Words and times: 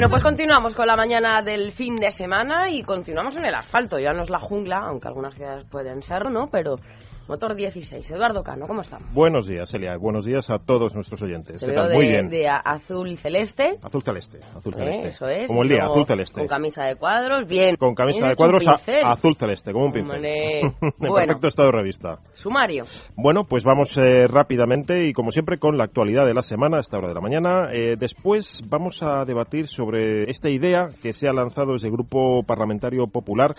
Bueno, 0.00 0.12
pues 0.12 0.22
continuamos 0.22 0.74
con 0.74 0.86
la 0.86 0.96
mañana 0.96 1.42
del 1.42 1.72
fin 1.72 1.96
de 1.96 2.10
semana 2.10 2.70
y 2.70 2.82
continuamos 2.82 3.36
en 3.36 3.44
el 3.44 3.54
asfalto. 3.54 3.98
Ya 3.98 4.12
no 4.12 4.22
es 4.22 4.30
la 4.30 4.38
jungla, 4.38 4.78
aunque 4.78 5.08
algunas 5.08 5.34
ciudades 5.34 5.66
pueden 5.66 6.02
ser, 6.02 6.30
¿no? 6.30 6.48
Pero 6.50 6.76
Motor 7.30 7.54
16. 7.54 8.10
Eduardo 8.10 8.42
Cano, 8.42 8.66
¿cómo 8.66 8.80
estamos? 8.80 9.14
Buenos 9.14 9.46
días, 9.46 9.72
Elia. 9.72 9.96
Buenos 9.96 10.24
días 10.24 10.50
a 10.50 10.58
todos 10.58 10.96
nuestros 10.96 11.22
oyentes. 11.22 11.60
Te 11.60 11.66
¿Qué 11.66 11.70
veo 11.70 11.82
tal? 11.82 11.90
de, 11.90 11.94
Muy 11.94 12.06
bien. 12.08 12.28
de 12.28 12.48
azul 12.48 13.16
celeste. 13.16 13.78
Azul 13.84 14.02
celeste, 14.02 14.38
azul 14.56 14.74
¿eh? 14.74 14.76
celeste. 14.76 15.08
Eso 15.10 15.28
es. 15.28 15.46
Como 15.46 15.62
el 15.62 15.68
día, 15.68 15.84
azul 15.84 16.04
celeste. 16.04 16.40
Con 16.40 16.48
camisa 16.48 16.82
de 16.86 16.96
cuadros, 16.96 17.46
bien. 17.46 17.76
Con 17.76 17.94
camisa 17.94 18.26
de 18.26 18.34
cuadros 18.34 18.66
a- 18.66 18.80
azul 19.12 19.36
celeste, 19.36 19.72
como 19.72 19.84
un 19.86 19.92
pincel. 19.92 20.24
En 20.24 20.74
bueno, 20.98 21.14
perfecto 21.14 21.46
estado 21.46 21.68
de 21.70 21.76
revista. 21.78 22.18
sumario. 22.34 22.82
Bueno, 23.14 23.44
pues 23.48 23.62
vamos 23.62 23.96
eh, 23.96 24.26
rápidamente 24.26 25.06
y 25.06 25.12
como 25.12 25.30
siempre 25.30 25.58
con 25.58 25.78
la 25.78 25.84
actualidad 25.84 26.26
de 26.26 26.34
la 26.34 26.42
semana 26.42 26.78
a 26.78 26.80
esta 26.80 26.98
hora 26.98 27.06
de 27.10 27.14
la 27.14 27.20
mañana. 27.20 27.68
Eh, 27.72 27.94
después 27.96 28.60
vamos 28.68 29.04
a 29.04 29.24
debatir 29.24 29.68
sobre 29.68 30.28
esta 30.28 30.50
idea 30.50 30.88
que 31.00 31.12
se 31.12 31.28
ha 31.28 31.32
lanzado 31.32 31.74
desde 31.74 31.86
el 31.86 31.92
Grupo 31.92 32.42
Parlamentario 32.42 33.04
Popular 33.06 33.54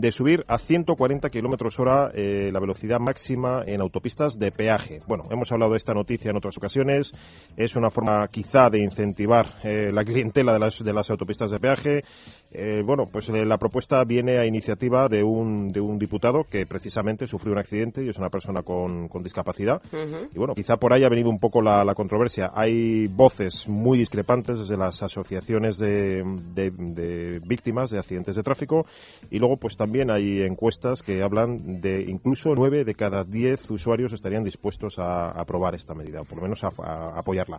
de 0.00 0.10
subir 0.10 0.42
a 0.48 0.56
140 0.56 1.28
kilómetros 1.28 1.78
hora 1.78 2.10
eh, 2.14 2.50
la 2.50 2.60
velocidad 2.60 2.98
máxima 2.98 3.62
en 3.66 3.82
autopistas 3.82 4.38
de 4.38 4.50
peaje. 4.50 5.00
Bueno, 5.06 5.24
hemos 5.30 5.52
hablado 5.52 5.72
de 5.72 5.76
esta 5.76 5.92
noticia 5.92 6.30
en 6.30 6.36
otras 6.38 6.56
ocasiones. 6.56 7.12
Es 7.58 7.76
una 7.76 7.90
forma 7.90 8.26
quizá 8.28 8.70
de 8.70 8.78
incentivar 8.78 9.58
eh, 9.62 9.92
la 9.92 10.02
clientela 10.02 10.54
de 10.54 10.60
las, 10.60 10.82
de 10.82 10.92
las 10.94 11.10
autopistas 11.10 11.50
de 11.50 11.60
peaje. 11.60 12.04
Eh, 12.54 12.82
bueno, 12.84 13.06
pues 13.10 13.28
eh, 13.30 13.46
la 13.46 13.56
propuesta 13.56 14.04
viene 14.04 14.38
a 14.38 14.44
iniciativa 14.44 15.08
de 15.08 15.22
un, 15.24 15.68
de 15.68 15.80
un 15.80 15.98
diputado 15.98 16.44
que 16.44 16.66
precisamente 16.66 17.26
sufrió 17.26 17.52
un 17.52 17.58
accidente 17.58 18.04
y 18.04 18.10
es 18.10 18.18
una 18.18 18.28
persona 18.28 18.62
con, 18.62 19.08
con 19.08 19.22
discapacidad. 19.22 19.80
Y 20.34 20.38
bueno, 20.38 20.54
quizá 20.54 20.76
por 20.76 20.92
ahí 20.92 21.02
ha 21.02 21.08
venido 21.08 21.30
un 21.30 21.38
poco 21.38 21.62
la, 21.62 21.82
la 21.82 21.94
controversia. 21.94 22.50
Hay 22.54 23.06
voces 23.06 23.66
muy 23.68 23.96
discrepantes 23.96 24.58
desde 24.58 24.76
las 24.76 25.02
asociaciones 25.02 25.78
de, 25.78 26.22
de- 26.54 26.70
de 26.70 27.40
víctimas 27.46 27.90
de 27.90 27.98
accidentes 27.98 28.36
de 28.36 28.42
tráfico 28.42 28.84
y 29.30 29.38
luego 29.38 29.56
pues 29.56 29.76
también 29.76 30.10
hay 30.10 30.42
encuestas 30.42 31.02
que 31.02 31.22
hablan 31.22 31.80
de 31.80 32.02
incluso 32.02 32.54
nueve 32.54 32.84
de 32.84 32.94
cada 32.94 33.24
diez 33.24 33.70
usuarios 33.70 34.12
estarían 34.12 34.44
dispuestos 34.44 34.98
a 34.98 35.30
aprobar 35.30 35.74
esta 35.74 35.94
medida 35.94 36.20
o 36.20 36.24
por 36.24 36.36
lo 36.36 36.42
menos 36.42 36.62
a, 36.64 36.68
a 36.78 37.18
apoyarla. 37.18 37.58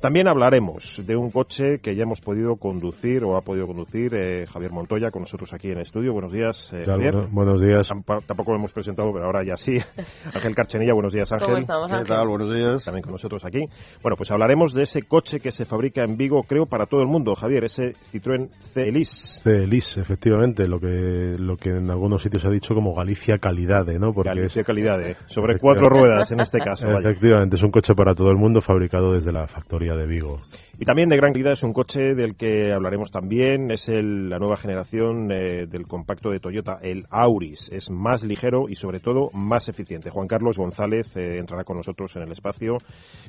También 0.00 0.28
hablaremos 0.28 1.02
de 1.06 1.16
un 1.16 1.30
coche 1.30 1.78
que 1.82 1.94
ya 1.94 2.04
hemos 2.04 2.20
podido 2.20 2.56
conducir 2.56 3.22
o 3.24 3.36
ha 3.36 3.40
podido 3.42 3.66
conducir 3.66 4.14
eh, 4.14 4.46
Javier 4.46 4.72
Montoya 4.72 5.10
con 5.10 5.22
nosotros 5.22 5.52
aquí 5.52 5.68
en 5.68 5.76
el 5.76 5.82
estudio. 5.82 6.12
Buenos 6.12 6.32
días, 6.32 6.72
eh. 6.72 6.84
Javier. 6.86 7.12
Bueno- 7.12 7.28
buenos 7.30 7.60
días. 7.60 7.88
Tampoco 8.26 8.52
lo 8.52 8.58
hemos 8.58 8.72
presentado, 8.72 9.12
pero 9.12 9.26
ahora 9.26 9.42
ya 9.44 9.56
sí. 9.56 9.76
Ángel 10.34 10.54
Carchenilla, 10.54 10.94
buenos 10.94 11.12
días, 11.12 11.30
Ángel. 11.32 11.48
¿Cómo 11.48 11.58
estamos, 11.58 11.90
¿Qué 11.90 12.04
tal? 12.04 12.28
Buenos 12.28 12.54
días. 12.54 12.84
También 12.84 13.02
con 13.02 13.12
nosotros 13.12 13.44
aquí. 13.44 13.60
Bueno, 14.02 14.16
pues 14.16 14.30
hablaremos 14.30 14.72
de 14.72 14.84
ese 14.84 15.02
coche 15.02 15.38
que 15.38 15.52
se 15.52 15.64
fabrica 15.64 16.02
en 16.02 16.16
Vigo, 16.16 16.42
creo, 16.44 16.66
para 16.66 16.86
todo 16.86 17.02
el 17.02 17.08
mundo, 17.08 17.34
Javier, 17.34 17.64
ese 17.64 17.92
Citroën 18.12 18.48
C-Elise. 18.72 19.42
Feliz, 19.42 19.96
efectivamente, 19.98 20.66
lo 20.66 20.78
que 20.80 21.34
lo 21.38 21.56
que 21.56 21.70
en 21.70 21.90
algunos 21.90 22.22
sitios 22.22 22.42
se 22.42 22.48
ha 22.48 22.50
dicho 22.50 22.74
como 22.74 22.94
Galicia 22.94 23.38
calidad, 23.38 23.86
¿no? 23.86 24.12
Porque 24.12 24.30
Galicia 24.30 24.60
es, 24.60 24.66
calidad, 24.66 24.98
sobre 25.26 25.58
cuatro 25.58 25.88
ruedas 25.88 26.30
en 26.32 26.40
este 26.40 26.58
caso. 26.58 26.86
vaya. 26.86 27.00
efectivamente 27.00 27.56
es 27.56 27.62
un 27.62 27.70
coche 27.70 27.94
para 27.94 28.14
todo 28.14 28.30
el 28.30 28.36
mundo 28.36 28.60
fabricado 28.60 29.12
desde 29.12 29.32
la 29.32 29.46
factoría 29.46 29.79
de 29.80 30.06
Vigo. 30.06 30.38
Y 30.78 30.84
también 30.84 31.08
de 31.10 31.16
gran 31.16 31.32
calidad 31.32 31.52
es 31.52 31.62
un 31.62 31.72
coche 31.74 32.14
del 32.14 32.36
que 32.36 32.72
hablaremos 32.72 33.10
también, 33.10 33.70
es 33.70 33.88
el- 33.90 34.30
la 34.30 34.38
nueva 34.38 34.56
generación 34.56 35.30
eh, 35.30 35.66
del 35.66 35.86
compacto 35.86 36.30
de 36.30 36.40
Toyota, 36.40 36.78
el 36.80 37.04
Auris. 37.10 37.68
Es 37.70 37.90
más 37.90 38.22
ligero 38.24 38.66
y 38.68 38.74
sobre 38.76 38.98
todo 39.00 39.28
más 39.34 39.68
eficiente. 39.68 40.08
Juan 40.10 40.26
Carlos 40.26 40.56
González 40.56 41.14
eh, 41.16 41.38
entrará 41.38 41.64
con 41.64 41.76
nosotros 41.76 42.16
en 42.16 42.22
el 42.22 42.32
espacio 42.32 42.78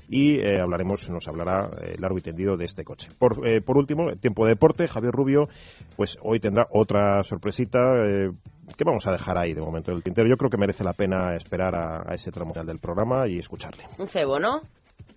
y 0.09 0.35
eh, 0.39 0.61
hablaremos, 0.61 1.09
nos 1.09 1.27
hablará 1.27 1.69
eh, 1.83 1.95
largo 1.99 2.17
y 2.17 2.21
tendido 2.21 2.55
de 2.55 2.65
este 2.65 2.83
coche. 2.85 3.09
Por, 3.19 3.45
eh, 3.47 3.59
por 3.61 3.77
último, 3.77 4.13
tiempo 4.15 4.45
de 4.45 4.51
deporte, 4.53 4.87
Javier 4.87 5.11
Rubio, 5.13 5.49
pues 5.97 6.17
hoy 6.21 6.39
tendrá 6.39 6.67
otra 6.71 7.21
sorpresita 7.23 7.79
eh, 8.05 8.29
que 8.77 8.83
vamos 8.85 9.05
a 9.07 9.11
dejar 9.11 9.37
ahí 9.37 9.53
de 9.53 9.59
momento 9.61 9.91
en 9.91 9.97
el 9.97 10.03
tintero. 10.03 10.29
Yo 10.29 10.37
creo 10.37 10.49
que 10.49 10.57
merece 10.57 10.85
la 10.85 10.93
pena 10.93 11.35
esperar 11.35 11.75
a, 11.75 12.09
a 12.09 12.13
ese 12.13 12.31
tramo 12.31 12.53
final 12.53 12.67
del 12.67 12.79
programa 12.79 13.27
y 13.27 13.39
escucharle. 13.39 13.83
Un 13.99 14.07
cebo, 14.07 14.39
¿no? 14.39 14.61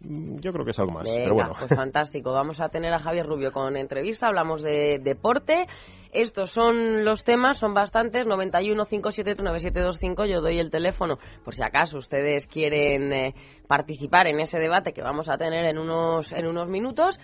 Mm, 0.05 0.37
Yo 0.41 0.53
creo 0.53 0.65
que 0.65 0.71
es 0.73 0.79
algo 0.79 0.93
más, 0.93 1.05
Venga, 1.05 1.23
pero 1.23 1.35
bueno. 1.35 1.55
pues 1.59 1.75
fantástico. 1.75 2.33
Vamos 2.33 2.61
a 2.61 2.69
tener 2.69 2.93
a 2.93 2.99
Javier 2.99 3.27
Rubio 3.27 3.53
con 3.53 3.77
entrevista. 3.77 4.27
Hablamos 4.29 4.63
de 4.63 4.99
deporte. 5.03 5.67
Estos 6.13 6.51
son 6.53 7.05
los 7.05 7.25
temas, 7.25 7.59
son 7.59 7.75
bastantes. 7.75 8.27
91 8.27 8.85
573 8.85 9.45
9725. 9.45 10.27
Yo 10.27 10.41
doy 10.41 10.59
el 10.59 10.71
teléfono 10.71 11.19
por 11.45 11.55
si 11.55 11.63
acaso 11.65 11.99
ustedes 11.99 12.47
quieren 12.47 13.13
eh, 13.13 13.35
participar 13.67 14.27
en 14.29 14.41
ese 14.41 14.59
debate 14.59 14.93
que 14.93 15.03
vamos 15.03 15.29
a 15.29 15.37
tener 15.39 15.65
en 15.65 15.79
unos, 15.79 16.33
en 16.33 16.47
unos 16.47 16.69
minutos. 16.69 17.19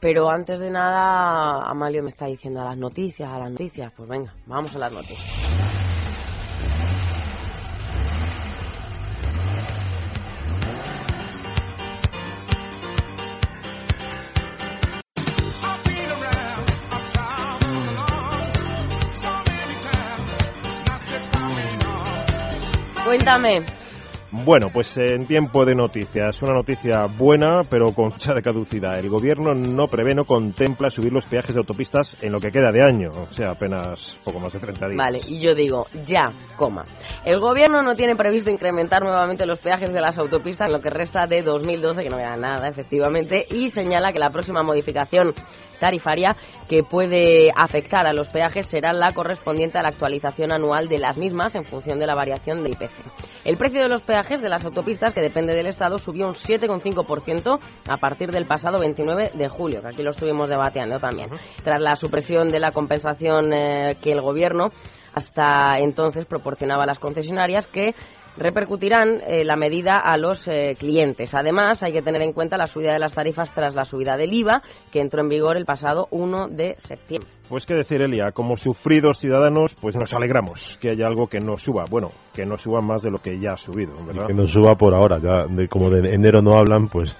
Pero 0.00 0.30
antes 0.30 0.58
de 0.58 0.70
nada, 0.70 1.68
Amalio 1.70 2.02
me 2.02 2.08
está 2.08 2.26
diciendo 2.26 2.60
a 2.60 2.64
las 2.64 2.76
noticias, 2.76 3.28
a 3.30 3.38
las 3.38 3.50
noticias. 3.50 3.92
Pues 3.96 4.08
venga, 4.08 4.34
vamos 4.46 4.74
a 4.74 4.78
las 4.78 4.92
noticias. 4.92 5.52
Cuéntame. 23.12 23.66
Bueno, 24.30 24.68
pues 24.72 24.96
en 24.96 25.26
tiempo 25.26 25.66
de 25.66 25.74
noticias, 25.74 26.40
una 26.40 26.54
noticia 26.54 27.04
buena, 27.14 27.60
pero 27.68 27.92
con 27.92 28.10
fecha 28.12 28.32
de 28.32 28.40
caducidad. 28.40 28.98
El 28.98 29.10
gobierno 29.10 29.52
no 29.52 29.84
prevé, 29.84 30.14
no 30.14 30.24
contempla 30.24 30.88
subir 30.88 31.12
los 31.12 31.26
peajes 31.26 31.54
de 31.54 31.58
autopistas 31.58 32.22
en 32.22 32.32
lo 32.32 32.40
que 32.40 32.50
queda 32.50 32.72
de 32.72 32.82
año, 32.82 33.10
o 33.10 33.30
sea, 33.30 33.50
apenas 33.50 34.18
poco 34.24 34.40
más 34.40 34.54
de 34.54 34.60
30 34.60 34.86
días. 34.86 34.96
Vale, 34.96 35.20
y 35.28 35.42
yo 35.42 35.54
digo, 35.54 35.84
ya, 36.06 36.32
coma. 36.56 36.84
El 37.26 37.38
gobierno 37.38 37.82
no 37.82 37.94
tiene 37.94 38.16
previsto 38.16 38.48
incrementar 38.48 39.02
nuevamente 39.02 39.44
los 39.44 39.58
peajes 39.58 39.92
de 39.92 40.00
las 40.00 40.16
autopistas 40.16 40.68
en 40.68 40.72
lo 40.72 40.80
que 40.80 40.88
resta 40.88 41.26
de 41.26 41.42
2012, 41.42 42.02
que 42.02 42.08
no 42.08 42.18
era 42.18 42.38
nada, 42.38 42.66
efectivamente, 42.66 43.44
y 43.50 43.68
señala 43.68 44.14
que 44.14 44.18
la 44.18 44.30
próxima 44.30 44.62
modificación 44.62 45.34
tarifaria 45.82 46.36
que 46.68 46.84
puede 46.84 47.50
afectar 47.56 48.06
a 48.06 48.12
los 48.12 48.28
peajes 48.28 48.68
será 48.68 48.92
la 48.92 49.10
correspondiente 49.10 49.78
a 49.78 49.82
la 49.82 49.88
actualización 49.88 50.52
anual 50.52 50.86
de 50.86 51.00
las 51.00 51.18
mismas 51.18 51.56
en 51.56 51.64
función 51.64 51.98
de 51.98 52.06
la 52.06 52.14
variación 52.14 52.62
del 52.62 52.74
IPC. 52.74 52.92
El 53.44 53.56
precio 53.56 53.82
de 53.82 53.88
los 53.88 54.02
peajes 54.02 54.40
de 54.40 54.48
las 54.48 54.64
autopistas, 54.64 55.12
que 55.12 55.20
depende 55.20 55.54
del 55.54 55.66
Estado, 55.66 55.98
subió 55.98 56.28
un 56.28 56.34
7,5% 56.34 57.58
a 57.88 57.96
partir 57.96 58.30
del 58.30 58.46
pasado 58.46 58.78
29 58.78 59.32
de 59.34 59.48
julio, 59.48 59.82
que 59.82 59.88
aquí 59.88 60.02
lo 60.04 60.12
estuvimos 60.12 60.48
debatiendo 60.48 61.00
también. 61.00 61.30
Tras 61.64 61.80
la 61.80 61.96
supresión 61.96 62.52
de 62.52 62.60
la 62.60 62.70
compensación 62.70 63.52
eh, 63.52 63.96
que 64.00 64.12
el 64.12 64.20
Gobierno 64.20 64.70
hasta 65.14 65.78
entonces 65.78 66.26
proporcionaba 66.26 66.84
a 66.84 66.86
las 66.86 67.00
concesionarias 67.00 67.66
que 67.66 67.94
repercutirán 68.36 69.20
eh, 69.26 69.44
la 69.44 69.56
medida 69.56 69.98
a 69.98 70.16
los 70.16 70.48
eh, 70.48 70.74
clientes. 70.78 71.34
Además, 71.34 71.82
hay 71.82 71.92
que 71.92 72.02
tener 72.02 72.22
en 72.22 72.32
cuenta 72.32 72.56
la 72.56 72.66
subida 72.66 72.92
de 72.92 72.98
las 72.98 73.14
tarifas 73.14 73.52
tras 73.52 73.74
la 73.74 73.84
subida 73.84 74.16
del 74.16 74.32
IVA, 74.32 74.62
que 74.90 75.00
entró 75.00 75.20
en 75.20 75.28
vigor 75.28 75.56
el 75.56 75.64
pasado 75.64 76.08
1 76.10 76.48
de 76.48 76.74
septiembre. 76.78 77.30
Pues 77.48 77.66
qué 77.66 77.74
decir, 77.74 78.00
Elia, 78.00 78.32
como 78.32 78.56
sufridos 78.56 79.18
ciudadanos, 79.18 79.74
pues 79.74 79.94
nos 79.94 80.14
alegramos 80.14 80.78
que 80.80 80.90
haya 80.90 81.06
algo 81.06 81.26
que 81.26 81.40
no 81.40 81.58
suba. 81.58 81.84
Bueno, 81.90 82.08
que 82.34 82.46
no 82.46 82.56
suba 82.56 82.80
más 82.80 83.02
de 83.02 83.10
lo 83.10 83.18
que 83.18 83.38
ya 83.38 83.52
ha 83.52 83.56
subido, 83.58 83.94
Y 84.02 84.06
¿verdad? 84.06 84.26
que 84.26 84.34
no 84.34 84.46
suba 84.46 84.74
por 84.76 84.94
ahora, 84.94 85.18
ya 85.18 85.46
de, 85.48 85.68
como 85.68 85.90
de 85.90 86.14
enero 86.14 86.40
no 86.40 86.56
hablan, 86.56 86.88
pues 86.88 87.14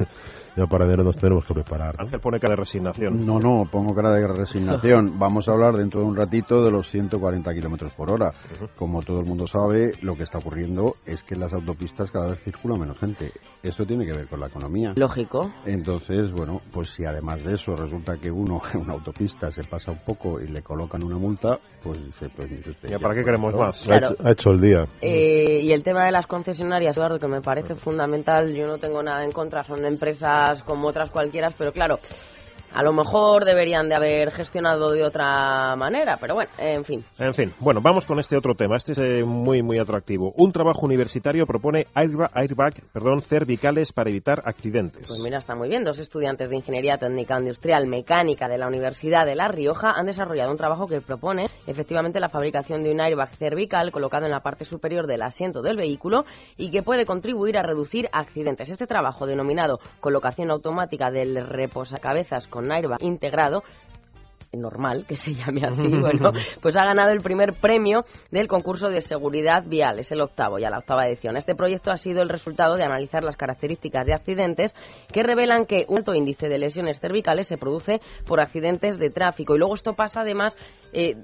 ya 0.57 0.67
para 0.67 0.85
enero 0.85 1.03
nos 1.03 1.17
tenemos 1.17 1.47
que 1.47 1.55
preparar. 1.55 1.95
Ángel 1.99 2.21
pone 2.21 2.39
cara 2.39 2.53
de 2.53 2.57
resignación. 2.57 3.25
No, 3.25 3.39
no, 3.39 3.65
pongo 3.71 3.95
cara 3.95 4.11
de 4.11 4.27
resignación. 4.27 5.19
Vamos 5.19 5.49
a 5.49 5.53
hablar 5.53 5.75
dentro 5.75 6.01
de 6.01 6.07
un 6.07 6.17
ratito 6.17 6.63
de 6.63 6.71
los 6.71 6.91
140 6.91 7.55
kilómetros 7.55 7.93
por 7.93 8.11
hora. 8.11 8.33
Como 8.77 9.03
todo 9.03 9.21
el 9.21 9.27
mundo 9.27 9.47
sabe, 9.47 9.93
lo 10.03 10.15
que 10.15 10.25
está 10.25 10.39
ocurriendo 10.39 10.95
es 11.07 11.23
que 11.23 11.35
en 11.35 11.41
las 11.41 11.55
autopistas 11.55 12.11
cada 12.11 12.29
vez 12.29 12.41
circula 12.43 12.77
menos 12.77 12.99
gente. 12.99 13.33
Esto 13.63 13.87
tiene 13.87 14.05
que 14.05 14.13
ver 14.13 14.29
con 14.29 14.41
la 14.41 14.49
economía. 14.49 14.93
Lógico. 14.97 15.51
Entonces, 15.65 16.33
bueno, 16.33 16.61
pues 16.73 16.91
si 16.91 17.05
además 17.05 17.43
de 17.45 17.55
eso 17.55 17.75
resulta 17.75 18.17
que 18.17 18.31
uno 18.31 18.61
en 18.75 18.81
una 18.83 18.93
autopista 18.95 19.51
se 19.51 19.65
pasa 19.65 19.93
un 19.93 20.05
poco 20.05 20.41
y 20.41 20.49
le 20.49 20.63
colocan 20.63 21.03
una 21.03 21.17
multa, 21.17 21.57
pues 21.83 21.99
se 22.19 22.29
pues, 22.29 22.51
¿Ya 22.83 22.99
para 22.99 23.15
qué 23.15 23.25
queremos 23.25 23.55
más? 23.55 23.89
Ha, 23.89 23.97
hecho, 23.97 24.17
ha, 24.23 24.33
hecho, 24.33 24.51
el 24.51 24.61
día. 24.61 24.85
Eh, 25.01 25.61
y 25.63 25.73
el 25.73 25.83
tema 25.83 26.05
de 26.05 26.13
las 26.13 26.27
concesionarias, 26.27 26.97
Eduardo, 26.97 27.19
que 27.19 27.29
me 27.29 27.41
parece 27.41 27.75
fundamental, 27.75 28.55
yo 28.55 28.67
no 28.67 28.79
tengo 28.79 29.03
nada 29.03 29.25
en 29.25 29.33
contra, 29.33 29.63
son 29.63 29.85
empresas 29.85 30.42
como 30.65 30.89
otras 30.89 31.11
cualquiera, 31.11 31.51
pero 31.51 31.73
claro, 31.73 32.01
a 32.75 32.83
lo 32.83 32.93
mejor 32.93 33.45
deberían 33.45 33.89
de 33.89 33.95
haber 33.95 34.31
gestionado 34.31 34.91
de 34.93 35.05
otra 35.05 35.77
manera, 35.77 36.17
pero 36.21 36.35
bueno, 36.35 36.51
en 36.59 36.85
fin. 36.85 37.05
En 37.19 37.35
fin, 37.35 37.53
bueno, 37.61 37.81
vamos 37.83 38.07
con 38.07 38.19
este 38.19 38.37
otro 38.37 38.55
tema. 38.55 38.77
Este 38.77 38.93
es 38.93 38.99
eh, 38.99 39.25
muy, 39.25 39.63
muy 39.63 39.79
atractivo. 39.79 40.33
Un 40.37 40.53
trabajo 40.53 40.87
universitario 40.87 41.47
propone 41.47 41.87
airbag, 41.95 42.31
airbag, 42.35 42.75
perdón, 42.93 43.21
cervicales 43.21 43.93
para 43.93 44.11
evitar 44.11 44.43
accidentes. 44.45 45.07
Pues 45.07 45.21
mira, 45.23 45.39
está 45.39 45.55
muy 45.55 45.69
bien. 45.69 45.85
Dos 45.85 45.99
estudiantes 45.99 46.49
de 46.49 46.57
Ingeniería 46.57 46.99
Técnica 46.99 47.39
Industrial 47.39 47.87
Mecánica 47.87 48.49
de 48.49 48.59
la 48.59 48.69
Universidad 48.69 49.27
de 49.27 49.35
La 49.35 49.49
Rioja 49.49 49.93
han 49.93 50.07
desarrollado 50.07 50.51
un 50.51 50.57
trabajo 50.57 50.87
que 50.87 51.01
propone 51.01 51.47
efectivamente 51.67 52.21
la 52.21 52.29
fabricación 52.29 52.83
de 52.83 52.93
un 52.93 53.01
airbag 53.01 53.35
cervical 53.37 53.93
colocado 53.93 54.27
en 54.27 54.33
la 54.33 54.41
parte 54.41 54.65
superior 54.65 55.07
del 55.07 55.23
asiento 55.23 55.63
del 55.63 55.77
vehículo 55.77 56.25
y 56.57 56.71
que 56.71 56.83
puede 56.83 57.07
contribuir 57.07 57.59
a 57.59 57.63
reducir 57.63 58.09
accidentes. 58.13 58.71
Este 58.71 58.87
trabajo, 58.87 59.27
denominado 59.27 59.79
colocación 60.01 60.51
automática 60.51 61.11
del 61.11 61.47
reposacabezas 61.47 62.47
con 62.47 62.62
con 62.63 62.97
integrado 63.01 63.65
normal, 64.53 65.07
que 65.07 65.17
se 65.17 65.33
llame 65.33 65.63
así, 65.67 65.89
bueno, 65.89 66.33
pues 66.61 66.77
ha 66.77 66.85
ganado 66.85 67.11
el 67.11 67.21
primer 67.21 67.55
premio 67.55 68.05
del 68.31 68.49
concurso 68.49 68.89
de 68.89 69.01
seguridad 69.01 69.65
vial, 69.67 69.99
es 69.99 70.13
el 70.13 70.21
octavo, 70.21 70.59
ya 70.59 70.71
la 70.71 70.79
octava 70.79 71.07
edición. 71.07 71.37
Este 71.37 71.55
proyecto 71.55 71.91
ha 71.91 71.97
sido 71.97 72.23
el 72.23 72.29
resultado 72.29 72.77
de 72.77 72.85
analizar 72.85 73.25
las 73.25 73.37
características 73.37 74.07
de 74.07 74.15
accidentes 74.15 74.75
que 75.13 75.23
revelan 75.23 75.67
que 75.67 75.87
un 75.89 76.03
alto 76.03 76.15
índice 76.15 76.49
de 76.49 76.59
lesiones 76.59 77.01
cervicales 77.01 77.47
se 77.47 77.57
produce 77.57 78.01
por 78.27 78.41
accidentes 78.41 78.99
de 78.99 79.11
tráfico. 79.11 79.55
Y 79.55 79.59
luego 79.59 79.75
esto 79.75 79.93
pasa 79.93 80.23
además 80.23 80.57
eh, 80.93 81.17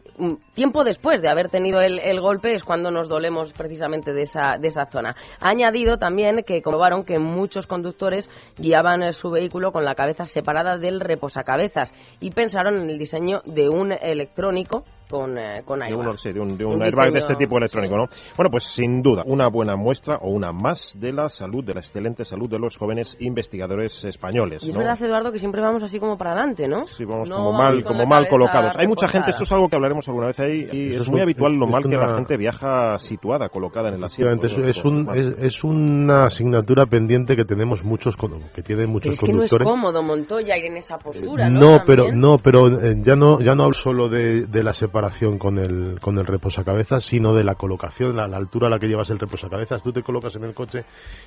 tiempo 0.54 0.84
después 0.84 1.20
de 1.20 1.28
haber 1.28 1.50
tenido 1.50 1.80
el, 1.80 2.20
golpe, 2.20 2.54
es 2.54 2.64
cuando 2.64 2.90
nos 2.90 3.08
dolemos 3.08 3.52
precisamente 3.52 4.12
de 4.12 4.22
esa, 4.22 4.56
de 4.58 4.68
esa 4.68 4.86
zona. 4.86 5.16
Ha 5.40 5.50
añadido 5.50 5.98
también 5.98 6.42
que 6.46 6.62
comprobaron 6.62 7.04
que 7.04 7.18
muchos 7.18 7.66
conductores 7.66 8.30
guiaban 8.56 9.02
eh, 9.02 9.12
su 9.12 9.30
vehículo 9.30 9.72
con 9.72 9.84
la 9.84 9.94
cabeza 9.94 10.24
separada 10.24 10.78
del 10.78 11.00
reposacabezas 11.00 11.92
y 12.20 12.30
pensaron 12.30 12.76
en 12.76 12.90
el 12.90 12.98
diseño 12.98 13.17
de 13.44 13.68
un 13.68 13.92
electrónico 13.92 14.84
con, 15.08 15.38
eh, 15.38 15.62
con 15.64 15.82
airbag. 15.82 16.16
De 16.18 16.40
un, 16.40 16.56
de 16.56 16.64
un, 16.64 16.82
airbag 16.82 17.12
de 17.12 17.18
este 17.20 17.34
tipo 17.36 17.56
electrónico, 17.58 17.96
¿no? 17.96 18.06
Bueno, 18.36 18.50
pues 18.50 18.64
sin 18.64 19.02
duda, 19.02 19.22
una 19.26 19.48
buena 19.48 19.76
muestra 19.76 20.18
o 20.20 20.30
una 20.30 20.52
más 20.52 20.94
de 20.98 21.12
la 21.12 21.28
salud, 21.28 21.64
de 21.64 21.74
la 21.74 21.80
excelente 21.80 22.24
salud 22.24 22.48
de 22.48 22.58
los 22.58 22.76
jóvenes 22.76 23.16
investigadores 23.20 24.04
españoles. 24.04 24.64
Y 24.64 24.70
es 24.70 24.76
verdad, 24.76 25.00
Eduardo, 25.02 25.32
que 25.32 25.38
siempre 25.38 25.60
vamos 25.60 25.82
así 25.82 25.98
como 25.98 26.18
para 26.18 26.32
adelante, 26.32 26.68
¿no? 26.68 26.84
Sí, 26.84 27.04
vamos 27.04 27.30
como 27.30 27.52
mal, 27.52 27.82
como 27.84 28.04
mal 28.06 28.28
colocados. 28.28 28.76
Hay 28.76 28.86
mucha 28.86 29.08
gente, 29.08 29.30
esto 29.30 29.44
es 29.44 29.52
algo 29.52 29.68
que 29.68 29.76
hablaremos 29.76 30.06
alguna 30.08 30.28
vez 30.28 30.40
ahí, 30.40 30.68
y 30.72 30.94
es, 30.94 31.08
muy 31.08 31.20
habitual 31.20 31.54
lo 31.54 31.66
mal 31.66 31.82
que 31.82 31.96
la 31.96 32.14
gente 32.14 32.36
viaja 32.36 32.98
situada, 32.98 33.48
colocada 33.48 33.88
en 33.88 33.94
el 33.94 34.04
asiento. 34.04 34.46
Es, 34.46 34.56
es, 34.56 34.84
un, 34.84 35.08
es, 35.40 35.64
una 35.64 36.26
asignatura 36.26 36.86
pendiente 36.86 37.34
que 37.34 37.44
tenemos 37.44 37.84
muchos, 37.84 38.16
que 38.54 38.62
tienen 38.62 38.90
muchos 38.90 39.14
es 39.14 39.20
que 39.20 39.32
no 39.32 39.42
es 39.42 39.54
cómodo, 39.54 40.02
Montoya, 40.02 40.56
ir 40.56 40.66
en 40.66 40.76
esa 40.76 40.98
postura, 40.98 41.48
¿no? 41.48 41.60
No, 41.60 41.76
pero, 41.86 42.12
no, 42.12 42.38
pero 42.38 42.68
eh, 42.68 42.96
ya 43.00 43.16
no, 43.16 43.40
ya 43.40 43.54
no 43.54 43.64
hablo 43.64 43.74
solo 43.74 44.08
de, 44.08 44.46
de 44.46 44.62
la 44.62 44.74
separación 44.74 44.97
con 45.38 45.58
el, 45.58 45.98
con 46.00 46.18
el 46.18 46.26
reposacabezas, 46.26 47.04
sino 47.04 47.34
de 47.34 47.44
la 47.44 47.54
colocación, 47.54 48.16
la, 48.16 48.26
la, 48.28 48.36
altura 48.36 48.68
a 48.68 48.70
la 48.70 48.78
que 48.78 48.86
llevas 48.86 49.10
el 49.10 49.18
reposacabezas. 49.18 49.82
Tú 49.82 49.92
te 49.92 50.02
colocas 50.02 50.34
en 50.36 50.44
el 50.44 50.54
coche 50.54 50.84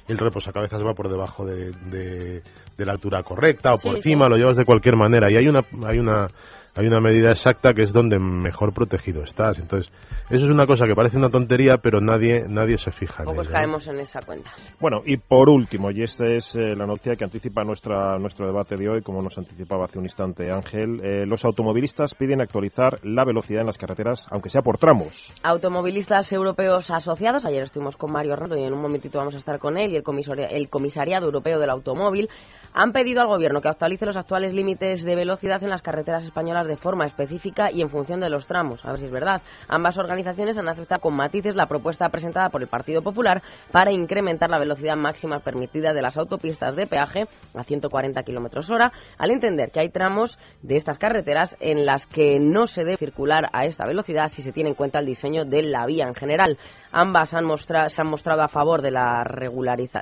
y 0.07 0.11
el 0.11 0.17
reposacabezas 0.17 0.83
va 0.83 0.93
por 0.93 1.09
debajo 1.09 1.45
de, 1.45 1.71
de, 1.71 2.85
la 2.85 2.93
altura 2.93 3.23
correcta 3.23 3.73
o 3.73 3.77
por 3.77 3.95
encima, 3.95 4.27
lo 4.27 4.37
llevas 4.37 4.57
de 4.57 4.65
cualquier 4.65 4.95
manera. 4.95 5.31
Y 5.31 5.37
hay 5.37 5.47
una, 5.47 5.61
hay 5.85 5.99
una 5.99 6.27
hay 6.75 6.87
una 6.87 7.01
medida 7.01 7.31
exacta 7.31 7.73
que 7.73 7.83
es 7.83 7.91
donde 7.91 8.17
mejor 8.17 8.73
protegido 8.73 9.23
estás. 9.23 9.59
Entonces, 9.59 9.91
eso 10.31 10.45
es 10.45 10.51
una 10.51 10.65
cosa 10.65 10.85
que 10.85 10.95
parece 10.95 11.17
una 11.17 11.29
tontería, 11.29 11.77
pero 11.77 11.99
nadie 12.01 12.45
nadie 12.47 12.77
se 12.77 12.91
fija 12.91 13.23
en 13.23 13.51
caemos 13.51 13.87
en 13.87 13.99
esa 13.99 14.21
cuenta. 14.21 14.51
Bueno, 14.79 15.01
y 15.05 15.17
por 15.17 15.49
último, 15.49 15.91
y 15.91 16.03
esta 16.03 16.27
es 16.27 16.55
eh, 16.55 16.75
la 16.75 16.85
noticia 16.85 17.15
que 17.15 17.23
anticipa 17.23 17.63
nuestra, 17.63 18.17
nuestro 18.17 18.45
debate 18.45 18.75
de 18.77 18.89
hoy, 18.89 19.01
como 19.01 19.21
nos 19.21 19.37
anticipaba 19.37 19.85
hace 19.85 19.99
un 19.99 20.05
instante 20.05 20.51
Ángel, 20.51 21.01
eh, 21.03 21.25
los 21.25 21.43
automovilistas 21.45 22.15
piden 22.15 22.41
actualizar 22.41 22.99
la 23.03 23.25
velocidad 23.25 23.61
en 23.61 23.67
las 23.67 23.77
carreteras, 23.77 24.27
aunque 24.31 24.49
sea 24.49 24.61
por 24.61 24.77
tramos. 24.77 25.33
Automovilistas 25.43 26.31
europeos 26.31 26.89
asociados, 26.91 27.45
ayer 27.45 27.63
estuvimos 27.63 27.97
con 27.97 28.11
Mario 28.11 28.35
Rondo 28.35 28.57
y 28.57 28.63
en 28.63 28.73
un 28.73 28.81
momentito 28.81 29.19
vamos 29.19 29.35
a 29.35 29.37
estar 29.37 29.59
con 29.59 29.77
él, 29.77 29.91
y 29.91 29.97
el, 29.97 30.03
el 30.39 30.69
Comisariado 30.69 31.25
Europeo 31.25 31.59
del 31.59 31.69
Automóvil, 31.69 32.29
han 32.73 32.93
pedido 32.93 33.21
al 33.21 33.27
Gobierno 33.27 33.61
que 33.61 33.67
actualice 33.67 34.05
los 34.05 34.15
actuales 34.15 34.53
límites 34.53 35.03
de 35.03 35.15
velocidad 35.15 35.61
en 35.61 35.69
las 35.69 35.81
carreteras 35.81 36.23
españolas 36.23 36.67
de 36.67 36.77
forma 36.77 37.05
específica 37.05 37.69
y 37.69 37.81
en 37.81 37.89
función 37.89 38.21
de 38.21 38.29
los 38.29 38.47
tramos. 38.47 38.85
A 38.85 38.91
ver 38.91 38.99
si 38.99 39.05
es 39.07 39.11
verdad. 39.11 39.41
Ambas 39.67 39.97
organizaciones 39.97 40.20
han 40.27 40.69
aceptado 40.69 41.01
con 41.01 41.15
matices 41.15 41.55
la 41.55 41.67
propuesta 41.67 42.09
presentada 42.09 42.49
por 42.49 42.61
el 42.61 42.67
Partido 42.67 43.01
Popular 43.01 43.41
para 43.71 43.91
incrementar 43.91 44.49
la 44.49 44.59
velocidad 44.59 44.95
máxima 44.95 45.39
permitida 45.39 45.93
de 45.93 46.01
las 46.01 46.17
autopistas 46.17 46.75
de 46.75 46.87
peaje 46.87 47.25
a 47.53 47.63
140 47.63 48.23
kilómetros 48.23 48.69
hora, 48.69 48.91
al 49.17 49.31
entender 49.31 49.71
que 49.71 49.79
hay 49.79 49.89
tramos 49.89 50.37
de 50.61 50.77
estas 50.77 50.97
carreteras 50.97 51.55
en 51.59 51.85
las 51.85 52.05
que 52.05 52.39
no 52.39 52.67
se 52.67 52.83
debe 52.83 52.97
circular 52.97 53.49
a 53.53 53.65
esta 53.65 53.85
velocidad 53.85 54.27
si 54.27 54.41
se 54.41 54.51
tiene 54.51 54.69
en 54.69 54.75
cuenta 54.75 54.99
el 54.99 55.05
diseño 55.05 55.45
de 55.45 55.63
la 55.63 55.85
vía 55.85 56.05
en 56.05 56.13
general. 56.13 56.57
Ambas 56.91 57.33
han 57.33 57.45
se 57.57 58.01
han 58.01 58.07
mostrado 58.07 58.41
a 58.41 58.47
favor 58.47 58.81
de 58.81 58.91
la, 58.91 59.23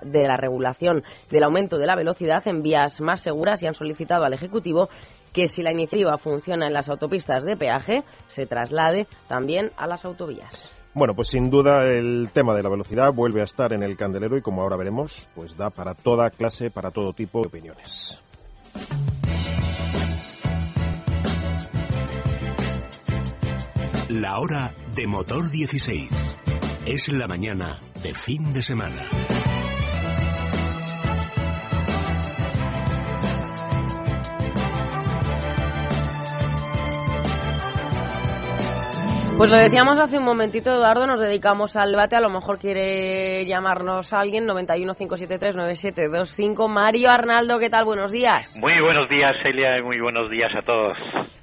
de 0.04 0.28
la 0.28 0.38
regulación 0.38 1.04
del 1.30 1.44
aumento 1.44 1.78
de 1.78 1.86
la 1.86 1.96
velocidad 1.96 2.48
en 2.48 2.62
vías 2.62 3.02
más 3.02 3.22
seguras 3.22 3.62
y 3.62 3.68
han 3.68 3.74
solicitado 3.74 4.24
al 4.24 4.34
Ejecutivo 4.34 4.90
que 5.34 5.48
si 5.48 5.62
la 5.62 5.72
iniciativa 5.72 6.18
funciona 6.18 6.68
en 6.68 6.74
las 6.74 6.90
autopistas 6.90 7.44
de 7.44 7.58
peaje, 7.58 8.04
se 8.28 8.46
traslade 8.46 9.08
también 9.28 9.72
a 9.78 9.88
las 9.88 10.06
autovías. 10.06 10.74
Bueno, 10.94 11.14
pues 11.16 11.30
sin 11.30 11.50
duda 11.50 11.86
el 11.86 12.30
tema 12.34 12.56
de 12.56 12.64
la 12.64 12.70
velocidad 12.70 13.14
vuelve 13.14 13.42
a 13.42 13.46
estar 13.46 13.74
en 13.74 13.84
el 13.84 13.96
candelero 13.96 14.38
y 14.38 14.42
como 14.42 14.62
ahora 14.62 14.76
veremos, 14.76 15.30
pues 15.36 15.56
da 15.56 15.70
para 15.70 15.94
toda 15.94 16.30
clase, 16.30 16.72
para 16.72 16.92
todo 16.92 17.14
tipo 17.14 17.42
de 17.42 17.48
opiniones. 17.48 18.20
La 24.10 24.40
hora 24.40 24.74
de 24.96 25.06
motor 25.06 25.52
16. 25.52 26.10
Es 26.88 27.10
la 27.10 27.28
mañana 27.28 27.80
de 28.02 28.16
fin 28.16 28.54
de 28.54 28.64
semana. 28.64 29.08
Pues 39.40 39.52
lo 39.52 39.56
decíamos 39.56 39.98
hace 40.00 40.18
un 40.18 40.26
momentito, 40.26 40.70
Eduardo, 40.70 41.08
nos 41.08 41.22
dedicamos 41.22 41.78
al 41.78 41.92
debate, 41.92 42.18
a 42.18 42.20
lo 42.20 42.30
mejor 42.30 42.60
quiere 42.60 43.46
llamarnos 43.46 44.12
alguien, 44.12 44.46
91 44.46 44.96
573 44.96 45.56
9725. 45.56 46.68
Mario 46.68 47.10
Arnaldo, 47.10 47.58
¿qué 47.58 47.70
tal? 47.70 47.86
Buenos 47.86 48.12
días. 48.12 48.58
Muy 48.60 48.74
buenos 48.82 49.08
días, 49.08 49.34
Celia, 49.42 49.78
y 49.78 49.82
muy 49.82 50.02
buenos 50.02 50.30
días 50.30 50.52
a 50.58 50.62
todos. 50.62 50.98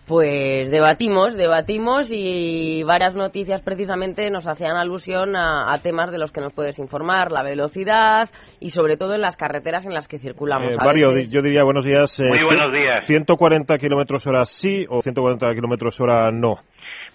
Pues 0.07 0.71
debatimos, 0.71 1.39
debatimos 1.39 2.13
y 2.13 2.83
varias 2.83 3.17
noticias 3.17 3.63
precisamente 3.63 4.31
nos 4.31 4.47
hacían 4.47 4.77
alusión 4.77 5.35
a, 5.35 5.77
temas 5.83 6.13
de 6.13 6.19
los 6.19 6.33
que 6.33 6.43
nos 6.43 6.53
puedes 6.53 6.79
informar, 6.79 7.33
la 7.33 7.43
velocidad 7.43 8.29
y 8.61 8.71
sobre 8.71 8.99
todo 8.99 9.15
en 9.15 9.23
las 9.23 9.39
carreteras 9.39 9.87
en 9.87 9.95
las 9.95 10.07
que 10.07 10.19
circulamos. 10.19 10.71
Eh, 10.71 10.77
Mario, 10.77 11.13
yo 11.31 11.41
diría 11.41 11.65
buenos 11.65 11.87
días. 11.87 12.21
Eh, 12.21 12.29
muy 12.29 12.45
buenos 12.45 12.75
días. 12.75 13.09
¿140 13.09 13.81
kilómetros 13.81 14.27
hora 14.27 14.45
sí 14.45 14.85
o 14.87 15.01
140 15.01 15.55
kilómetros 15.55 15.99
hora 15.99 16.31
no? 16.31 16.57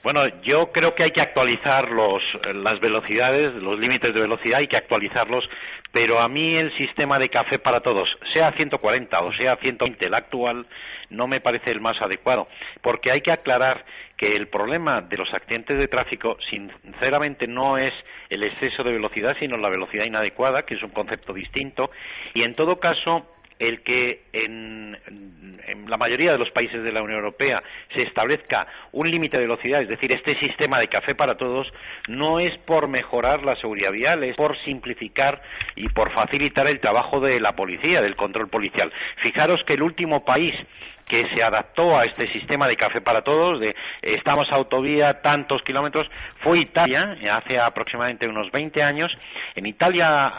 Bueno, 0.03 0.27
yo 0.41 0.71
creo 0.71 0.95
que 0.95 1.03
hay 1.03 1.11
que 1.11 1.21
actualizar 1.21 1.91
los, 1.91 2.23
las 2.55 2.79
velocidades, 2.79 3.53
los 3.61 3.77
límites 3.77 4.11
de 4.15 4.19
velocidad, 4.19 4.57
hay 4.57 4.67
que 4.67 4.77
actualizarlos, 4.77 5.47
pero 5.91 6.19
a 6.19 6.27
mí 6.27 6.55
el 6.55 6.75
sistema 6.75 7.19
de 7.19 7.29
café 7.29 7.59
para 7.59 7.81
todos, 7.81 8.09
sea 8.33 8.51
140 8.53 9.19
o 9.19 9.31
sea 9.33 9.57
120, 9.57 10.03
el 10.03 10.13
actual, 10.15 10.65
no 11.11 11.27
me 11.27 11.39
parece 11.39 11.69
el 11.69 11.81
más 11.81 12.01
adecuado, 12.01 12.47
porque 12.81 13.11
hay 13.11 13.21
que 13.21 13.31
aclarar 13.31 13.85
que 14.17 14.35
el 14.35 14.47
problema 14.47 15.01
de 15.01 15.17
los 15.17 15.31
accidentes 15.35 15.77
de 15.77 15.87
tráfico, 15.87 16.35
sinceramente, 16.49 17.45
no 17.45 17.77
es 17.77 17.93
el 18.31 18.41
exceso 18.41 18.83
de 18.83 18.93
velocidad, 18.93 19.37
sino 19.39 19.55
la 19.57 19.69
velocidad 19.69 20.05
inadecuada, 20.05 20.63
que 20.63 20.73
es 20.75 20.83
un 20.83 20.91
concepto 20.91 21.31
distinto, 21.31 21.91
y 22.33 22.41
en 22.41 22.55
todo 22.55 22.79
caso, 22.79 23.27
el 23.61 23.83
que 23.83 24.23
en, 24.33 24.97
la 25.87 25.97
mayoría 25.97 26.31
de 26.31 26.39
los 26.39 26.49
países 26.49 26.83
de 26.83 26.91
la 26.91 27.03
Unión 27.03 27.19
Europea 27.19 27.61
se 27.93 28.01
establezca 28.01 28.65
un 28.91 29.09
límite 29.09 29.37
de 29.37 29.43
velocidad, 29.43 29.81
es 29.81 29.87
decir, 29.87 30.11
este 30.11 30.35
sistema 30.39 30.79
de 30.79 30.87
café 30.87 31.13
para 31.13 31.37
todos, 31.37 31.71
no 32.07 32.39
es 32.39 32.57
por 32.59 32.87
mejorar 32.87 33.43
la 33.43 33.55
seguridad 33.57 33.91
vial, 33.91 34.23
es 34.23 34.35
por 34.35 34.57
simplificar 34.63 35.41
y 35.75 35.89
por 35.89 36.11
facilitar 36.11 36.67
el 36.67 36.79
trabajo 36.79 37.19
de 37.19 37.39
la 37.39 37.55
policía, 37.55 38.01
del 38.01 38.15
control 38.15 38.49
policial. 38.49 38.91
Fijaros 39.17 39.63
que 39.65 39.73
el 39.73 39.83
último 39.83 40.25
país 40.25 40.55
que 41.11 41.27
se 41.35 41.43
adaptó 41.43 41.97
a 41.97 42.05
este 42.05 42.25
sistema 42.31 42.69
de 42.69 42.77
café 42.77 43.01
para 43.01 43.21
todos, 43.21 43.59
de 43.59 43.75
estamos 44.01 44.49
autovía 44.49 45.21
tantos 45.21 45.61
kilómetros, 45.63 46.09
fue 46.39 46.61
Italia, 46.61 47.17
hace 47.33 47.59
aproximadamente 47.59 48.29
unos 48.29 48.49
20 48.49 48.81
años. 48.81 49.11
En 49.55 49.65
Italia, 49.65 50.31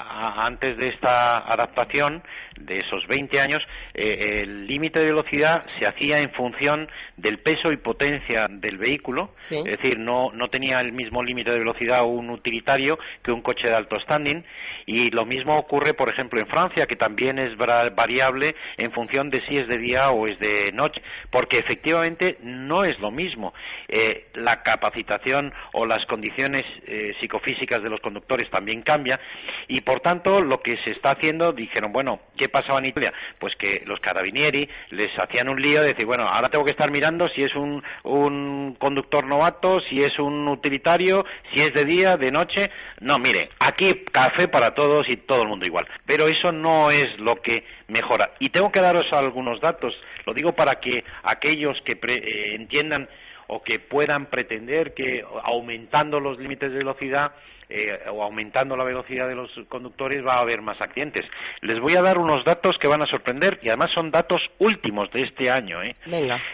antes 0.46 0.78
de 0.78 0.88
esta 0.88 1.40
adaptación, 1.40 2.22
de 2.58 2.80
esos 2.80 3.06
20 3.06 3.38
años, 3.38 3.62
eh, 3.92 4.40
el 4.44 4.66
límite 4.66 4.98
de 4.98 5.06
velocidad 5.06 5.66
se 5.78 5.86
hacía 5.86 6.20
en 6.20 6.30
función 6.30 6.88
del 7.18 7.40
peso 7.40 7.70
y 7.70 7.76
potencia 7.76 8.46
del 8.48 8.78
vehículo, 8.78 9.34
es 9.50 9.64
decir, 9.64 9.98
no, 9.98 10.30
no 10.32 10.48
tenía 10.48 10.80
el 10.80 10.92
mismo 10.92 11.22
límite 11.22 11.50
de 11.50 11.58
velocidad 11.58 12.06
un 12.06 12.30
utilitario 12.30 12.98
que 13.22 13.30
un 13.30 13.42
coche 13.42 13.68
de 13.68 13.74
alto 13.74 14.00
standing, 14.00 14.42
y 14.86 15.10
lo 15.10 15.26
mismo 15.26 15.58
ocurre, 15.58 15.92
por 15.92 16.08
ejemplo, 16.08 16.40
en 16.40 16.46
Francia, 16.46 16.86
que 16.86 16.96
también 16.96 17.38
es 17.38 17.56
variable 17.58 18.54
en 18.78 18.90
función 18.92 19.28
de 19.28 19.42
si 19.42 19.58
es 19.58 19.68
de 19.68 19.76
día 19.76 20.10
o 20.10 20.26
es 20.26 20.38
de 20.38 20.61
noche, 20.70 21.02
porque 21.30 21.58
efectivamente 21.58 22.36
no 22.42 22.84
es 22.84 22.98
lo 23.00 23.10
mismo. 23.10 23.52
Eh, 23.88 24.26
la 24.34 24.62
capacitación 24.62 25.52
o 25.72 25.86
las 25.86 26.04
condiciones 26.06 26.64
eh, 26.86 27.14
psicofísicas 27.20 27.82
de 27.82 27.90
los 27.90 28.00
conductores 28.00 28.48
también 28.50 28.82
cambia 28.82 29.18
y 29.66 29.80
por 29.80 30.00
tanto 30.00 30.40
lo 30.40 30.60
que 30.60 30.76
se 30.78 30.90
está 30.90 31.12
haciendo 31.12 31.52
dijeron 31.52 31.92
bueno 31.92 32.20
qué 32.36 32.48
pasaba 32.48 32.78
en 32.78 32.86
Italia 32.86 33.12
pues 33.38 33.54
que 33.56 33.82
los 33.86 34.00
carabinieri 34.00 34.68
les 34.90 35.10
hacían 35.18 35.48
un 35.48 35.60
lío 35.60 35.80
de 35.80 35.88
decir 35.88 36.06
bueno 36.06 36.28
ahora 36.28 36.48
tengo 36.48 36.64
que 36.64 36.70
estar 36.70 36.90
mirando 36.90 37.28
si 37.30 37.42
es 37.42 37.54
un, 37.54 37.82
un 38.04 38.76
conductor 38.78 39.24
novato 39.24 39.80
si 39.80 40.02
es 40.02 40.18
un 40.18 40.48
utilitario 40.48 41.24
si 41.52 41.60
es 41.60 41.74
de 41.74 41.84
día 41.84 42.16
de 42.16 42.30
noche 42.30 42.70
no 43.00 43.18
mire 43.18 43.50
aquí 43.58 44.04
café 44.12 44.48
para 44.48 44.74
todos 44.74 45.08
y 45.08 45.16
todo 45.16 45.42
el 45.42 45.48
mundo 45.48 45.66
igual. 45.66 45.86
Pero 46.06 46.28
eso 46.28 46.52
no 46.52 46.90
es 46.90 47.18
lo 47.18 47.36
que 47.36 47.64
mejora. 47.88 48.30
Y 48.38 48.50
tengo 48.50 48.70
que 48.72 48.80
daros 48.80 49.10
algunos 49.12 49.60
datos 49.60 49.94
lo 50.26 50.34
digo 50.34 50.52
para 50.52 50.80
que 50.80 51.04
aquellos 51.22 51.80
que 51.82 51.92
eh, 51.92 52.54
entiendan 52.54 53.08
o 53.48 53.62
que 53.62 53.78
puedan 53.78 54.26
pretender 54.26 54.94
que 54.94 55.24
aumentando 55.42 56.20
los 56.20 56.38
límites 56.38 56.72
de 56.72 56.78
velocidad 56.78 57.32
eh, 57.68 57.98
o 58.10 58.22
aumentando 58.22 58.76
la 58.76 58.84
velocidad 58.84 59.26
de 59.28 59.34
los 59.34 59.50
conductores 59.68 60.26
va 60.26 60.34
a 60.34 60.40
haber 60.40 60.60
más 60.60 60.78
accidentes. 60.80 61.24
Les 61.62 61.80
voy 61.80 61.96
a 61.96 62.02
dar 62.02 62.18
unos 62.18 62.44
datos 62.44 62.76
que 62.78 62.86
van 62.86 63.00
a 63.00 63.06
sorprender 63.06 63.60
y 63.62 63.68
además 63.68 63.90
son 63.92 64.10
datos 64.10 64.42
últimos 64.58 65.10
de 65.12 65.22
este 65.22 65.50
año. 65.50 65.82
¿eh? 65.82 65.94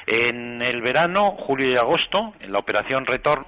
En 0.06 0.62
el 0.62 0.80
verano, 0.80 1.32
julio 1.32 1.72
y 1.72 1.76
agosto, 1.76 2.34
en 2.40 2.52
la 2.52 2.60
operación 2.60 3.04
Retorn, 3.04 3.44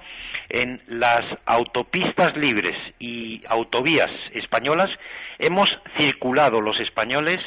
en 0.49 0.81
las 0.87 1.23
autopistas 1.45 2.35
libres 2.35 2.75
y 2.99 3.41
autovías 3.47 4.11
españolas 4.33 4.89
hemos 5.39 5.69
circulado 5.95 6.59
los 6.59 6.77
españoles 6.81 7.39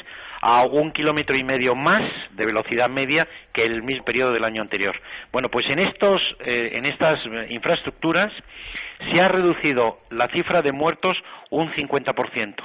a 0.47 0.63
un 0.63 0.91
kilómetro 0.91 1.35
y 1.35 1.43
medio 1.43 1.73
más 1.73 2.03
de 2.33 2.45
velocidad 2.45 2.87
media 2.87 3.27
que 3.51 3.63
el 3.63 3.81
mismo 3.81 4.05
periodo 4.05 4.31
del 4.31 4.43
año 4.43 4.61
anterior. 4.61 4.95
Bueno, 5.31 5.49
pues 5.49 5.67
en, 5.71 5.79
estos, 5.79 6.21
eh, 6.41 6.69
en 6.73 6.85
estas 6.85 7.19
infraestructuras 7.49 8.31
se 9.11 9.19
ha 9.19 9.27
reducido 9.27 10.01
la 10.11 10.27
cifra 10.27 10.61
de 10.61 10.71
muertos 10.71 11.17
un 11.49 11.73
50%. 11.73 12.55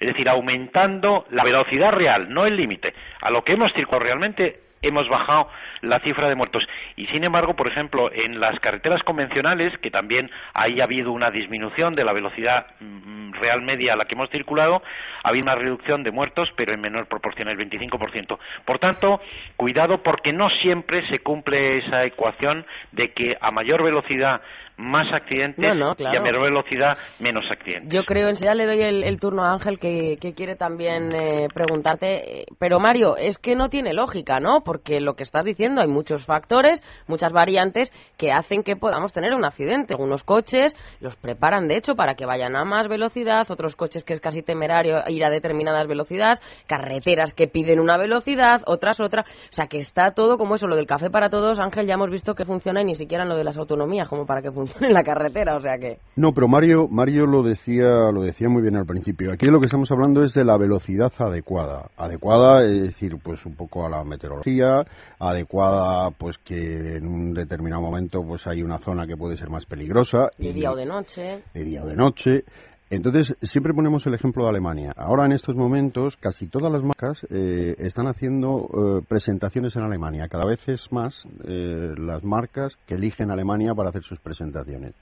Es 0.00 0.08
decir, 0.08 0.28
aumentando 0.28 1.26
la 1.30 1.44
velocidad 1.44 1.92
real, 1.92 2.28
no 2.28 2.44
el 2.44 2.56
límite. 2.56 2.92
A 3.20 3.30
lo 3.30 3.44
que 3.44 3.52
hemos 3.52 3.72
circulado 3.72 4.04
realmente 4.04 4.58
hemos 4.82 5.08
bajado 5.08 5.48
la 5.82 6.00
cifra 6.00 6.28
de 6.28 6.34
muertos. 6.34 6.66
Y 6.96 7.06
sin 7.06 7.24
embargo, 7.24 7.54
por 7.54 7.68
ejemplo, 7.68 8.10
en 8.12 8.40
las 8.40 8.58
carreteras 8.60 9.02
convencionales, 9.02 9.76
que 9.78 9.90
también 9.90 10.30
ahí 10.54 10.80
ha 10.80 10.84
habido 10.84 11.12
una 11.12 11.30
disminución 11.30 11.94
de 11.94 12.04
la 12.04 12.12
velocidad 12.12 12.66
mm, 12.80 13.32
real 13.32 13.62
media 13.62 13.92
a 13.92 13.96
la 13.96 14.04
que 14.04 14.14
hemos 14.14 14.30
circulado, 14.30 14.82
ha 15.22 15.28
habido 15.28 15.44
una 15.44 15.54
reducción 15.54 16.02
de 16.02 16.10
muertos, 16.10 16.50
pero 16.56 16.72
en 16.72 16.80
menor 16.80 17.06
proporción, 17.06 17.48
el 17.48 17.58
25%. 17.58 18.38
Por 18.64 18.78
tanto, 18.78 19.20
cuidado 19.56 20.02
porque 20.02 20.32
no 20.32 20.48
siempre 20.50 21.06
se 21.08 21.20
cumple 21.20 21.78
esa 21.78 22.04
ecuación 22.04 22.66
de 22.92 23.12
que 23.12 23.36
a 23.40 23.50
mayor 23.50 23.82
velocidad 23.82 24.40
más 24.78 25.12
accidentes 25.12 25.64
y 25.98 26.06
a 26.06 26.20
menor 26.20 26.42
velocidad 26.42 26.96
menos 27.18 27.44
accidentes. 27.50 27.92
Yo 27.92 28.04
creo, 28.04 28.28
enseguida 28.28 28.54
le 28.54 28.66
doy 28.66 28.80
el, 28.80 29.20
turno 29.20 29.44
a 29.44 29.52
Ángel 29.52 29.78
que, 29.80 30.16
quiere 30.36 30.54
también 30.54 31.12
eh, 31.12 31.48
preguntarte, 31.52 32.46
pero 32.58 32.78
Mario, 32.78 33.16
es 33.16 33.38
que 33.38 33.56
no 33.56 33.68
tiene 33.68 33.92
lógica, 33.92 34.38
¿no? 34.38 34.60
Porque 34.64 35.00
lo 35.00 35.14
que 35.14 35.24
estás 35.24 35.44
diciendo, 35.44 35.80
hay 35.80 35.88
muchos 35.88 36.24
factores, 36.24 36.82
muchas 37.08 37.32
variantes 37.32 37.90
que 38.16 38.30
hacen 38.30 38.62
que 38.62 38.76
podamos 38.76 39.12
tener 39.12 39.34
un 39.34 39.44
accidente. 39.44 39.94
Algunos 39.94 40.22
coches 40.22 40.76
los 41.00 41.16
preparan, 41.16 41.66
de 41.66 41.76
hecho, 41.76 41.96
para 41.96 42.14
que 42.14 42.24
vayan 42.24 42.54
a 42.54 42.64
más 42.64 42.86
velocidad, 42.86 43.50
otros 43.50 43.74
coches 43.74 44.04
que 44.04 44.12
es 44.12 44.20
casi 44.20 44.42
temerario 44.42 45.02
ir 45.08 45.24
a 45.24 45.30
determinadas 45.30 45.88
velocidades, 45.88 46.40
carreteras 46.68 47.32
que 47.32 47.48
piden 47.48 47.80
una 47.80 47.96
velocidad, 47.96 48.62
otras 48.66 49.00
otra. 49.00 49.22
O 49.22 49.52
sea, 49.52 49.66
que 49.66 49.78
está 49.78 50.12
todo 50.12 50.38
como 50.38 50.54
eso, 50.54 50.68
lo 50.68 50.76
del 50.76 50.86
café 50.86 51.10
para 51.10 51.30
todos, 51.30 51.58
Ángel, 51.58 51.88
ya 51.88 51.94
hemos 51.94 52.10
visto 52.10 52.34
que 52.34 52.44
funciona 52.44 52.82
y 52.82 52.84
ni 52.84 52.94
siquiera 52.94 53.24
en 53.24 53.30
lo 53.30 53.36
de 53.36 53.44
las 53.44 53.56
autonomías, 53.56 54.08
como 54.08 54.24
para 54.24 54.40
que 54.40 54.52
funcione 54.52 54.67
en 54.80 54.92
la 54.92 55.02
carretera, 55.02 55.56
o 55.56 55.60
sea 55.60 55.78
que... 55.78 55.98
No, 56.16 56.32
pero 56.32 56.48
Mario, 56.48 56.88
Mario 56.88 57.26
lo 57.26 57.42
decía, 57.42 58.10
lo 58.12 58.22
decía 58.22 58.48
muy 58.48 58.62
bien 58.62 58.76
al 58.76 58.86
principio. 58.86 59.32
Aquí 59.32 59.46
lo 59.46 59.60
que 59.60 59.66
estamos 59.66 59.90
hablando 59.92 60.22
es 60.24 60.34
de 60.34 60.44
la 60.44 60.56
velocidad 60.56 61.12
adecuada. 61.18 61.90
Adecuada, 61.96 62.64
es 62.64 62.82
decir, 62.82 63.16
pues 63.22 63.44
un 63.46 63.54
poco 63.54 63.86
a 63.86 63.90
la 63.90 64.02
meteorología, 64.04 64.84
adecuada, 65.18 66.10
pues 66.10 66.38
que 66.38 66.96
en 66.96 67.06
un 67.06 67.34
determinado 67.34 67.82
momento 67.82 68.22
pues 68.26 68.46
hay 68.46 68.62
una 68.62 68.78
zona 68.78 69.06
que 69.06 69.16
puede 69.16 69.36
ser 69.36 69.50
más 69.50 69.66
peligrosa. 69.66 70.30
De 70.38 70.52
día 70.52 70.72
o 70.72 70.76
de 70.76 70.86
noche. 70.86 71.42
De 71.54 71.64
día 71.64 71.82
o 71.82 71.86
de 71.86 71.94
noche. 71.94 72.44
Entonces, 72.90 73.36
siempre 73.42 73.74
ponemos 73.74 74.06
el 74.06 74.14
ejemplo 74.14 74.44
de 74.44 74.48
Alemania. 74.48 74.94
Ahora, 74.96 75.26
en 75.26 75.32
estos 75.32 75.54
momentos, 75.54 76.16
casi 76.16 76.46
todas 76.46 76.72
las 76.72 76.82
marcas 76.82 77.26
eh, 77.28 77.74
están 77.78 78.06
haciendo 78.06 78.66
eh, 78.66 79.04
presentaciones 79.06 79.76
en 79.76 79.82
Alemania. 79.82 80.26
Cada 80.28 80.46
vez 80.46 80.66
es 80.68 80.90
más 80.90 81.22
eh, 81.44 81.94
las 81.98 82.24
marcas 82.24 82.78
que 82.86 82.94
eligen 82.94 83.30
Alemania 83.30 83.74
para 83.74 83.90
hacer 83.90 84.04
sus 84.04 84.18
presentaciones. 84.20 84.94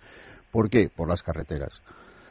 ¿Por 0.51 0.69
qué? 0.69 0.91
Por 0.95 1.09
las 1.09 1.23
carreteras. 1.23 1.81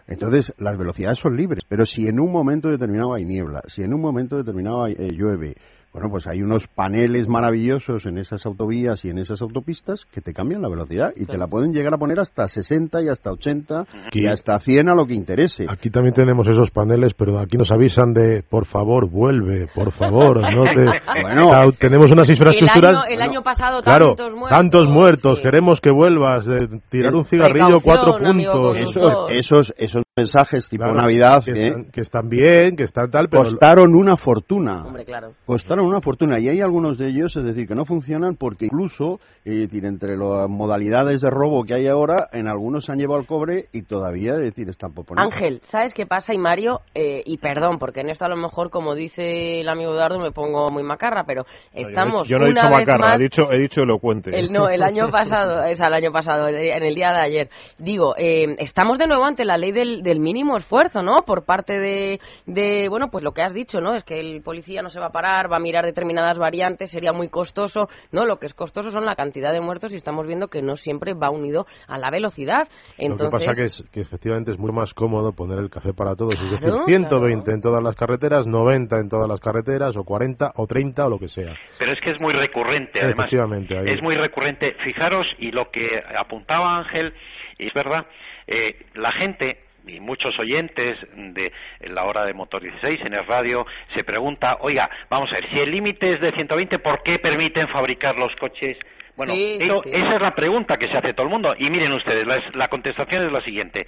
Entonces, 0.07 0.53
las 0.57 0.77
velocidades 0.77 1.19
son 1.19 1.38
libres, 1.38 1.63
pero 1.69 1.85
si 1.85 2.05
en 2.07 2.19
un 2.19 2.31
momento 2.33 2.69
determinado 2.69 3.13
hay 3.13 3.24
niebla, 3.24 3.62
si 3.67 3.81
en 3.81 3.93
un 3.93 4.01
momento 4.01 4.35
determinado 4.35 4.88
llueve, 4.88 5.55
bueno, 5.95 6.09
pues 6.09 6.27
hay 6.27 6.41
unos 6.41 6.67
paneles 6.67 7.29
maravillosos 7.29 8.05
en 8.05 8.17
esas 8.17 8.45
autovías 8.45 9.05
y 9.05 9.11
en 9.11 9.17
esas 9.17 9.41
autopistas 9.41 10.03
que 10.03 10.19
te 10.19 10.33
cambian 10.33 10.61
la 10.61 10.67
velocidad 10.67 11.13
y 11.15 11.25
te 11.25 11.37
la 11.37 11.47
pueden 11.47 11.71
llegar 11.71 11.93
a 11.93 11.97
poner 11.97 12.19
hasta 12.19 12.49
60 12.49 13.01
y 13.01 13.07
hasta 13.07 13.31
80 13.31 13.85
y 14.11 14.27
hasta 14.27 14.59
100 14.59 14.89
a 14.89 14.93
lo 14.93 15.05
que 15.05 15.13
interese. 15.13 15.63
Aquí 15.69 15.89
también 15.89 16.13
tenemos 16.13 16.49
esos 16.49 16.69
paneles, 16.69 17.13
pero 17.13 17.39
aquí 17.39 17.55
nos 17.55 17.71
avisan 17.71 18.11
de, 18.11 18.43
por 18.43 18.65
favor, 18.65 19.09
vuelve, 19.09 19.67
por 19.73 19.93
favor. 19.93 20.41
¿no? 20.41 20.63
bueno, 21.21 21.71
tenemos 21.79 22.11
unas 22.11 22.29
infraestructuras... 22.29 23.05
El 23.07 23.21
año, 23.21 23.41
pasado 23.41 23.81
tantos 23.81 24.33
muertos. 24.33 24.49
Tantos 24.49 24.89
muertos, 24.89 25.39
queremos 25.39 25.79
que 25.79 25.91
vuelvas, 25.91 26.45
de 26.45 26.81
tirar 26.89 27.15
un 27.15 27.23
cigarrillo, 27.23 27.79
cuatro 27.81 28.17
puntos. 28.17 28.75
Esos, 29.29 29.73
esos, 29.77 30.04
mensajes 30.17 30.69
tipo 30.69 30.86
Navidad... 30.86 31.43
Que, 31.43 31.51
están, 31.51 31.86
que, 31.91 32.01
están, 32.01 32.29
bien, 32.29 32.77
que 32.77 32.84
están 32.84 33.12
tal, 33.12 33.27
pero... 33.27 33.43
Costaron 33.43 33.93
una 33.95 34.15
fortuna. 34.15 34.86
Hombre, 34.86 35.03
claro. 35.03 35.34
Costaron 35.45 35.86
una 35.86 36.00
fortuna 36.00 36.39
y 36.39 36.48
hay 36.48 36.62
algunos 36.62 36.98
de 36.98 37.10
ellos, 37.10 37.36
es 37.36 37.43
decir, 37.43 37.67
que 37.67 37.75
no 37.75 37.84
funcionan 37.84 38.38
porque 38.38 38.67
incluso, 38.67 39.19
eh, 39.43 39.51
decir, 39.51 39.84
entre 39.84 40.15
las 40.15 40.48
modalidades 40.48 41.19
de 41.19 41.29
robo 41.29 41.65
que 41.65 41.74
hay 41.74 41.88
ahora, 41.89 42.29
en 42.31 42.48
algunos 42.48 42.86
se 42.86 42.93
han 42.93 43.00
llevado 43.00 43.19
el 43.19 43.27
cobre 43.27 43.65
y 43.74 43.81
todavía, 43.81 44.36
es 44.36 44.39
decir, 44.39 44.69
están 44.69 44.93
por 44.93 45.05
Ángel, 45.19 45.60
¿sabes 45.65 45.93
qué 45.93 46.05
pasa? 46.05 46.34
Y 46.34 46.38
Mario, 46.38 46.79
eh, 46.93 47.22
y 47.25 47.38
perdón, 47.38 47.77
porque 47.77 48.00
en 48.00 48.10
esto 48.10 48.24
a 48.24 48.29
lo 48.29 48.38
mejor, 48.38 48.69
como 48.69 48.95
dice 48.95 49.60
el 49.60 49.67
amigo 49.67 49.91
Eduardo, 49.91 50.19
me 50.19 50.31
pongo 50.31 50.72
muy 50.72 50.84
macarra, 50.84 51.25
pero 51.27 51.45
estamos. 51.74 52.25
yo 52.29 52.39
no, 52.39 52.45
he 52.45 52.50
dicho 52.51 52.69
macarra, 52.69 53.15
he 53.15 53.19
dicho, 53.19 53.51
he 53.51 53.60
dicho 53.60 53.81
elocuente. 53.81 54.31
El, 54.34 54.53
no, 54.53 54.69
el 54.69 54.81
año 54.81 55.10
pasado, 55.12 55.65
es 55.65 55.81
el 55.81 55.93
año 55.93 56.13
pasado, 56.13 56.48
en 56.48 56.84
el 56.84 56.95
día 56.95 57.12
de 57.12 57.19
ayer. 57.19 57.50
Digo, 57.77 58.15
eh, 58.17 58.55
estamos 58.60 58.98
de 58.98 59.07
nuevo 59.07 59.25
ante 59.25 59.43
la 59.43 59.57
ley 59.57 59.74
del, 59.74 60.04
del 60.05 60.19
mínimo 60.19 60.55
esfuerzo, 60.55 61.01
¿no? 61.01 61.17
Por 61.25 61.43
parte 61.43 61.79
de, 61.79 62.21
de, 62.45 62.88
bueno, 62.88 63.09
pues 63.09 63.24
lo 63.24 63.33
que 63.33 63.41
has 63.41 63.53
dicho, 63.53 63.81
¿no? 63.81 63.95
Es 63.95 64.03
que 64.03 64.19
el 64.19 64.41
policía 64.41 64.81
no 64.81 64.89
se 64.89 65.00
va 65.00 65.07
a 65.07 65.12
parar, 65.12 65.51
va 65.51 65.57
a 65.57 65.59
mirar 65.59 65.83
determinadas 65.83 66.38
variantes 66.38 66.91
sería 66.91 67.12
muy 67.12 67.29
costoso. 67.29 67.89
No, 68.12 68.25
lo 68.25 68.38
que 68.38 68.45
es 68.45 68.53
costoso 68.53 68.91
son 68.91 69.05
la 69.05 69.15
cantidad 69.15 69.51
de 69.51 69.62
muertos 69.62 69.91
y 69.93 69.97
estamos 69.97 70.25
viendo 70.25 70.47
que 70.47 70.62
no 70.62 70.75
siempre 70.75 71.13
va 71.13 71.29
unido 71.29 71.65
a 71.88 71.97
la 71.97 72.09
velocidad. 72.09 72.67
Entonces... 72.97 73.33
Lo 73.33 73.39
que 73.39 73.45
pasa 73.47 73.63
es 73.65 73.89
que 73.91 74.01
efectivamente 74.01 74.51
es 74.51 74.59
muy 74.59 74.71
más 74.71 74.93
cómodo 74.93 75.33
poner 75.33 75.59
el 75.59 75.69
café 75.69 75.93
para 75.93 76.15
todos, 76.15 76.35
es 76.35 76.51
decir, 76.51 76.71
120 76.85 77.51
en 77.51 77.62
todas 77.62 77.83
las 77.83 77.95
carreteras, 77.95 78.47
90 78.47 79.00
en 79.00 79.09
todas 79.09 79.27
las 79.27 79.39
carreteras, 79.39 79.97
o 79.97 80.03
40 80.03 80.53
o 80.55 80.67
30 80.67 81.05
o 81.05 81.09
lo 81.09 81.19
que 81.19 81.27
sea. 81.27 81.53
Pero 81.79 81.91
es 81.91 82.00
que 82.00 82.12
es 82.12 82.21
muy 82.21 82.33
recurrente, 82.33 83.00
además. 83.01 83.29
Es 83.31 84.01
muy 84.01 84.15
recurrente. 84.15 84.75
Fijaros, 84.83 85.25
y 85.39 85.51
lo 85.51 85.69
que 85.71 85.88
apuntaba 86.17 86.77
Ángel, 86.77 87.13
es 87.57 87.74
verdad, 87.74 88.05
eh, 88.47 88.85
la 88.93 89.12
gente 89.12 89.64
y 89.87 89.99
muchos 89.99 90.37
oyentes 90.39 90.97
de 91.15 91.51
la 91.81 92.03
hora 92.03 92.25
de 92.25 92.33
Motor 92.33 92.61
16 92.61 93.01
en 93.01 93.13
el 93.13 93.25
radio 93.25 93.65
se 93.93 94.03
pregunta, 94.03 94.57
oiga, 94.61 94.89
vamos 95.09 95.31
a 95.31 95.35
ver, 95.35 95.49
si 95.49 95.59
el 95.59 95.71
límite 95.71 96.13
es 96.13 96.21
de 96.21 96.31
120, 96.31 96.79
¿por 96.79 97.03
qué 97.03 97.19
permiten 97.19 97.67
fabricar 97.67 98.17
los 98.17 98.35
coches 98.35 98.77
bueno, 99.17 99.34
esa 99.34 100.15
es 100.15 100.22
la 100.22 100.36
pregunta 100.36 100.77
que 100.77 100.88
se 100.88 100.98
hace 100.98 101.13
todo 101.13 101.25
el 101.25 101.31
mundo. 101.31 101.55
Y 101.57 101.69
miren 101.69 101.93
ustedes, 101.93 102.27
la, 102.55 102.67
contestación 102.67 103.25
es 103.25 103.31
la 103.31 103.41
siguiente. 103.41 103.86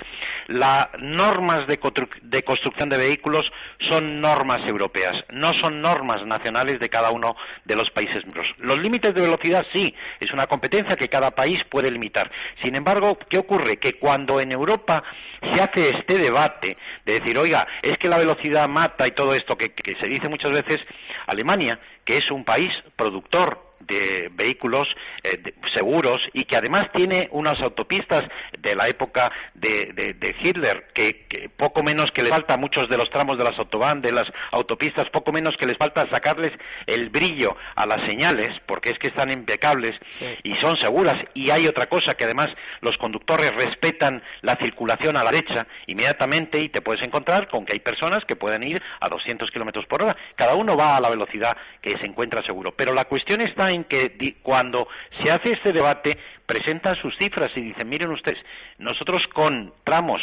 Las 0.48 0.88
normas 1.00 1.68
de, 1.68 1.80
de, 2.22 2.44
construcción 2.44 2.90
de 2.90 2.98
vehículos 2.98 3.46
son 3.90 4.22
normas 4.22 4.66
europeas, 4.66 5.16
no 5.32 5.54
son 5.56 5.82
normas 5.82 6.26
nacionales 6.26 6.80
de 6.80 6.90
cada 6.90 7.12
uno 7.12 7.36
de 7.66 7.76
los 7.76 7.90
países 7.92 8.24
miembros. 8.24 8.48
Los 8.60 8.80
límites 8.80 9.14
de 9.14 9.22
velocidad 9.22 9.66
sí, 9.74 9.94
es 10.20 10.32
una 10.32 10.48
competencia 10.48 10.96
que 10.96 11.10
cada 11.10 11.32
país 11.32 11.62
puede 11.70 11.92
limitar. 11.92 12.32
Sin 12.62 12.76
embargo, 12.76 13.18
¿qué 13.30 13.38
ocurre? 13.38 13.78
Que 13.78 13.94
cuando 13.94 14.40
en 14.40 14.52
Europa 14.52 15.04
se 15.42 15.62
hace 15.62 15.90
este 15.90 16.18
debate 16.18 16.78
de 17.06 17.14
decir, 17.14 17.38
oiga, 17.38 17.68
es 17.82 17.98
que 17.98 18.08
la 18.08 18.18
velocidad 18.18 18.68
mata 18.70 19.08
y 19.08 19.12
todo 19.12 19.34
esto 19.34 19.58
que 19.58 19.72
se 20.00 20.08
dice 20.08 20.30
muchas 20.30 20.52
veces, 20.52 20.80
Alemania, 21.28 21.80
que 22.06 22.18
es 22.18 22.32
un 22.32 22.46
país 22.46 22.72
productor 22.96 23.67
de 23.80 24.30
vehículos 24.34 24.88
eh, 25.24 25.54
seguros 25.74 26.22
y 26.34 26.46
que 26.46 26.56
además 26.56 26.92
tiene 26.94 27.28
unas 27.32 27.60
autopistas 27.62 28.26
de 28.60 28.76
la 28.76 28.88
época 28.88 29.32
de, 29.54 30.36
Hitler 30.42 30.86
que, 30.94 31.50
poco 31.58 31.84
menos 31.84 32.12
que 32.12 32.24
les 32.24 32.32
falta 32.32 32.54
a 32.54 32.58
muchos 32.58 32.90
de 32.90 32.98
los 32.98 33.10
tramos 33.10 33.38
de 33.38 33.44
las 33.44 33.58
autobahn, 33.58 34.02
de 34.02 34.12
las 34.12 34.28
autopistas, 34.52 35.10
poco 35.10 35.32
menos 35.32 35.56
que 35.58 35.66
les 35.66 35.78
falta 35.78 36.08
sacarles 36.10 36.54
el 36.86 37.10
brillo 37.10 37.56
a 37.76 37.86
las 37.86 38.02
señales 38.06 38.54
porque 38.66 38.92
es 38.92 39.00
que 39.00 39.08
están 39.08 39.32
impecables 39.32 39.96
y 40.44 40.56
son 40.56 40.78
seguras. 40.78 41.20
Y 41.34 41.50
hay 41.50 41.68
otra 41.68 41.88
cosa 41.88 42.16
que 42.16 42.24
además 42.24 42.50
los 42.82 42.98
conductores 42.98 43.54
respetan 43.56 44.22
la 44.42 44.56
circulación 44.58 45.18
a 45.18 45.24
la 45.24 45.32
derecha 45.32 45.68
inmediatamente 45.88 46.60
y 46.60 46.70
te 46.70 46.82
puedes 46.82 47.04
encontrar 47.04 47.48
con 47.48 47.66
que 47.66 47.74
hay 47.74 47.80
personas 47.80 48.24
que 48.26 48.36
pueden 48.36 48.64
ir 48.64 48.82
a 49.00 49.10
200 49.10 49.50
kilómetros 49.52 49.86
por 49.86 50.04
hora. 50.04 50.16
Cada 50.36 50.56
uno 50.56 50.76
va 50.76 50.96
a 50.96 51.00
la 51.00 51.10
velocidad 51.10 51.56
que 51.82 51.98
se 51.98 52.06
encuentra 52.06 52.44
seguro. 52.44 52.74
Pero 52.76 52.94
la 52.94 53.06
cuestión 53.06 53.42
está 53.42 53.67
en 53.72 53.84
que 53.86 54.36
cuando 54.42 54.88
se 55.22 55.30
hace 55.30 55.52
este 55.52 55.72
debate 55.72 56.18
presentan 56.46 56.96
sus 56.96 57.16
cifras 57.18 57.52
y 57.56 57.62
dicen, 57.62 57.90
miren 57.90 58.10
ustedes, 58.12 58.38
nosotros 58.80 59.22
con 59.34 59.74
tramos 59.84 60.22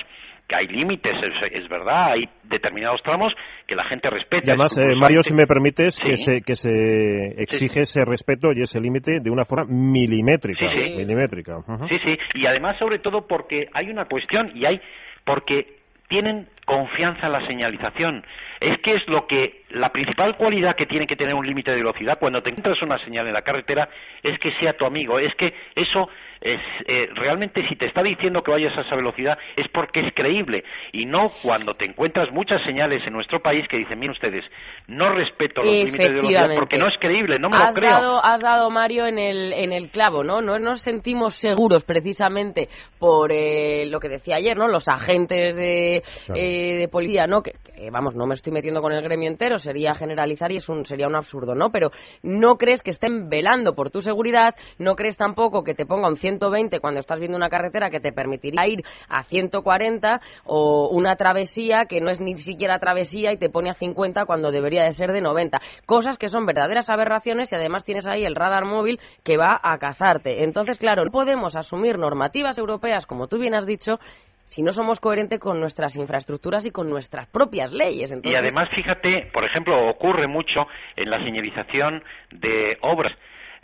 que 0.49 0.57
hay 0.57 0.67
límites, 0.67 1.15
es, 1.53 1.69
verdad, 1.69 2.13
hay 2.13 2.29
determinados 2.45 3.03
tramos 3.03 3.33
que 3.67 3.75
la 3.75 3.85
gente 3.85 4.11
respeta. 4.11 4.45
Y 4.47 4.51
además, 4.51 4.77
eh, 4.77 4.95
Mario, 4.95 5.23
si 5.23 5.33
me 5.33 5.47
permites, 5.47 5.99
que, 5.99 6.19
se, 6.19 6.43
que 6.43 6.55
se 6.57 7.41
exige 7.43 7.83
ese 7.83 8.05
respeto 8.05 8.53
y 8.55 8.61
ese 8.63 8.81
límite 8.81 9.21
de 9.21 9.31
una 9.31 9.47
forma 9.47 9.65
milimétrica. 9.67 10.69
Sí, 10.69 10.97
milimétrica. 10.99 11.61
sí, 11.89 11.99
sí, 12.05 12.19
y 12.35 12.47
además, 12.47 12.79
sobre 12.79 12.99
todo, 12.99 13.27
porque 13.27 13.69
hay 13.73 13.89
una 13.89 14.05
cuestión 14.05 14.51
y 14.55 14.67
hay, 14.67 14.81
porque 15.25 15.84
tienen 16.15 16.47
confianza 16.65 17.27
en 17.27 17.33
la 17.33 17.45
señalización. 17.45 18.25
Es 18.61 18.79
que 18.83 18.95
es 18.95 19.09
lo 19.09 19.27
que 19.27 19.65
la 19.71 19.91
principal 19.91 20.37
cualidad 20.37 20.77
que 20.77 20.87
tiene 20.87 21.09
que 21.09 21.17
tener 21.17 21.35
un 21.35 21.45
límite 21.45 21.73
de 21.73 21.79
velocidad 21.79 22.21
cuando 22.21 22.41
te 22.41 22.51
encuentras 22.51 22.81
una 22.83 22.99
señal 22.99 23.27
en 23.27 23.33
la 23.33 23.43
carretera 23.43 23.89
es 24.23 24.39
que 24.39 24.53
sea 24.53 24.77
tu 24.77 24.87
amigo, 24.87 25.19
es 25.19 25.35
que 25.35 25.53
eso 25.75 26.09
es 26.45 26.61
eh, 26.87 27.09
realmente 27.15 27.67
si 27.69 27.75
te 27.77 27.87
está 27.87 28.03
diciendo 28.03 28.43
que 28.43 28.51
vayas 28.51 28.77
a 28.77 28.83
esa 28.83 28.95
velocidad 28.95 29.39
es 29.57 29.67
porque 29.73 30.07
es 30.07 30.15
creíble 30.15 30.63
y 30.93 31.07
no 31.07 31.31
cuando 31.43 31.75
te 31.75 31.87
encuentras 31.87 32.31
muchas 32.33 32.63
señales 32.65 33.03
en 33.07 33.15
nuestro 33.15 33.41
país 33.41 33.67
que 33.69 33.79
dicen, 33.79 33.99
miren 33.99 34.13
ustedes, 34.13 34.45
no 34.87 35.09
respeto 35.09 35.63
los 35.63 35.75
límites 35.75 35.99
de 35.99 36.09
velocidad 36.11 36.51
porque 36.55 36.77
no 36.77 36.87
es 36.87 36.95
creíble, 37.01 37.39
no 37.39 37.49
me 37.49 37.59
lo 37.59 37.65
creo. 37.73 37.91
Dado, 37.91 38.25
has 38.25 38.41
dado, 38.41 38.71
Mario, 38.71 39.07
en 39.07 39.19
el, 39.19 39.53
en 39.55 39.73
el 39.73 39.91
clavo, 39.91 40.23
¿no? 40.23 40.43
No 40.43 40.59
nos 40.59 40.83
sentimos 40.83 41.35
seguros 41.35 41.85
precisamente 41.85 42.69
por 42.99 43.33
eh, 43.33 43.87
lo 43.87 43.99
que 43.99 44.11
decía 44.11 44.37
ayer, 44.37 44.57
¿no? 44.57 44.69
Los 44.69 44.87
agentes 44.89 45.57
de, 45.57 46.03
eh, 46.35 46.75
de 46.75 46.89
policía, 46.89 47.27
¿no? 47.27 47.43
Que, 47.43 47.53
vamos, 47.91 48.17
no 48.17 48.27
me 48.27 48.35
estoy 48.35 48.53
metiendo 48.53 48.83
con 48.83 48.93
el 48.93 49.03
gremio 49.03 49.31
entero, 49.31 49.59
sería 49.59 49.95
generalizar 49.95 50.53
y 50.53 50.57
es 50.57 50.69
un, 50.69 50.85
sería 50.85 51.07
un 51.07 51.15
absurdo, 51.15 51.55
¿no? 51.55 51.71
Pero 51.71 51.91
no 52.23 52.57
crees 52.57 52.83
que 52.83 52.91
estén 52.91 53.31
velando 53.31 53.75
por 53.75 53.91
tu 53.91 54.03
seguridad, 54.03 54.55
no 54.79 54.95
crees 54.95 55.17
tampoco 55.17 55.65
que 55.65 55.75
te 55.75 55.87
ponga 55.87 56.09
un 56.09 56.17
120 56.39 56.81
cuando 56.81 57.01
estás 57.01 57.19
viendo 57.19 57.37
una 57.37 57.49
carretera 57.49 57.91
que 57.91 58.01
te 58.01 58.13
permitiría 58.13 58.67
ir 58.67 58.83
a 59.09 59.23
140 59.23 60.21
o 60.45 60.89
una 60.91 61.17
travesía 61.17 61.87
que 61.87 62.01
no 62.01 62.11
es 62.11 62.21
ni 62.21 62.37
siquiera 62.37 62.79
travesía 62.79 63.33
y 63.33 63.39
te 63.39 63.51
pone 63.51 63.71
a 63.71 63.75
50 63.75 64.27
cuando 64.27 64.51
debería 64.51 64.85
de 64.85 64.93
ser 64.93 65.13
de 65.13 65.21
90. 65.21 65.61
Cosas 65.87 66.19
que 66.19 66.29
son 66.29 66.47
verdaderas 66.47 66.91
aberraciones 66.91 67.53
y 67.53 67.55
además 67.55 67.85
tienes 67.85 68.07
ahí 68.07 68.25
el 68.25 68.35
radar 68.35 68.65
móvil 68.65 68.99
que 69.23 69.37
va 69.37 69.61
a 69.63 69.79
cazarte. 69.79 70.45
Entonces, 70.45 70.79
claro, 70.79 71.05
no 71.05 71.11
podemos 71.11 71.57
asumir 71.57 71.99
normativas 71.99 72.59
europeas, 72.59 73.07
como 73.07 73.29
tú 73.29 73.39
bien 73.39 73.55
has 73.55 73.67
dicho, 73.67 73.99
si 74.45 74.63
no 74.63 74.73
somos 74.73 75.01
coherentes 75.01 75.41
con 75.41 75.61
nuestras 75.61 75.97
infraestructuras 75.97 76.67
y 76.67 76.71
con 76.71 76.89
nuestras 76.89 77.29
propias 77.29 77.73
leyes. 77.73 78.15
Y 78.23 78.35
además, 78.35 78.69
fíjate, 78.75 79.31
por 79.33 79.45
ejemplo, 79.45 79.89
ocurre 79.89 80.27
mucho 80.27 80.67
en 80.97 81.11
la 81.11 81.23
señalización 81.25 82.03
de 82.31 82.77
obras. 82.83 83.13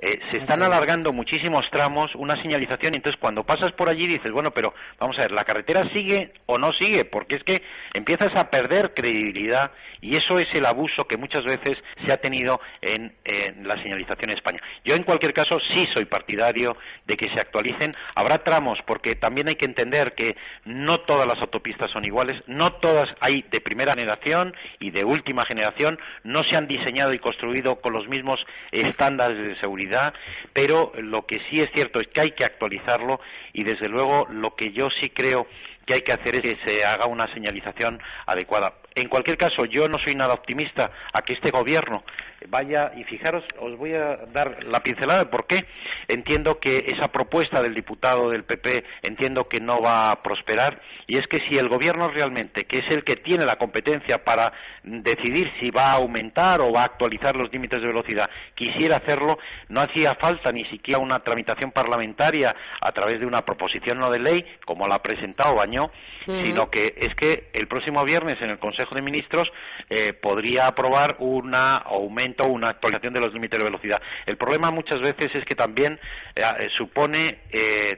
Eh, 0.03 0.19
se 0.31 0.39
están 0.39 0.63
alargando 0.63 1.13
muchísimos 1.13 1.69
tramos, 1.71 2.15
una 2.15 2.41
señalización, 2.41 2.95
y 2.95 2.97
entonces 2.97 3.21
cuando 3.21 3.45
pasas 3.45 3.73
por 3.73 3.91
allí 3.91 4.07
dices, 4.07 4.33
bueno, 4.33 4.51
pero 4.51 4.73
vamos 4.99 5.19
a 5.19 5.23
ver, 5.23 5.33
¿la 5.33 5.45
carretera 5.45 5.87
sigue 5.91 6.33
o 6.47 6.57
no 6.57 6.73
sigue? 6.73 7.05
Porque 7.05 7.37
es 7.37 7.45
que 7.45 7.61
empiezas 7.93 8.35
a 8.35 8.49
perder 8.49 8.95
credibilidad 8.95 9.73
y 10.01 10.17
eso 10.17 10.39
es 10.39 10.49
el 10.55 10.65
abuso 10.65 11.05
que 11.05 11.19
muchas 11.19 11.45
veces 11.45 11.77
se 12.05 12.13
ha 12.13 12.17
tenido 12.17 12.61
en, 12.81 13.13
la 13.63 13.77
señalización 13.83 14.31
en 14.31 14.37
España. 14.37 14.61
Yo, 14.85 14.95
en 14.95 15.03
cualquier 15.03 15.35
caso, 15.35 15.59
sí 15.61 15.87
soy 15.93 16.07
partidario 16.07 16.77
de 17.07 17.17
que 17.19 17.29
se 17.29 17.41
actualicen. 17.41 17.95
Habrá 18.15 18.39
tramos, 18.39 18.79
porque 18.87 19.17
también 19.17 19.49
hay 19.49 19.57
que 19.57 19.67
entender 19.67 20.15
que 20.15 20.37
no 20.65 21.01
todas 21.01 21.29
las 21.29 21.41
autopistas 21.41 21.91
son 21.91 22.07
iguales, 22.07 22.43
no 22.47 22.73
todas 22.75 23.09
hay 23.21 23.43
de 23.51 23.61
primera 23.61 23.93
generación 23.93 24.55
y 24.79 24.91
de 24.91 25.05
última 25.05 25.45
generación, 25.45 25.99
no 26.25 26.43
se 26.45 26.57
han 26.57 26.67
diseñado 26.67 27.13
y 27.13 27.19
construido 27.19 27.81
con 27.81 27.93
los 27.93 28.09
mismos 28.09 28.41
estándares 28.73 29.37
de 29.37 29.57
seguridad, 29.57 29.90
pero 30.53 30.93
lo 30.99 31.27
que 31.27 31.41
sí 31.51 31.61
es 31.61 31.71
cierto 31.73 32.01
es 32.01 32.09
que 32.09 32.21
hay 32.21 32.33
que 32.33 32.45
actualizarlo 32.45 33.21
y, 33.53 33.65
desde 33.65 33.89
luego, 33.89 34.27
lo 34.31 34.55
que 34.55 34.73
yo 34.73 34.91
sí 34.91 35.11
creo 35.11 35.47
que 35.87 35.95
hay 35.95 36.03
que 36.03 36.13
hacer 36.13 36.37
es 36.37 36.43
que 36.43 36.57
se 36.65 36.85
haga 36.85 37.07
una 37.07 37.27
señalización 37.33 38.01
adecuada. 38.27 38.75
En 38.95 39.09
cualquier 39.09 39.37
caso, 39.37 39.65
yo 39.65 39.89
no 39.89 39.99
soy 39.99 40.15
nada 40.15 40.35
optimista 40.35 40.91
a 41.13 41.23
que 41.23 41.33
este 41.33 41.51
gobierno 41.51 42.03
vaya, 42.49 42.93
y 42.97 43.05
fijaros, 43.05 43.45
os 43.59 43.77
voy 43.77 43.95
a 43.95 44.17
dar 44.33 44.65
la 44.65 44.81
pincelada 44.81 45.21
de 45.21 45.31
por 45.31 45.47
qué 45.47 45.65
entiendo 46.09 46.59
que 46.59 46.91
esa 46.91 47.09
propuesta 47.09 47.63
del 47.63 47.75
diputado 47.75 48.31
del 48.31 48.45
PP 48.45 48.85
entiendo 49.03 49.49
que 49.49 49.61
no 49.61 49.81
va 49.81 50.11
a 50.11 50.23
prosperar, 50.23 50.81
y 51.07 51.19
es 51.19 51.27
que 51.29 51.41
si 51.41 51.59
el 51.59 51.69
gobierno 51.69 52.09
realmente, 52.09 52.65
que 52.65 52.79
es 52.79 52.91
el 52.91 53.05
que 53.05 53.17
tiene 53.17 53.45
la 53.45 53.57
competencia 53.57 54.25
para 54.25 54.53
decidir 54.83 55.53
si 55.61 55.71
va 55.71 55.93
a 55.93 55.95
aumentar 55.95 56.61
o 56.61 56.73
va 56.73 56.83
a 56.83 56.87
actualizar 56.87 57.37
los 57.37 57.53
límites 57.53 57.81
de 57.81 57.89
velocidad, 57.89 58.31
quisiera 58.55 58.97
hacerlo, 58.97 59.39
no 59.69 59.81
hacía 59.81 60.15
falta 60.17 60.51
ni 60.51 60.65
siquiera 60.67 60.99
una 60.99 61.21
tramitación 61.21 61.73
parlamentaria 61.73 62.55
a 62.81 62.93
través 62.93 63.21
de 63.21 63.27
una 63.27 63.43
proposición 63.43 63.99
no 63.99 64.11
de 64.11 64.19
ley, 64.19 64.47
como 64.65 64.89
la 64.89 64.97
ha 64.97 65.03
presentado 65.03 65.61
Sino 66.27 66.71
que 66.71 66.95
es 66.97 67.15
que 67.15 67.49
el 67.55 67.67
próximo 67.67 68.05
viernes 68.05 68.41
en 68.43 68.51
el 68.51 68.59
Consejo 68.59 68.95
de 68.95 69.03
Ministros 69.03 69.51
eh, 69.89 70.13
podría 70.13 70.67
aprobar 70.67 71.17
un 71.19 71.55
aumento 71.55 72.45
una 72.45 72.69
actualización 72.69 73.15
de 73.15 73.21
los 73.21 73.33
límites 73.33 73.59
de 73.59 73.65
velocidad. 73.65 74.01
El 74.27 74.37
problema 74.37 74.71
muchas 74.71 75.01
veces 75.01 75.35
es 75.35 75.45
que 75.45 75.55
también 75.57 75.99
eh, 76.37 76.43
eh, 76.43 76.69
supone 76.77 77.39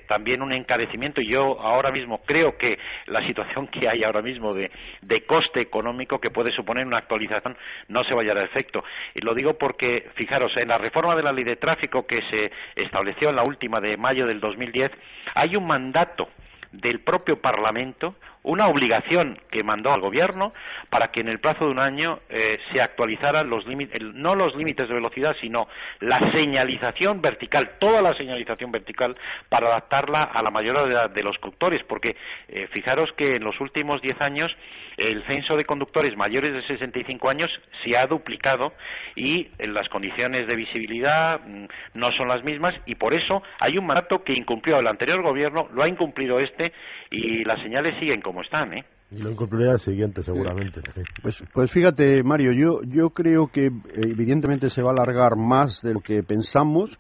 también 0.07 0.43
un 0.43 0.53
encarecimiento 0.53 1.21
y 1.21 1.27
yo 1.27 1.61
ahora 1.61 1.91
mismo 1.91 2.23
creo 2.25 2.57
que 2.57 2.79
la 3.07 3.25
situación 3.27 3.67
que 3.69 3.89
hay 3.89 4.05
ahora 4.05 4.23
mismo 4.23 4.55
de, 4.55 4.71
de 5.03 5.25
coste 5.25 5.61
económico 5.61 6.21
que 6.21 6.31
puede 6.31 6.53
suponer 6.53 6.87
una 6.87 6.99
actualización 6.99 7.57
no 7.89 8.05
se 8.05 8.15
vaya 8.15 8.33
a 8.33 8.35
dar 8.37 8.45
efecto. 8.45 8.85
Y 9.15 9.21
lo 9.21 9.35
digo 9.35 9.55
porque, 9.59 10.11
fijaros, 10.15 10.57
en 10.57 10.69
la 10.69 10.79
reforma 10.79 11.17
de 11.17 11.23
la 11.23 11.33
ley 11.33 11.45
de 11.45 11.57
tráfico 11.57 12.07
que 12.07 12.23
se 12.31 12.51
estableció 12.77 13.31
en 13.31 13.37
la 13.37 13.43
última 13.43 13.81
de 13.81 13.97
mayo 13.97 14.27
del 14.27 14.41
2010 14.41 14.93
hay 15.35 15.57
un 15.57 15.67
mandato 15.67 16.29
del 16.73 17.01
propio 17.01 17.37
Parlamento 17.37 18.17
una 18.45 18.69
obligación 18.69 19.39
que 19.51 19.63
mandó 19.63 19.93
al 19.93 20.01
Gobierno 20.01 20.53
para 20.91 21.09
que 21.09 21.21
en 21.21 21.29
el 21.29 21.39
plazo 21.39 21.67
de 21.67 21.71
un 21.71 21.79
año 21.79 22.21
eh, 22.29 22.59
se 22.73 22.81
actualizaran 22.81 23.49
los 23.49 23.67
límites, 23.67 24.03
no 24.03 24.35
los 24.35 24.57
límites 24.57 24.89
de 24.89 24.95
velocidad, 24.95 25.37
sino 25.41 25.69
la 26.01 26.33
señalización 26.33 27.21
vertical, 27.21 27.73
toda 27.79 28.03
la 28.03 28.15
señalización 28.15 28.73
vertical, 28.73 29.17
para 29.49 29.69
adaptarla 29.69 30.25
a 30.25 30.43
la 30.43 30.51
mayoría 30.51 31.09
de, 31.09 31.23
los 31.23 31.39
conductores, 31.39 31.83
porque 31.85 32.17
eh, 32.49 32.67
fijaros 32.73 33.13
que 33.13 33.37
en 33.37 33.45
los 33.45 33.61
últimos 33.61 34.03
diez 34.03 34.21
años 34.21 34.55
el 34.97 35.23
censo 35.25 35.57
de 35.57 35.65
conductores 35.65 36.17
mayores 36.17 36.53
de 36.53 36.63
65 36.63 37.29
años 37.29 37.51
se 37.83 37.97
ha 37.97 38.07
duplicado 38.07 38.73
y 39.17 39.49
las 39.59 39.89
condiciones 39.89 40.47
de 40.47 40.57
visibilidad 40.57 41.41
mm, 41.41 41.67
no 41.95 42.13
son 42.13 42.29
las 42.29 42.45
mismas 42.45 42.75
y 42.87 42.97
por 42.97 43.15
eso 43.15 43.43
hay 43.59 43.79
un 43.79 43.87
mandato 43.87 44.23
que 44.25 44.33
incumplió 44.33 44.79
el 44.79 44.87
anterior 44.87 45.23
gobierno, 45.23 45.69
lo 45.73 45.83
ha 45.83 45.89
incumplido 45.89 46.41
este 46.41 46.73
y 47.11 47.45
las 47.45 47.61
señales 47.61 47.99
siguen 47.99 48.21
como 48.33 48.43
están, 48.43 48.73
¿eh? 48.73 48.85
Y 49.11 49.21
lo 49.21 49.31
incumplirá 49.31 49.73
el 49.73 49.79
siguiente, 49.79 50.23
seguramente. 50.23 50.81
Pues, 51.23 51.45
pues 51.53 51.71
fíjate, 51.71 52.23
Mario, 52.23 52.53
yo, 52.53 52.81
yo 52.83 53.11
creo 53.11 53.49
que 53.49 53.71
evidentemente 53.95 54.71
se 54.71 54.83
va 54.83 54.89
a 54.89 54.93
alargar 54.93 55.37
más 55.37 55.83
de 55.83 55.93
lo 55.93 56.01
que 56.01 56.23
pensamos, 56.23 56.99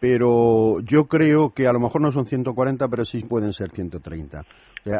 pero 0.00 0.80
yo 0.80 1.04
creo 1.04 1.50
que 1.50 1.66
a 1.66 1.72
lo 1.72 1.80
mejor 1.80 2.00
no 2.00 2.12
son 2.12 2.24
140, 2.24 2.88
pero 2.88 3.04
sí 3.04 3.22
pueden 3.24 3.52
ser 3.52 3.70
130 3.70 4.42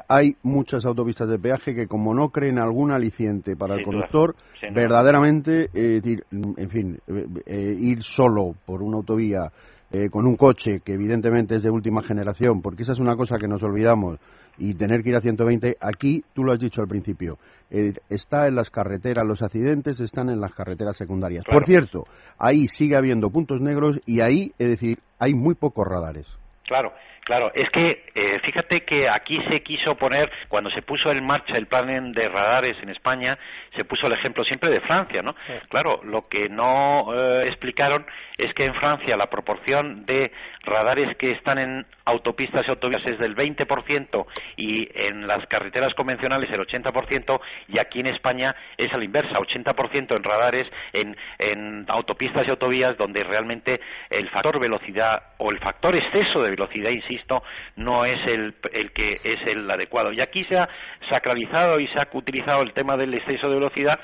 hay 0.08 0.36
muchas 0.42 0.84
autopistas 0.84 1.28
de 1.28 1.38
peaje 1.38 1.74
que 1.74 1.86
como 1.86 2.14
no 2.14 2.30
creen 2.30 2.58
algún 2.58 2.90
aliciente 2.90 3.56
para 3.56 3.76
el 3.76 3.84
conductor, 3.84 4.34
verdaderamente, 4.72 5.70
eh, 5.72 6.00
en 6.30 6.70
fin, 6.70 6.98
eh, 7.06 7.26
eh, 7.46 7.76
ir 7.78 8.02
solo 8.02 8.54
por 8.66 8.82
una 8.82 8.98
autovía 8.98 9.50
eh, 9.90 10.08
con 10.10 10.26
un 10.26 10.36
coche 10.36 10.80
que 10.84 10.94
evidentemente 10.94 11.56
es 11.56 11.62
de 11.62 11.70
última 11.70 12.02
generación, 12.02 12.62
porque 12.62 12.82
esa 12.82 12.92
es 12.92 13.00
una 13.00 13.16
cosa 13.16 13.38
que 13.38 13.48
nos 13.48 13.62
olvidamos, 13.62 14.18
y 14.58 14.74
tener 14.74 15.02
que 15.02 15.10
ir 15.10 15.16
a 15.16 15.20
120, 15.20 15.76
aquí 15.80 16.22
tú 16.34 16.44
lo 16.44 16.52
has 16.52 16.60
dicho 16.60 16.82
al 16.82 16.88
principio, 16.88 17.38
eh, 17.70 17.94
está 18.08 18.46
en 18.46 18.54
las 18.54 18.70
carreteras, 18.70 19.26
los 19.26 19.42
accidentes 19.42 20.00
están 20.00 20.28
en 20.28 20.40
las 20.40 20.52
carreteras 20.52 20.96
secundarias. 20.96 21.44
Claro. 21.44 21.58
Por 21.58 21.66
cierto, 21.66 22.04
ahí 22.38 22.68
sigue 22.68 22.96
habiendo 22.96 23.30
puntos 23.30 23.60
negros 23.60 24.00
y 24.06 24.20
ahí, 24.20 24.52
es 24.58 24.70
decir, 24.70 24.98
hay 25.18 25.34
muy 25.34 25.54
pocos 25.54 25.86
radares. 25.86 26.26
Claro, 26.70 26.94
claro. 27.24 27.50
Es 27.52 27.68
que 27.70 28.04
eh, 28.14 28.38
fíjate 28.44 28.82
que 28.82 29.08
aquí 29.08 29.42
se 29.48 29.60
quiso 29.64 29.96
poner, 29.96 30.30
cuando 30.46 30.70
se 30.70 30.82
puso 30.82 31.10
en 31.10 31.26
marcha 31.26 31.56
el 31.56 31.66
plan 31.66 32.12
de 32.12 32.28
radares 32.28 32.76
en 32.80 32.90
España, 32.90 33.36
se 33.74 33.84
puso 33.84 34.06
el 34.06 34.12
ejemplo 34.12 34.44
siempre 34.44 34.70
de 34.70 34.78
Francia, 34.78 35.20
¿no? 35.20 35.34
Claro, 35.68 36.00
lo 36.04 36.28
que 36.28 36.48
no 36.48 37.12
eh, 37.12 37.48
explicaron 37.48 38.06
es 38.38 38.54
que 38.54 38.64
en 38.64 38.74
Francia 38.74 39.16
la 39.16 39.26
proporción 39.26 40.06
de 40.06 40.30
radares 40.62 41.16
que 41.16 41.32
están 41.32 41.58
en 41.58 41.86
autopistas 42.04 42.64
y 42.66 42.70
autovías 42.70 43.04
es 43.04 43.18
del 43.18 43.34
20% 43.34 44.26
y 44.56 44.88
en 44.94 45.26
las 45.26 45.44
carreteras 45.46 45.92
convencionales 45.94 46.50
el 46.50 46.60
80% 46.60 47.40
y 47.66 47.78
aquí 47.78 47.98
en 47.98 48.06
España 48.06 48.54
es 48.76 48.92
a 48.92 48.96
la 48.96 49.04
inversa, 49.04 49.38
80% 49.38 50.16
en 50.16 50.22
radares 50.22 50.68
en, 50.92 51.16
en 51.38 51.84
autopistas 51.88 52.46
y 52.46 52.50
autovías 52.50 52.96
donde 52.96 53.24
realmente 53.24 53.80
el 54.08 54.28
factor 54.30 54.60
velocidad 54.60 55.22
o 55.38 55.50
el 55.50 55.58
factor 55.58 55.96
exceso 55.96 56.42
de 56.42 56.50
velocidad, 56.50 56.59
insisto, 56.90 57.42
no 57.76 58.04
es 58.04 58.18
el, 58.26 58.54
el 58.72 58.92
que 58.92 59.14
es 59.14 59.46
el 59.46 59.70
adecuado. 59.70 60.12
Y 60.12 60.20
aquí 60.20 60.44
se 60.44 60.58
ha 60.58 60.68
sacralizado 61.08 61.80
y 61.80 61.86
se 61.88 61.98
ha 61.98 62.08
utilizado 62.12 62.62
el 62.62 62.72
tema 62.72 62.96
del 62.96 63.14
exceso 63.14 63.48
de 63.48 63.54
velocidad 63.54 63.98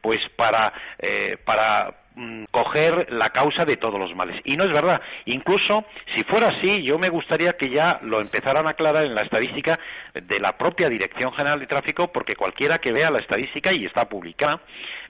pues 0.00 0.20
para, 0.36 0.72
eh, 0.98 1.36
para 1.44 2.01
mm, 2.14 2.44
coger 2.50 3.12
la 3.12 3.30
causa 3.30 3.64
de 3.64 3.76
todos 3.76 3.98
los 3.98 4.14
males. 4.14 4.40
Y 4.44 4.56
no 4.56 4.64
es 4.64 4.72
verdad. 4.72 5.00
Incluso, 5.26 5.84
si 6.14 6.22
fuera 6.24 6.48
así, 6.48 6.82
yo 6.82 6.98
me 6.98 7.08
gustaría 7.08 7.54
que 7.54 7.70
ya 7.70 7.98
lo 8.02 8.20
empezaran 8.20 8.66
a 8.66 8.70
aclarar 8.70 9.04
en 9.04 9.14
la 9.14 9.22
estadística 9.22 9.78
de 10.14 10.38
la 10.38 10.56
propia 10.56 10.88
Dirección 10.88 11.32
General 11.32 11.58
de 11.58 11.66
Tráfico, 11.66 12.08
porque 12.12 12.36
cualquiera 12.36 12.78
que 12.78 12.92
vea 12.92 13.10
la 13.10 13.20
estadística, 13.20 13.72
y 13.72 13.86
está 13.86 14.06
publicada, 14.06 14.60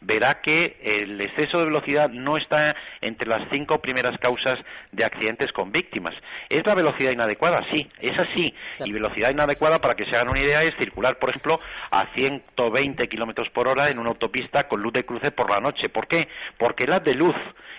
verá 0.00 0.40
que 0.40 0.76
el 0.82 1.20
exceso 1.20 1.58
de 1.58 1.66
velocidad 1.66 2.10
no 2.10 2.36
está 2.36 2.74
entre 3.00 3.28
las 3.28 3.48
cinco 3.50 3.78
primeras 3.78 4.18
causas 4.18 4.58
de 4.90 5.04
accidentes 5.04 5.52
con 5.52 5.72
víctimas. 5.72 6.14
¿Es 6.48 6.66
la 6.66 6.74
velocidad 6.74 7.10
inadecuada? 7.10 7.64
Sí, 7.70 7.88
es 8.00 8.18
así. 8.18 8.54
Y 8.84 8.92
velocidad 8.92 9.30
inadecuada, 9.30 9.78
para 9.78 9.94
que 9.94 10.04
se 10.06 10.16
hagan 10.16 10.28
una 10.28 10.40
idea, 10.40 10.62
es 10.62 10.76
circular, 10.76 11.18
por 11.18 11.30
ejemplo, 11.30 11.60
a 11.90 12.06
120 12.14 13.08
kilómetros 13.08 13.48
por 13.50 13.68
hora 13.68 13.90
en 13.90 13.98
una 13.98 14.10
autopista 14.10 14.68
con 14.68 14.82
luz 14.82 14.92
de 14.92 15.04
cruce 15.04 15.30
por 15.30 15.50
la 15.50 15.60
noche. 15.60 15.88
¿Por 15.88 16.06
qué? 16.06 16.28
Porque 16.58 16.86
el 16.92 16.98
haz 16.98 17.04
de 17.04 17.14
luz, 17.14 17.36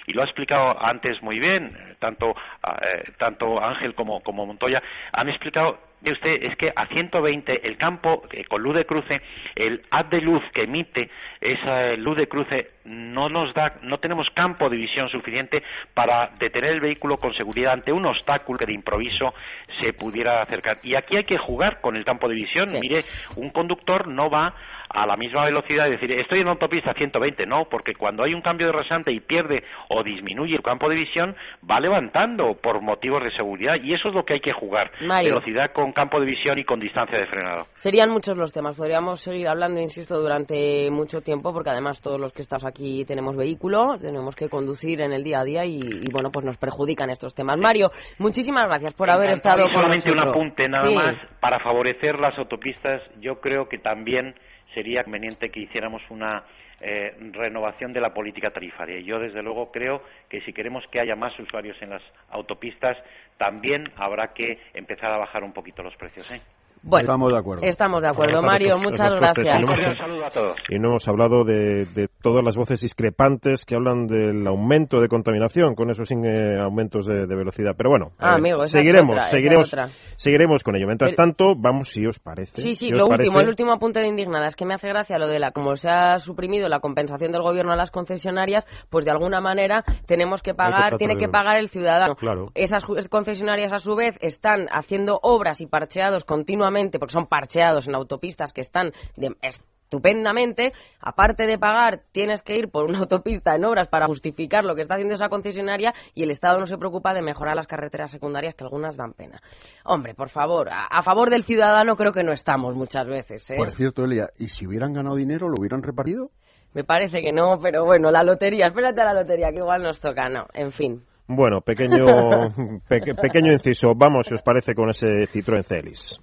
y 0.07 0.13
lo 0.13 0.21
ha 0.21 0.25
explicado 0.25 0.81
antes 0.83 1.21
muy 1.21 1.39
bien, 1.39 1.65
eh, 1.65 1.95
tanto, 1.99 2.35
eh, 2.81 3.11
tanto 3.17 3.63
Ángel 3.63 3.93
como, 3.93 4.21
como 4.21 4.45
Montoya, 4.45 4.81
han 5.11 5.29
explicado 5.29 5.79
Mire 6.03 6.11
usted, 6.11 6.43
es 6.43 6.57
que 6.57 6.71
a 6.75 6.85
120 6.87 7.65
el 7.65 7.77
campo 7.77 8.23
eh, 8.31 8.43
con 8.43 8.61
luz 8.61 8.75
de 8.75 8.85
cruce, 8.85 9.21
el 9.55 9.81
haz 9.89 10.09
de 10.09 10.19
luz 10.19 10.43
que 10.53 10.63
emite 10.63 11.09
esa 11.39 11.93
luz 11.93 12.17
de 12.17 12.27
cruce 12.27 12.71
no 12.83 13.29
nos 13.29 13.53
da, 13.53 13.75
no 13.83 13.99
tenemos 13.99 14.29
campo 14.31 14.69
de 14.69 14.75
visión 14.75 15.07
suficiente 15.09 15.63
para 15.93 16.31
detener 16.39 16.71
el 16.71 16.81
vehículo 16.81 17.17
con 17.17 17.33
seguridad 17.33 17.73
ante 17.73 17.93
un 17.93 18.05
obstáculo 18.05 18.59
que 18.59 18.65
de 18.65 18.73
improviso 18.73 19.33
se 19.79 19.93
pudiera 19.93 20.41
acercar. 20.41 20.79
Y 20.83 20.95
aquí 20.95 21.15
hay 21.15 21.23
que 21.23 21.37
jugar 21.37 21.79
con 21.79 21.95
el 21.95 22.03
campo 22.03 22.27
de 22.27 22.35
visión. 22.35 22.67
Sí. 22.67 22.79
Mire, 22.81 23.03
un 23.37 23.51
conductor 23.51 24.07
no 24.07 24.29
va 24.29 24.53
a 24.93 25.05
la 25.07 25.17
misma 25.17 25.45
velocidad 25.45 25.87
y 25.87 25.91
decir, 25.91 26.11
estoy 26.11 26.41
en 26.41 26.47
autopista 26.47 26.91
a 26.91 26.93
120, 26.93 27.45
no, 27.47 27.65
porque 27.69 27.95
cuando 27.95 28.23
hay 28.23 28.33
un 28.33 28.41
cambio 28.41 28.67
de 28.67 28.73
rasante 28.73 29.11
y 29.11 29.19
pierde 29.19 29.63
o 29.89 30.03
disminuye 30.03 30.55
el 30.55 30.61
campo 30.61 30.87
de 30.87 30.95
visión, 30.95 31.35
va 31.69 31.79
levantando 31.79 32.55
por 32.61 32.79
motivos 32.81 33.23
de 33.23 33.31
seguridad 33.31 33.75
y 33.81 33.93
eso 33.93 34.09
es 34.09 34.13
lo 34.13 34.23
que 34.23 34.33
hay 34.35 34.39
que 34.39 34.53
jugar. 34.53 34.91
Mario. 35.01 35.31
Velocidad 35.35 35.71
con 35.73 35.93
campo 35.93 36.19
de 36.19 36.25
visión 36.27 36.59
y 36.59 36.63
con 36.63 36.79
distancia 36.79 37.17
de 37.17 37.25
frenado. 37.25 37.65
Serían 37.75 38.09
muchos 38.11 38.37
los 38.37 38.51
temas. 38.51 38.77
Podríamos 38.77 39.21
seguir 39.21 39.47
hablando, 39.47 39.79
insisto, 39.81 40.19
durante 40.21 40.89
mucho 40.91 41.21
tiempo, 41.21 41.51
porque 41.53 41.71
además 41.71 41.99
todos 42.01 42.19
los 42.19 42.31
que 42.33 42.41
estamos 42.43 42.65
aquí 42.65 43.03
tenemos 43.05 43.35
vehículo, 43.35 43.97
tenemos 43.99 44.35
que 44.35 44.47
conducir 44.49 45.01
en 45.01 45.11
el 45.13 45.23
día 45.23 45.39
a 45.39 45.43
día 45.43 45.65
y, 45.65 45.79
y, 45.81 46.11
bueno, 46.11 46.29
pues 46.31 46.45
nos 46.45 46.57
perjudican 46.57 47.09
estos 47.09 47.33
temas. 47.33 47.57
Mario, 47.57 47.89
muchísimas 48.19 48.67
gracias 48.67 48.93
por 48.93 49.09
haber 49.09 49.31
Encantado. 49.31 49.65
estado 49.65 49.73
con 49.73 49.81
solamente 49.81 50.09
un 50.11 50.15
nosotros. 50.17 50.35
apunte 50.35 50.67
nada 50.69 50.87
Sí. 50.87 50.95
más 50.95 51.15
para 51.39 51.59
favorecer 51.59 52.19
las 52.19 52.37
autopistas 52.37 53.01
yo 53.19 53.39
creo 53.41 53.67
que 53.67 53.77
también 53.79 54.35
sería 54.73 55.03
conveniente 55.03 55.49
que 55.49 55.61
hiciéramos 55.61 56.01
una 56.09 56.43
eh, 56.81 57.15
renovación 57.31 57.93
de 57.93 58.01
la 58.01 58.13
política 58.13 58.51
tarifaria 58.51 58.99
yo 58.99 59.19
desde 59.19 59.41
luego 59.41 59.71
creo 59.71 60.03
que 60.29 60.41
si 60.41 60.53
queremos 60.53 60.85
que 60.87 60.99
haya 60.99 61.15
más 61.15 61.37
usuarios 61.39 61.81
en 61.81 61.91
las 61.91 62.01
autopistas 62.29 62.97
también 63.37 63.91
habrá 63.95 64.33
que 64.33 64.59
empezar 64.73 65.11
a 65.11 65.17
bajar 65.17 65.43
un 65.43 65.53
poquito 65.53 65.83
los 65.83 65.95
precios 65.95 66.29
¿eh? 66.31 66.41
Bueno, 66.85 67.03
Estamos 67.05 67.31
de 67.31 67.37
acuerdo. 67.39 67.63
estamos 67.63 68.01
de 68.01 68.07
acuerdo. 68.09 68.41
Mario, 68.41 68.77
muchas 68.77 69.15
gracias. 69.15 69.47
y 69.47 69.61
no 69.61 69.67
hemos- 69.67 69.85
un 69.85 69.95
saludo 69.95 70.25
a 70.25 70.29
todos 70.29 70.57
Y 70.69 70.79
no 70.79 70.89
hemos 70.89 71.07
hablado 71.07 71.45
de, 71.45 71.85
de 71.85 72.09
todas 72.21 72.43
las 72.43 72.57
voces 72.57 72.81
discrepantes 72.81 73.63
que 73.63 73.75
hablan 73.75 74.05
del 74.05 74.45
aumento 74.45 74.99
de 74.99 75.07
contaminación 75.07 75.75
con 75.75 75.89
esos 75.91 76.11
eh, 76.11 76.59
aumentos 76.59 77.05
de, 77.05 77.25
de 77.25 77.35
velocidad. 77.37 77.75
Pero 77.77 77.89
bueno, 77.89 78.11
Ah, 78.19 78.33
eh, 78.33 78.35
amigo, 78.35 78.65
seguiremos, 78.65 79.15
otra, 79.15 79.23
seguiremos, 79.29 79.73
seguiremos 80.17 80.63
con 80.63 80.75
ello. 80.75 80.85
Mientras 80.87 81.11
El- 81.11 81.15
tanto, 81.15 81.53
vamos, 81.55 81.89
si 81.89 82.05
os 82.05 82.19
parece. 82.19 82.61
Sí, 82.61 82.75
sí, 82.75 82.87
si 82.87 82.89
lo 82.91 83.07
parece, 83.07 83.29
último, 83.29 83.39
el 83.39 83.47
último 83.47 83.71
apunte 83.71 84.01
de 84.01 84.07
indignada 84.09 84.47
es 84.47 84.55
que 84.57 84.65
me 84.65 84.73
hace 84.73 84.89
gracia 84.89 85.17
lo 85.17 85.27
de 85.27 85.39
la, 85.39 85.51
como 85.51 85.77
se 85.77 85.89
ha 85.89 86.19
suprimido 86.19 86.67
la 86.67 86.81
compensación 86.81 87.31
del 87.31 87.43
gobierno 87.43 87.71
a 87.71 87.77
las 87.77 87.91
concesionarias, 87.91 88.65
pues 88.89 89.05
de 89.05 89.11
alguna 89.11 89.39
manera 89.39 89.85
tenemos 90.05 90.41
que 90.41 90.53
pagar, 90.53 90.97
tiene 90.97 91.13
de- 91.15 91.19
que 91.21 91.29
pagar 91.29 91.55
el 91.57 91.69
ciudadano. 91.69 92.15
Claro. 92.15 92.47
Esas 92.55 92.83
concesionarias 93.09 93.71
a 93.71 93.79
su 93.79 93.95
vez 93.95 94.17
están 94.19 94.67
haciendo 94.69 95.17
obras 95.23 95.61
y 95.61 95.65
parcheados 95.65 96.25
continuamente, 96.25 96.72
porque 96.99 97.13
son 97.13 97.27
parcheados 97.27 97.87
en 97.87 97.95
autopistas 97.95 98.51
que 98.53 98.61
están 98.61 98.91
de- 99.15 99.35
estupendamente. 99.41 100.73
Aparte 100.99 101.45
de 101.45 101.57
pagar, 101.59 101.99
tienes 102.11 102.41
que 102.41 102.57
ir 102.57 102.69
por 102.69 102.85
una 102.85 102.99
autopista 103.05 103.55
en 103.55 103.65
obras 103.65 103.87
para 103.87 104.07
justificar 104.07 104.63
lo 104.63 104.75
que 104.75 104.81
está 104.81 104.95
haciendo 104.95 105.15
esa 105.15 105.29
concesionaria 105.29 105.93
y 106.15 106.23
el 106.23 106.31
Estado 106.31 106.59
no 106.59 106.65
se 106.67 106.77
preocupa 106.77 107.13
de 107.13 107.21
mejorar 107.21 107.55
las 107.55 107.67
carreteras 107.67 108.11
secundarias 108.11 108.55
que 108.55 108.63
algunas 108.63 108.97
dan 108.97 109.13
pena. 109.13 109.41
Hombre, 109.85 110.15
por 110.15 110.29
favor, 110.29 110.69
a, 110.69 110.85
a 110.85 111.03
favor 111.03 111.29
del 111.29 111.43
ciudadano 111.43 111.95
creo 111.95 112.11
que 112.11 112.23
no 112.23 112.31
estamos 112.31 112.75
muchas 112.75 113.05
veces. 113.07 113.49
¿eh? 113.51 113.55
Por 113.57 113.71
cierto, 113.71 114.03
Elia, 114.05 114.29
¿y 114.39 114.47
si 114.47 114.65
hubieran 114.65 114.93
ganado 114.93 115.15
dinero, 115.15 115.47
lo 115.47 115.55
hubieran 115.59 115.83
repartido? 115.83 116.31
Me 116.73 116.83
parece 116.83 117.21
que 117.21 117.31
no, 117.31 117.59
pero 117.61 117.85
bueno, 117.85 118.09
la 118.09 118.23
lotería, 118.23 118.65
espérate 118.65 118.99
a 119.01 119.05
la 119.05 119.13
lotería, 119.13 119.51
que 119.51 119.57
igual 119.59 119.83
nos 119.83 119.99
toca, 119.99 120.27
no, 120.27 120.47
en 120.55 120.71
fin. 120.71 121.03
Bueno, 121.27 121.61
pequeño, 121.61 122.03
peque- 122.89 123.13
pequeño 123.13 123.51
inciso. 123.53 123.93
Vamos, 123.95 124.25
si 124.25 124.33
os 124.33 124.41
parece, 124.41 124.73
con 124.73 124.89
ese 124.89 125.05
Citroën 125.27 125.63
Celis. 125.63 126.19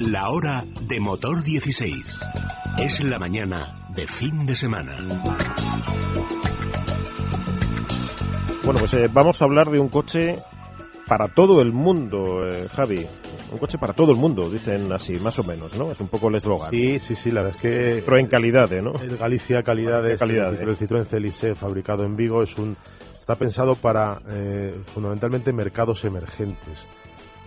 La 0.00 0.28
hora 0.28 0.62
de 0.82 1.00
motor 1.00 1.42
16. 1.42 2.20
Es 2.78 3.02
la 3.02 3.18
mañana 3.18 3.88
de 3.94 4.06
fin 4.06 4.44
de 4.44 4.54
semana. 4.54 4.98
Bueno, 8.62 8.78
pues 8.78 8.92
eh, 8.94 9.08
vamos 9.10 9.40
a 9.40 9.44
hablar 9.46 9.70
de 9.70 9.78
un 9.78 9.88
coche 9.88 10.36
para 11.06 11.28
todo 11.28 11.62
el 11.62 11.72
mundo, 11.72 12.46
eh, 12.46 12.68
Javi. 12.68 13.06
Un 13.50 13.58
coche 13.58 13.78
para 13.78 13.94
todo 13.94 14.12
el 14.12 14.18
mundo, 14.18 14.50
dicen 14.50 14.92
así, 14.92 15.18
más 15.18 15.38
o 15.38 15.44
menos, 15.44 15.74
¿no? 15.76 15.90
Es 15.90 16.00
un 16.00 16.08
poco 16.08 16.28
el 16.28 16.34
eslogan. 16.34 16.70
Sí, 16.70 16.98
sí, 17.00 17.14
sí, 17.14 17.30
la 17.30 17.42
verdad 17.42 17.56
es 17.56 17.62
que 17.62 18.02
Pero 18.04 18.18
en 18.18 18.26
calidad, 18.26 18.70
¿eh, 18.72 18.82
¿no? 18.82 19.00
el 19.00 19.16
Galicia 19.16 19.62
Calidades, 19.62 20.18
Calidad, 20.18 20.52
el 20.60 20.76
Citroën 20.76 21.06
Celice 21.06 21.54
fabricado 21.54 22.04
en 22.04 22.14
Vigo 22.14 22.42
es 22.42 22.58
un 22.58 22.76
está 23.26 23.34
pensado 23.34 23.74
para 23.74 24.20
eh, 24.28 24.78
fundamentalmente 24.94 25.52
mercados 25.52 26.04
emergentes, 26.04 26.86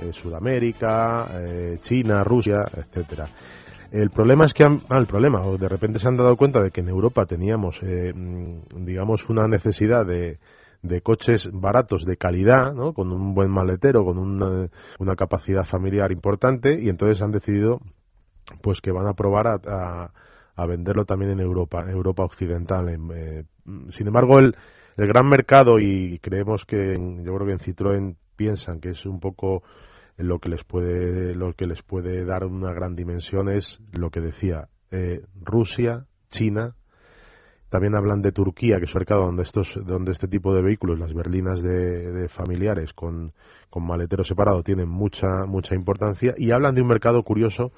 eh, 0.01 0.12
Sudamérica, 0.13 1.27
eh, 1.41 1.77
China, 1.81 2.23
Rusia, 2.23 2.57
etcétera. 2.75 3.27
El 3.91 4.12
problema 4.12 4.45
es 4.45 4.53
que 4.53 4.63
han, 4.63 4.81
ah, 4.89 4.97
el 4.99 5.07
problema, 5.07 5.41
o 5.45 5.57
de 5.57 5.67
repente 5.67 5.97
se 5.99 6.07
han 6.07 6.17
dado 6.17 6.35
cuenta 6.38 6.62
de 6.62 6.69
que 6.71 6.81
en 6.81 6.89
Europa 6.89 7.25
teníamos, 7.25 7.79
eh, 7.81 8.13
mm, 8.13 8.85
digamos, 8.85 9.27
una 9.29 9.47
necesidad 9.47 10.05
de, 10.05 10.38
de 10.83 11.01
coches 11.01 11.49
baratos 11.51 12.05
de 12.05 12.15
calidad, 12.17 12.73
¿no? 12.73 12.93
con 12.93 13.12
un 13.12 13.33
buen 13.33 13.49
maletero, 13.49 14.05
con 14.05 14.17
una, 14.19 14.69
una 14.99 15.15
capacidad 15.15 15.65
familiar 15.65 16.12
importante, 16.12 16.79
y 16.79 16.89
entonces 16.89 17.21
han 17.21 17.31
decidido 17.31 17.79
pues 18.62 18.81
que 18.81 18.91
van 18.91 19.07
a 19.07 19.13
probar 19.13 19.47
a, 19.47 19.59
a- 19.67 20.12
a 20.55 20.65
venderlo 20.65 21.05
también 21.05 21.31
en 21.31 21.39
Europa, 21.39 21.85
Europa 21.89 22.23
occidental. 22.23 22.89
En, 22.89 23.09
eh, 23.13 23.43
sin 23.91 24.07
embargo, 24.07 24.39
el, 24.39 24.55
el 24.97 25.07
gran 25.07 25.27
mercado 25.29 25.79
y 25.79 26.19
creemos 26.19 26.65
que 26.65 26.97
yo 27.23 27.33
creo 27.35 27.45
que 27.47 27.53
en 27.53 27.59
Citroën 27.59 28.15
piensan 28.35 28.79
que 28.81 28.89
es 28.89 29.05
un 29.05 29.19
poco 29.21 29.63
lo 30.19 30.39
que 30.39 30.49
les 30.49 30.63
puede 30.63 31.34
lo 31.34 31.53
que 31.53 31.65
les 31.65 31.82
puede 31.82 32.25
dar 32.25 32.45
una 32.45 32.73
gran 32.73 32.95
dimensión 32.95 33.49
es 33.49 33.79
lo 33.93 34.10
que 34.10 34.21
decía 34.21 34.67
eh, 34.91 35.21
Rusia, 35.41 36.05
China 36.29 36.75
también 37.69 37.95
hablan 37.95 38.21
de 38.21 38.32
Turquía, 38.32 38.79
que 38.79 38.86
es 38.86 38.95
un 38.95 38.99
mercado 38.99 39.25
donde, 39.25 39.43
estos, 39.43 39.73
donde 39.86 40.12
este 40.12 40.27
tipo 40.27 40.53
de 40.53 40.63
vehículos, 40.63 40.97
las 40.97 41.13
berlinas 41.13 41.62
de, 41.62 42.27
familiares 42.27 42.93
con, 42.93 43.32
con 43.69 43.86
maletero 43.86 44.23
separado, 44.23 44.63
tienen 44.63 44.89
mucha, 44.89 45.45
mucha 45.47 45.75
importancia. 45.75 46.34
Y 46.36 46.51
hablan 46.51 46.73
de 46.73 46.82
un 46.82 46.88
mercado 46.88 47.21
curioso 47.21 47.71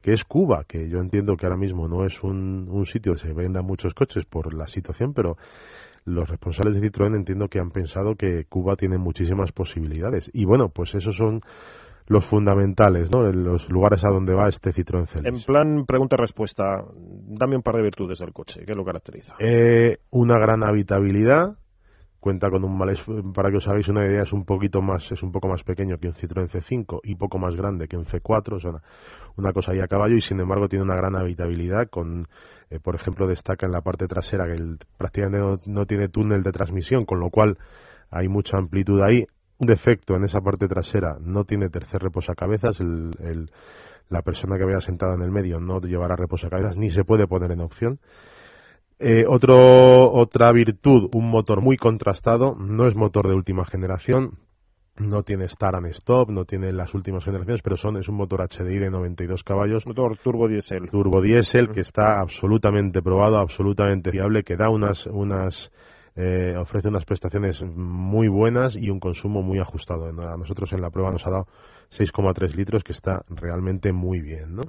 que 0.00 0.12
es 0.12 0.24
Cuba, 0.24 0.64
que 0.66 0.88
yo 0.88 1.00
entiendo 1.00 1.36
que 1.36 1.46
ahora 1.46 1.58
mismo 1.58 1.86
no 1.86 2.06
es 2.06 2.22
un, 2.22 2.68
un 2.70 2.86
sitio 2.86 3.12
donde 3.12 3.28
se 3.28 3.34
vendan 3.34 3.66
muchos 3.66 3.92
coches 3.92 4.24
por 4.24 4.54
la 4.54 4.66
situación, 4.68 5.12
pero 5.12 5.36
los 6.06 6.28
responsables 6.28 6.74
de 6.74 6.88
Citroën 6.88 7.14
entiendo 7.16 7.48
que 7.48 7.58
han 7.58 7.70
pensado 7.70 8.14
que 8.14 8.44
Cuba 8.48 8.76
tiene 8.76 8.96
muchísimas 8.96 9.52
posibilidades. 9.52 10.30
Y 10.32 10.44
bueno, 10.44 10.68
pues 10.68 10.94
esos 10.94 11.16
son 11.16 11.40
los 12.06 12.24
fundamentales, 12.24 13.10
¿no? 13.12 13.24
los 13.32 13.68
lugares 13.68 14.04
a 14.04 14.12
donde 14.12 14.32
va 14.32 14.48
este 14.48 14.70
Citroën 14.70 15.06
Celis. 15.06 15.26
En 15.26 15.44
plan 15.44 15.84
pregunta-respuesta, 15.84 16.84
dame 16.94 17.56
un 17.56 17.62
par 17.62 17.74
de 17.74 17.82
virtudes 17.82 18.20
del 18.20 18.32
coche, 18.32 18.64
¿qué 18.64 18.74
lo 18.74 18.84
caracteriza? 18.84 19.34
Eh, 19.40 19.98
una 20.10 20.38
gran 20.38 20.62
habitabilidad, 20.62 21.58
cuenta 22.20 22.48
con 22.48 22.62
un 22.64 22.78
malés, 22.78 23.04
para 23.34 23.50
que 23.50 23.56
os 23.56 23.66
hagáis 23.66 23.88
una 23.88 24.06
idea, 24.06 24.22
es 24.22 24.32
un 24.32 24.44
poquito 24.44 24.80
más, 24.82 25.10
es 25.10 25.20
un 25.24 25.32
poco 25.32 25.48
más 25.48 25.64
pequeño 25.64 25.98
que 25.98 26.06
un 26.06 26.14
Citroën 26.14 26.48
C5 26.48 27.00
y 27.02 27.16
poco 27.16 27.38
más 27.38 27.56
grande 27.56 27.88
que 27.88 27.96
un 27.96 28.04
C4, 28.04 28.54
o 28.54 28.60
sea, 28.60 28.70
una 29.36 29.52
cosa 29.52 29.72
ahí 29.72 29.80
a 29.80 29.88
caballo 29.88 30.14
y 30.14 30.20
sin 30.20 30.38
embargo 30.38 30.68
tiene 30.68 30.84
una 30.84 30.94
gran 30.94 31.16
habitabilidad 31.16 31.88
con, 31.90 32.28
eh, 32.70 32.80
por 32.80 32.94
ejemplo, 32.94 33.26
destaca 33.26 33.66
en 33.66 33.72
la 33.72 33.80
parte 33.80 34.06
trasera 34.06 34.46
que 34.46 34.54
el, 34.54 34.78
prácticamente 34.98 35.62
no, 35.66 35.86
tiene 35.86 36.08
túnel 36.08 36.42
de 36.42 36.52
transmisión, 36.52 37.04
con 37.04 37.20
lo 37.20 37.30
cual 37.30 37.58
hay 38.10 38.28
mucha 38.28 38.58
amplitud 38.58 39.00
ahí. 39.02 39.26
Un 39.58 39.66
defecto 39.66 40.14
en 40.16 40.24
esa 40.24 40.40
parte 40.40 40.68
trasera, 40.68 41.16
no 41.20 41.44
tiene 41.44 41.70
tercer 41.70 42.02
reposacabezas, 42.02 42.78
el, 42.80 43.12
el, 43.20 43.50
la 44.08 44.22
persona 44.22 44.58
que 44.58 44.64
vaya 44.64 44.80
sentada 44.80 45.14
en 45.14 45.22
el 45.22 45.30
medio 45.30 45.60
no 45.60 45.80
llevará 45.80 46.14
reposacabezas 46.14 46.76
ni 46.76 46.90
se 46.90 47.04
puede 47.04 47.26
poner 47.26 47.50
en 47.52 47.60
opción. 47.60 47.98
Eh, 48.98 49.24
otro, 49.28 50.10
otra 50.12 50.50
virtud, 50.52 51.10
un 51.12 51.28
motor 51.28 51.60
muy 51.60 51.76
contrastado, 51.76 52.54
no 52.54 52.86
es 52.86 52.94
motor 52.94 53.28
de 53.28 53.34
última 53.34 53.66
generación, 53.66 54.32
no 54.98 55.22
tiene 55.22 55.44
Star 55.46 55.76
and 55.76 55.86
Stop, 55.86 56.30
no 56.30 56.44
tiene 56.44 56.72
las 56.72 56.94
últimas 56.94 57.24
generaciones, 57.24 57.62
pero 57.62 57.76
son, 57.76 57.96
es 57.96 58.08
un 58.08 58.16
motor 58.16 58.46
HDI 58.48 58.78
de 58.78 58.90
92 58.90 59.44
caballos. 59.44 59.86
Motor 59.86 60.16
turbo 60.18 60.48
diésel. 60.48 60.88
Turbo 60.90 61.20
diésel, 61.20 61.70
que 61.70 61.80
está 61.80 62.20
absolutamente 62.20 63.02
probado, 63.02 63.38
absolutamente 63.38 64.10
fiable, 64.10 64.42
que 64.42 64.56
da 64.56 64.70
unas, 64.70 65.06
unas 65.06 65.70
eh, 66.14 66.56
ofrece 66.56 66.88
unas 66.88 67.04
prestaciones 67.04 67.62
muy 67.62 68.28
buenas 68.28 68.74
y 68.74 68.88
un 68.88 68.98
consumo 68.98 69.42
muy 69.42 69.58
ajustado. 69.58 70.06
A 70.06 70.36
nosotros 70.36 70.72
en 70.72 70.80
la 70.80 70.90
prueba 70.90 71.12
nos 71.12 71.26
ha 71.26 71.30
dado 71.30 71.46
6,3 71.90 72.54
litros, 72.54 72.82
que 72.82 72.92
está 72.92 73.22
realmente 73.28 73.92
muy 73.92 74.20
bien, 74.20 74.56
¿no? 74.56 74.62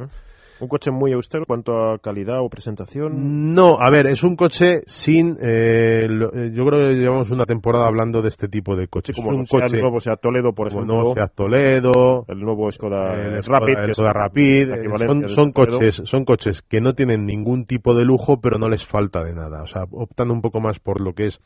¿Un 0.59 0.67
coche 0.67 0.91
muy 0.91 1.13
austero 1.13 1.43
en 1.43 1.45
cuanto 1.45 1.91
a 1.91 1.99
calidad 1.99 2.41
o 2.41 2.49
presentación? 2.49 3.53
No, 3.53 3.77
a 3.79 3.89
ver, 3.91 4.07
es 4.07 4.23
un 4.23 4.35
coche 4.35 4.81
sin... 4.85 5.37
Eh, 5.39 6.05
eh, 6.05 6.51
yo 6.53 6.65
creo 6.65 6.87
que 6.87 6.95
llevamos 6.95 7.29
una 7.31 7.45
temporada 7.45 7.85
hablando 7.85 8.21
de 8.21 8.29
este 8.29 8.47
tipo 8.47 8.75
de 8.75 8.87
coches. 8.87 9.15
como 9.15 9.29
un 9.29 9.45
coche, 9.45 9.65
el 9.75 9.81
nuevo 9.81 9.99
Seat 9.99 10.19
Toledo, 10.19 10.53
por 10.53 10.67
ejemplo. 10.67 11.13
Seat 11.13 11.33
Toledo. 11.35 12.25
El 12.27 12.39
nuevo 12.39 12.71
Skoda, 12.71 13.13
el 13.13 13.43
Rapid. 13.43 13.77
El 13.77 13.93
Skoda 13.93 14.13
Rapid. 14.13 14.69
son, 15.05 15.29
son 15.29 15.51
coches, 15.51 16.01
son 16.05 16.25
coches 16.25 16.61
que 16.63 16.81
no 16.81 16.93
tienen 16.93 17.25
ningún 17.25 17.65
tipo 17.65 17.93
de 17.93 18.05
lujo, 18.05 18.41
pero 18.41 18.57
no 18.57 18.67
les 18.67 18.85
falta 18.85 19.23
de 19.23 19.35
nada. 19.35 19.61
O 19.61 19.67
sea, 19.67 19.83
optan 19.91 20.31
un 20.31 20.41
poco 20.41 20.59
más 20.59 20.79
por 20.79 21.01
lo 21.01 21.13
que 21.13 21.27
es 21.27 21.39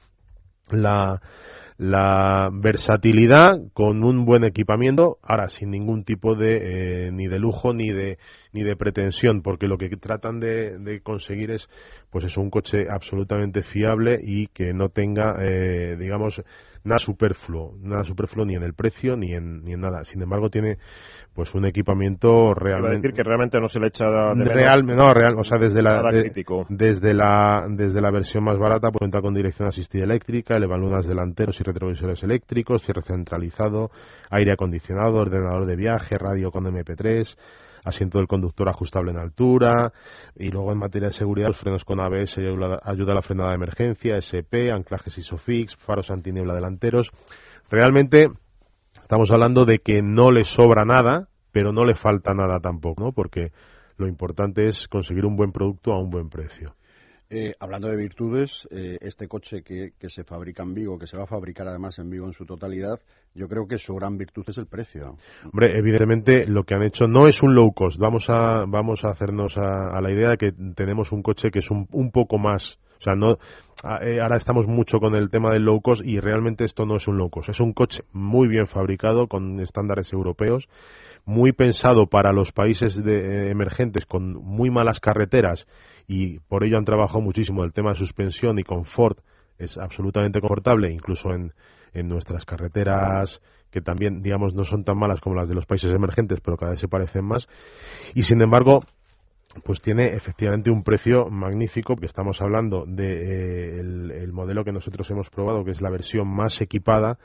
la 0.72 1.22
la 1.82 2.52
versatilidad 2.54 3.60
con 3.74 4.04
un 4.04 4.24
buen 4.24 4.44
equipamiento, 4.44 5.18
ahora 5.24 5.50
sin 5.50 5.72
ningún 5.72 6.04
tipo 6.04 6.36
de 6.36 7.08
eh, 7.08 7.12
ni 7.12 7.28
de 7.28 7.40
lujo 7.40 7.74
ni 7.74 7.90
de 7.90 8.20
ni 8.52 8.62
de 8.62 8.76
pretensión, 8.76 9.42
porque 9.42 9.66
lo 9.66 9.80
que 9.80 9.90
tratan 9.90 10.40
de, 10.40 11.02
conseguir 11.02 11.50
es 11.50 11.70
pues 12.12 12.26
es 12.26 12.38
un 12.38 12.52
coche 12.52 12.86
absolutamente 12.88 13.64
fiable 13.64 14.20
y 14.22 14.46
que 14.46 14.74
no 14.74 14.90
tenga 14.90 15.38
eh, 15.42 15.96
digamos 15.98 16.44
nada 16.84 16.98
superfluo, 16.98 17.76
nada 17.82 18.04
superfluo 18.04 18.46
ni 18.46 18.56
en 18.56 18.64
el 18.64 18.74
precio 18.74 19.16
ni 19.16 19.34
en, 19.34 19.64
ni 19.64 19.74
en 19.74 19.82
nada. 19.82 20.04
Sin 20.04 20.22
embargo, 20.22 20.50
tiene 20.50 20.78
pues 21.34 21.56
un 21.56 21.66
equipamiento 21.66 22.54
realmente 22.54 22.98
decir 22.98 23.14
que 23.14 23.24
realmente 23.24 23.60
no 23.60 23.68
se 23.68 23.80
le 23.80 23.88
echa 23.88 24.06
de 24.06 24.46
real, 24.46 24.86
no 24.86 25.14
real 25.14 25.36
o 25.38 25.44
sea 25.44 25.58
desde 25.58 25.82
la 25.82 26.04
desde 26.70 27.14
la 27.14 27.66
desde 27.70 28.02
la 28.02 28.12
versión 28.12 28.44
más 28.44 28.58
barata 28.58 28.92
pues, 28.92 29.00
cuenta 29.00 29.22
con 29.22 29.34
dirección 29.34 29.68
asistida 29.68 30.04
eléctrica 30.04 30.58
elevalunas 30.58 31.08
delanteros 31.08 31.60
y 31.62 31.64
retrovisores 31.64 32.22
eléctricos 32.24 32.84
cierre 32.84 33.02
centralizado 33.04 33.92
aire 34.30 34.52
acondicionado 34.52 35.20
ordenador 35.20 35.66
de 35.66 35.76
viaje 35.78 36.18
radio 36.18 36.52
con 36.52 36.66
MP3 36.66 37.38
asiento 37.84 38.18
del 38.18 38.28
conductor 38.28 38.70
ajustable 38.70 39.12
en 39.12 39.18
altura 39.18 39.92
y 40.36 40.50
luego 40.50 40.72
en 40.72 40.78
materia 40.78 41.10
de 41.10 41.14
seguridad 41.14 41.54
frenos 41.54 41.84
con 41.84 42.00
ABS 42.00 42.38
ayuda, 42.38 42.80
ayuda 42.84 43.12
a 43.14 43.16
la 43.16 43.22
frenada 43.22 43.50
de 43.50 43.56
emergencia 43.56 44.18
SP 44.22 44.72
anclajes 44.72 45.18
ISOFIX 45.18 45.76
faros 45.78 46.12
antiniebla 46.12 46.54
delanteros 46.54 47.12
realmente 47.70 48.30
Estamos 49.12 49.30
hablando 49.30 49.66
de 49.66 49.80
que 49.80 50.02
no 50.02 50.32
le 50.32 50.46
sobra 50.46 50.86
nada, 50.86 51.28
pero 51.52 51.74
no 51.74 51.84
le 51.84 51.96
falta 51.96 52.34
nada 52.34 52.62
tampoco, 52.62 53.04
¿no? 53.04 53.12
Porque 53.12 53.52
lo 53.98 54.08
importante 54.08 54.68
es 54.68 54.88
conseguir 54.88 55.26
un 55.26 55.36
buen 55.36 55.52
producto 55.52 55.92
a 55.92 56.00
un 56.00 56.10
buen 56.10 56.30
precio. 56.30 56.76
Eh, 57.34 57.56
hablando 57.62 57.88
de 57.88 57.96
virtudes, 57.96 58.68
eh, 58.72 58.98
este 59.00 59.30
coche 59.30 59.64
que, 59.64 59.94
se 60.10 60.26
fabrica 60.26 60.64
en 60.64 60.74
Vigo, 60.74 61.00
que 61.00 61.08
se 61.08 61.16
va 61.16 61.24
a 61.24 61.28
fabricar 61.28 61.66
además 61.66 61.98
en 61.98 62.10
Vigo 62.10 62.26
en 62.26 62.34
su 62.34 62.46
totalidad, 62.46 63.00
yo 63.34 63.48
creo 63.48 63.70
que 63.70 63.78
su 63.78 63.96
gran 63.96 64.18
virtud 64.18 64.44
es 64.48 64.58
el 64.58 64.66
precio. 64.68 65.16
Hombre, 65.46 65.80
evidentemente 65.80 66.46
lo 66.46 66.66
que 66.66 66.76
han 66.76 66.84
hecho 66.84 67.08
no 67.08 67.30
es 67.30 67.42
un 67.42 67.56
low 67.56 67.72
cost. 67.72 67.98
Vamos 67.98 68.30
a, 68.30 68.66
vamos 68.68 69.06
a 69.06 69.12
hacernos 69.12 69.56
a, 69.58 70.02
la 70.02 70.12
idea 70.12 70.32
de 70.32 70.38
que 70.38 70.52
tenemos 70.76 71.14
un 71.14 71.24
coche 71.24 71.52
que 71.52 71.60
es 71.60 71.72
un, 71.72 71.88
un 71.94 72.12
poco 72.12 72.38
más 72.38 72.78
o 73.02 73.04
sea, 73.04 73.16
no, 73.16 73.40
eh, 74.04 74.22
ahora 74.22 74.38
estamos 74.38 74.68
mucho 74.68 75.00
con 75.00 75.16
el 75.16 75.32
tema 75.32 75.52
del 75.52 75.64
low 75.64 75.82
cost 75.82 76.06
y 76.06 76.20
realmente 76.20 76.66
esto 76.66 76.86
no 76.86 76.98
es 76.98 77.08
un 77.08 77.18
low 77.18 77.32
cost. 77.32 77.50
Es 77.50 77.60
un 77.60 77.74
coche 77.74 78.04
muy 78.12 78.48
bien 78.48 78.68
fabricado 78.68 79.28
con 79.28 79.60
estándares 79.60 80.14
europeos, 80.14 80.70
muy 81.26 81.52
pensado 81.52 82.06
para 82.06 82.32
los 82.32 82.52
países 82.52 83.04
de, 83.04 83.50
emergentes 83.50 84.06
con 84.06 84.36
muy 84.36 84.70
malas 84.70 85.00
carreteras 85.00 85.68
y 86.12 86.40
por 86.40 86.66
ello 86.66 86.78
han 86.78 86.84
trabajado 86.84 87.22
muchísimo 87.22 87.64
el 87.64 87.72
tema 87.72 87.92
de 87.92 87.96
suspensión 87.96 88.60
y 88.60 88.64
confort. 88.64 89.18
Es 89.58 89.78
absolutamente 89.78 90.42
confortable, 90.42 90.92
incluso 90.92 91.34
en, 91.34 91.54
en 91.94 92.10
nuestras 92.10 92.44
carreteras 92.44 93.42
que 93.70 93.80
también, 93.80 94.22
digamos, 94.22 94.54
no 94.54 94.66
son 94.66 94.84
tan 94.84 94.98
malas 94.98 95.22
como 95.22 95.38
las 95.38 95.48
de 95.48 95.56
los 95.56 95.66
países 95.66 95.90
emergentes, 95.90 96.42
pero 96.44 96.58
cada 96.58 96.72
vez 96.72 96.82
se 96.82 96.90
parecen 96.90 97.24
más. 97.24 97.48
Y 98.14 98.24
sin 98.24 98.42
embargo, 98.42 98.82
pues 99.64 99.82
tiene 99.82 100.08
efectivamente 100.08 100.70
un 100.70 100.84
precio 100.84 101.30
magnífico, 101.30 101.94
porque 101.94 102.08
estamos 102.08 102.42
hablando 102.42 102.84
de 102.86 103.78
eh, 103.78 103.80
el, 103.80 104.34
modelo 104.34 104.66
que 104.66 104.74
nosotros 104.74 105.10
hemos 105.12 105.30
probado, 105.30 105.64
que 105.64 105.72
es 105.72 105.82
la 105.82 105.90
versión 105.90 106.28
más 106.28 106.60
equipada, 106.60 107.20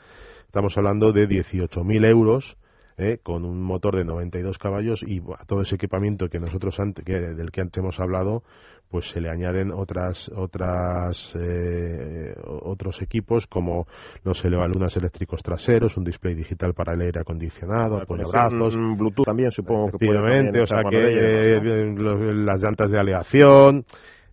estamos 0.45 0.77
hablando 0.77 1.11
de 1.11 1.27
18.000 1.27 2.09
euros, 2.09 2.55
eh, 2.99 3.19
con 3.21 3.45
un 3.45 3.61
motor 3.61 3.95
de 3.95 4.05
92 4.05 4.57
caballos 4.57 5.03
y 5.05 5.21
todo 5.45 5.61
ese 5.61 5.75
equipamiento 5.75 6.29
que 6.29 6.39
nosotros 6.39 6.75
que, 7.05 7.13
del 7.13 7.51
que 7.51 7.61
antes 7.61 7.77
hemos 7.77 7.99
hablado, 7.99 8.41
pues 8.89 9.09
se 9.09 9.21
le 9.21 9.29
añaden 9.29 9.71
otras 9.71 10.29
otras 10.35 11.33
eh, 11.35 12.33
otros 12.45 13.01
equipos 13.01 13.47
como 13.47 13.87
los 14.23 14.43
elevalunas 14.45 14.95
eléctricos 14.97 15.41
traseros, 15.43 15.97
un 15.97 16.03
display 16.03 16.35
digital 16.35 16.73
para 16.73 16.93
el 16.93 17.01
aire 17.01 17.21
acondicionado, 17.21 18.01
brazos, 18.07 18.75
Bluetooth 18.75 19.25
también 19.25 19.51
supongo 19.51 19.91
que 19.91 20.05
puede 20.05 20.61
o 20.61 20.67
sea 20.67 20.83
que 20.89 20.97
eh, 20.97 21.93
las 22.33 22.61
llantas 22.61 22.91
de 22.91 22.99
aleación, 22.99 23.85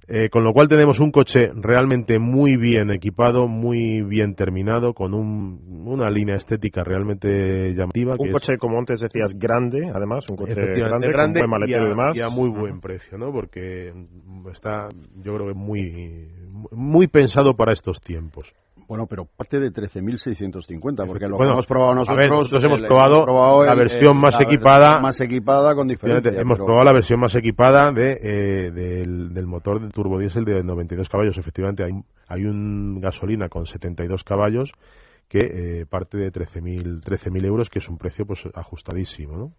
eh, 0.06 0.28
con 0.28 0.44
lo 0.44 0.52
cual 0.52 0.68
tenemos 0.68 1.00
un 1.00 1.10
coche 1.10 1.50
realmente 1.54 2.18
muy 2.18 2.56
bien 2.56 2.90
equipado, 2.90 3.48
muy 3.48 4.02
bien 4.02 4.34
terminado, 4.34 4.92
con 4.92 5.14
una 5.14 6.10
línea 6.10 6.34
estética 6.34 6.84
realmente 6.84 7.72
llamativa. 7.74 8.14
Un 8.18 8.32
coche, 8.32 8.58
como 8.58 8.78
antes 8.78 9.00
decías, 9.00 9.38
grande, 9.38 9.90
además, 9.94 10.28
un 10.28 10.36
coche 10.36 10.54
grande, 10.54 11.08
grande 11.08 11.40
con 11.40 11.48
buen 11.48 11.50
maletero 11.50 11.86
y, 11.86 11.88
demás. 11.88 12.16
Y 12.16 12.20
a 12.20 12.28
muy 12.28 12.50
buen 12.50 12.80
precio, 12.80 13.16
¿no? 13.16 13.32
Porque 13.32 13.92
está, 14.52 14.88
yo 15.22 15.34
creo 15.34 15.46
que 15.46 15.54
muy, 15.54 16.28
muy 16.70 17.06
pensado 17.06 17.54
para 17.54 17.72
estos 17.72 18.00
tiempos. 18.00 18.52
Bueno, 18.88 19.06
pero 19.06 19.24
parte 19.24 19.58
de 19.58 19.70
13.650, 19.70 21.06
porque 21.06 21.26
lo 21.26 21.42
hemos 21.42 21.66
probado 21.66 21.94
nosotros. 21.94 22.28
nosotros 22.28 22.64
hemos 22.64 22.80
probado, 22.82 23.64
la 23.64 23.74
versión 23.74 24.18
más 24.18 24.40
equipada. 24.40 25.00
Más 25.00 25.20
equipada 25.20 25.74
con 25.74 25.88
diferencia. 25.88 26.32
Hemos 26.32 26.58
probado 26.58 26.84
la 26.84 26.92
versión 26.92 27.20
más 27.20 27.34
equipada 27.34 27.92
de, 27.92 28.18
eh, 28.22 28.70
del, 28.70 29.46
motor 29.46 29.80
de 29.80 29.88
turbodiesel 29.88 30.44
de 30.44 30.62
92 30.62 31.08
caballos. 31.08 31.38
Efectivamente, 31.38 31.84
hay, 31.84 31.92
hay 32.28 32.44
un 32.44 33.00
gasolina 33.00 33.48
con 33.48 33.66
72 33.66 34.24
caballos 34.24 34.72
que 35.28 35.80
eh, 35.80 35.86
parte 35.86 36.18
de 36.18 36.30
13.000 36.30 37.02
13 37.02 37.30
euros, 37.46 37.70
que 37.70 37.78
es 37.78 37.88
un 37.88 37.98
precio 37.98 38.26
pues 38.26 38.44
ajustadísimo, 38.54 39.36
¿no? 39.36 39.52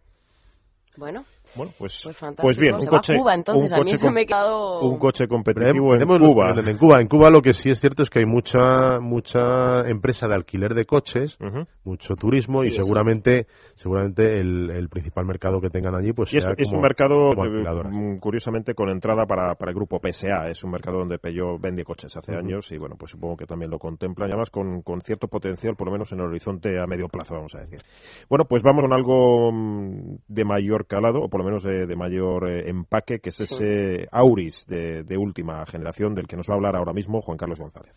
Bueno, 0.97 1.25
Bueno, 1.55 1.71
pues, 1.77 2.03
Pues 2.05 2.17
pues 2.41 2.57
bien, 2.57 2.75
un 2.75 2.85
coche, 2.85 3.17
Cuba, 3.17 3.33
entonces. 3.33 3.71
un 3.71 3.77
coche, 3.77 3.93
eso 3.93 4.07
com- 4.07 4.13
me 4.13 4.21
he 4.21 4.25
quedado- 4.25 4.81
un 4.81 4.99
coche 4.99 5.27
competitivo 5.27 5.95
en 5.95 6.05
Cuba. 6.05 6.51
En 6.55 6.77
Cuba, 6.77 7.01
en 7.01 7.07
Cuba 7.07 7.29
lo 7.29 7.41
que 7.41 7.53
sí 7.53 7.69
es 7.69 7.79
cierto 7.79 8.03
es 8.03 8.09
que 8.09 8.19
hay 8.19 8.25
mucha 8.25 8.99
mucha 8.99 9.87
empresa 9.87 10.27
de 10.27 10.35
alquiler 10.35 10.73
de 10.73 10.85
coches, 10.85 11.37
mucho 11.83 12.15
turismo 12.15 12.61
Sí, 12.61 12.69
y 12.69 12.71
seguramente 12.71 13.47
seguramente 13.75 14.37
el, 14.39 14.69
el 14.71 14.89
principal 14.89 15.25
mercado 15.25 15.59
que 15.61 15.69
tengan 15.69 15.95
allí 15.95 16.13
pues 16.13 16.33
Y 16.33 16.37
es, 16.37 16.43
sea 16.43 16.53
es 16.57 16.67
como- 16.69 16.77
un 16.79 16.83
mercado, 16.83 17.35
como 17.35 17.45
eh, 17.45 17.83
mm, 17.89 18.19
curiosamente, 18.19 18.73
con 18.73 18.89
entrada 18.89 19.25
para, 19.25 19.55
para 19.55 19.71
el 19.71 19.75
grupo 19.75 19.99
PSA. 19.99 20.49
Es 20.49 20.63
un 20.63 20.71
mercado 20.71 20.99
donde 20.99 21.17
Peugeot 21.19 21.59
vende 21.61 21.83
coches 21.83 22.15
hace 22.17 22.35
años 22.35 22.71
y, 22.71 22.77
bueno, 22.77 22.95
pues 22.97 23.11
supongo 23.11 23.37
que 23.37 23.45
también 23.45 23.71
lo 23.71 23.79
contemplan. 23.79 24.29
Y 24.29 24.31
además 24.31 24.49
con, 24.49 24.81
con 24.81 25.01
cierto 25.01 25.27
potencial, 25.27 25.75
por 25.75 25.87
lo 25.87 25.93
menos 25.93 26.11
en 26.11 26.19
el 26.19 26.25
horizonte 26.25 26.79
a 26.79 26.85
medio 26.87 27.07
plazo, 27.07 27.35
vamos 27.35 27.55
a 27.55 27.59
decir. 27.59 27.81
Bueno, 28.29 28.45
pues 28.45 28.63
vamos 28.63 28.83
con 28.83 28.93
algo 28.93 29.51
mm, 29.51 30.15
de 30.27 30.45
mayor 30.45 30.85
calado, 30.87 31.19
o 31.21 31.29
por 31.35 31.41
lo 31.41 31.49
menos 31.49 31.63
de, 31.63 31.85
de 31.85 31.95
mayor 31.97 32.49
eh, 32.49 32.69
empaque, 32.69 33.19
que 33.19 33.27
es 33.27 33.41
ese 33.41 34.07
Auris 34.09 34.65
de, 34.67 35.03
de 35.03 35.17
última 35.17 35.65
generación, 35.65 36.15
del 36.15 36.27
que 36.27 36.37
nos 36.37 36.47
va 36.47 36.53
a 36.53 36.55
hablar 36.55 36.77
ahora 36.77 36.93
mismo 36.93 37.21
Juan 37.21 37.37
Carlos 37.37 37.59
González. 37.59 37.93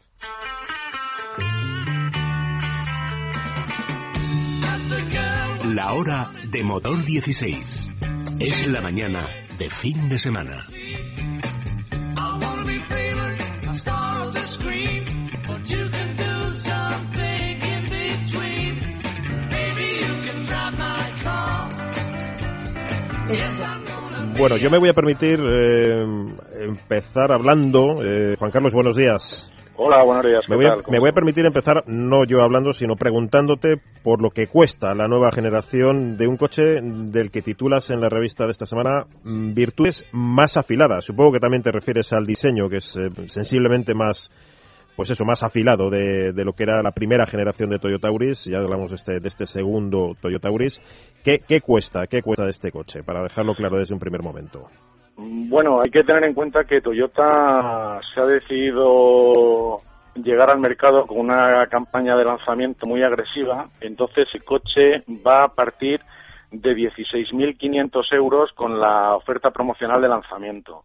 La 5.72 5.92
hora 5.92 6.32
de 6.50 6.64
motor 6.64 7.04
16. 7.04 7.88
Es 8.40 8.66
la 8.66 8.80
mañana 8.80 9.28
de 9.56 9.70
fin 9.70 10.08
de 10.08 10.18
semana. 10.18 10.58
Bueno, 24.38 24.56
yo 24.56 24.70
me 24.70 24.78
voy 24.78 24.88
a 24.88 24.92
permitir 24.92 25.40
eh, 25.40 26.04
empezar 26.60 27.32
hablando. 27.32 28.00
eh, 28.04 28.36
Juan 28.38 28.52
Carlos, 28.52 28.72
buenos 28.72 28.96
días. 28.96 29.50
Hola, 29.74 30.04
buenos 30.04 30.24
días. 30.24 30.42
Me 30.48 30.54
¿qué 30.54 30.56
voy, 30.56 30.66
a, 30.66 30.68
tal? 30.68 30.82
¿Cómo 30.84 30.92
me 30.92 30.98
voy 31.00 31.08
a 31.08 31.10
estás? 31.10 31.14
permitir 31.14 31.46
empezar 31.46 31.82
no 31.86 32.24
yo 32.24 32.40
hablando, 32.40 32.72
sino 32.72 32.94
preguntándote 32.94 33.80
por 34.04 34.22
lo 34.22 34.30
que 34.30 34.46
cuesta 34.46 34.94
la 34.94 35.08
nueva 35.08 35.32
generación 35.32 36.16
de 36.16 36.28
un 36.28 36.36
coche 36.36 36.62
del 36.80 37.32
que 37.32 37.42
titulas 37.42 37.90
en 37.90 38.00
la 38.00 38.08
revista 38.08 38.44
de 38.44 38.52
esta 38.52 38.66
semana 38.66 39.06
mm, 39.24 39.54
Virtudes 39.54 40.06
más 40.12 40.56
afiladas. 40.56 41.04
Supongo 41.04 41.32
que 41.32 41.40
también 41.40 41.62
te 41.62 41.72
refieres 41.72 42.12
al 42.12 42.24
diseño, 42.24 42.68
que 42.68 42.76
es 42.76 42.96
eh, 42.96 43.08
sensiblemente 43.26 43.92
más, 43.94 44.30
pues 44.98 45.12
eso, 45.12 45.24
más 45.24 45.44
afilado 45.44 45.90
de, 45.90 46.32
de 46.32 46.44
lo 46.44 46.54
que 46.54 46.64
era 46.64 46.82
la 46.82 46.90
primera 46.90 47.24
generación 47.24 47.70
de 47.70 47.78
Toyota 47.78 48.08
Auris. 48.08 48.46
Ya 48.46 48.58
hablamos 48.58 48.90
de 48.90 48.96
este, 48.96 49.20
de 49.20 49.28
este 49.28 49.46
segundo 49.46 50.16
Toyota 50.20 50.48
Auris. 50.48 50.80
¿Qué, 51.22 51.38
¿Qué 51.38 51.60
cuesta? 51.60 52.08
¿Qué 52.08 52.20
cuesta 52.20 52.48
este 52.48 52.72
coche? 52.72 53.04
Para 53.04 53.22
dejarlo 53.22 53.54
claro 53.54 53.76
desde 53.76 53.94
un 53.94 54.00
primer 54.00 54.24
momento. 54.24 54.66
Bueno, 55.16 55.80
hay 55.80 55.90
que 55.90 56.02
tener 56.02 56.24
en 56.24 56.34
cuenta 56.34 56.64
que 56.64 56.80
Toyota 56.80 58.00
se 58.12 58.20
ha 58.20 58.24
decidido 58.24 59.82
llegar 60.16 60.50
al 60.50 60.58
mercado 60.58 61.06
con 61.06 61.20
una 61.20 61.64
campaña 61.68 62.16
de 62.16 62.24
lanzamiento 62.24 62.88
muy 62.88 63.00
agresiva. 63.04 63.68
Entonces, 63.80 64.26
el 64.34 64.42
coche 64.42 65.04
va 65.24 65.44
a 65.44 65.48
partir 65.54 66.00
de 66.50 66.74
16.500 66.74 68.12
euros 68.12 68.52
con 68.52 68.80
la 68.80 69.14
oferta 69.14 69.50
promocional 69.50 70.00
de 70.00 70.08
lanzamiento. 70.08 70.84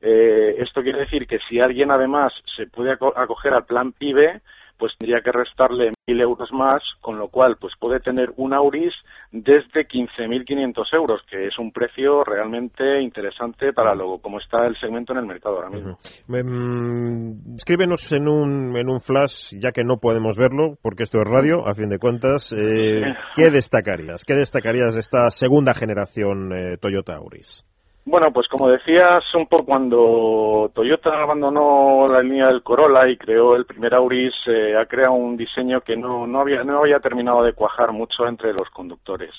Eh, 0.00 0.56
esto 0.58 0.82
quiere 0.82 1.00
decir 1.00 1.26
que 1.26 1.38
si 1.48 1.60
alguien 1.60 1.90
además 1.90 2.32
se 2.56 2.66
puede 2.66 2.92
aco- 2.92 3.12
acoger 3.16 3.54
al 3.54 3.64
plan 3.64 3.92
PIBE, 3.92 4.40
pues 4.84 4.98
tendría 4.98 5.22
que 5.22 5.32
restarle 5.32 5.92
1.000 6.06 6.20
euros 6.20 6.52
más, 6.52 6.82
con 7.00 7.16
lo 7.18 7.28
cual 7.28 7.56
pues 7.58 7.72
puede 7.80 8.00
tener 8.00 8.34
un 8.36 8.52
Auris 8.52 8.92
desde 9.32 9.88
15.500 9.88 10.84
euros, 10.92 11.22
que 11.30 11.46
es 11.46 11.58
un 11.58 11.72
precio 11.72 12.22
realmente 12.22 13.00
interesante 13.00 13.72
para 13.72 13.94
lo 13.94 14.18
como 14.18 14.40
está 14.40 14.66
el 14.66 14.78
segmento 14.78 15.14
en 15.14 15.20
el 15.20 15.24
mercado 15.24 15.56
ahora 15.56 15.70
mismo. 15.70 15.96
Mm, 16.28 17.54
escríbenos 17.54 18.12
en 18.12 18.28
un, 18.28 18.76
en 18.76 18.90
un 18.90 19.00
flash, 19.00 19.54
ya 19.58 19.72
que 19.72 19.84
no 19.84 19.96
podemos 19.96 20.36
verlo, 20.36 20.76
porque 20.82 21.04
esto 21.04 21.22
es 21.22 21.24
radio, 21.24 21.66
a 21.66 21.74
fin 21.74 21.88
de 21.88 21.98
cuentas. 21.98 22.52
eh, 22.52 23.00
¿Qué 23.34 23.50
destacarías? 23.50 24.26
¿Qué 24.26 24.34
destacarías 24.34 24.92
de 24.92 25.00
esta 25.00 25.30
segunda 25.30 25.72
generación 25.72 26.52
eh, 26.52 26.76
Toyota 26.76 27.14
Auris? 27.14 27.64
Bueno, 28.06 28.30
pues 28.34 28.46
como 28.48 28.68
decías, 28.68 29.24
un 29.34 29.46
poco 29.46 29.64
cuando 29.64 30.70
Toyota 30.74 31.10
abandonó 31.22 32.06
la 32.06 32.20
línea 32.22 32.48
del 32.48 32.62
Corolla 32.62 33.08
y 33.08 33.16
creó 33.16 33.56
el 33.56 33.64
primer 33.64 33.94
Auris, 33.94 34.34
eh, 34.46 34.76
ha 34.76 34.84
creado 34.84 35.14
un 35.14 35.38
diseño 35.38 35.80
que 35.80 35.96
no, 35.96 36.26
no, 36.26 36.40
había, 36.40 36.62
no 36.64 36.80
había 36.80 37.00
terminado 37.00 37.42
de 37.42 37.54
cuajar 37.54 37.92
mucho 37.92 38.26
entre 38.28 38.52
los 38.52 38.68
conductores. 38.74 39.30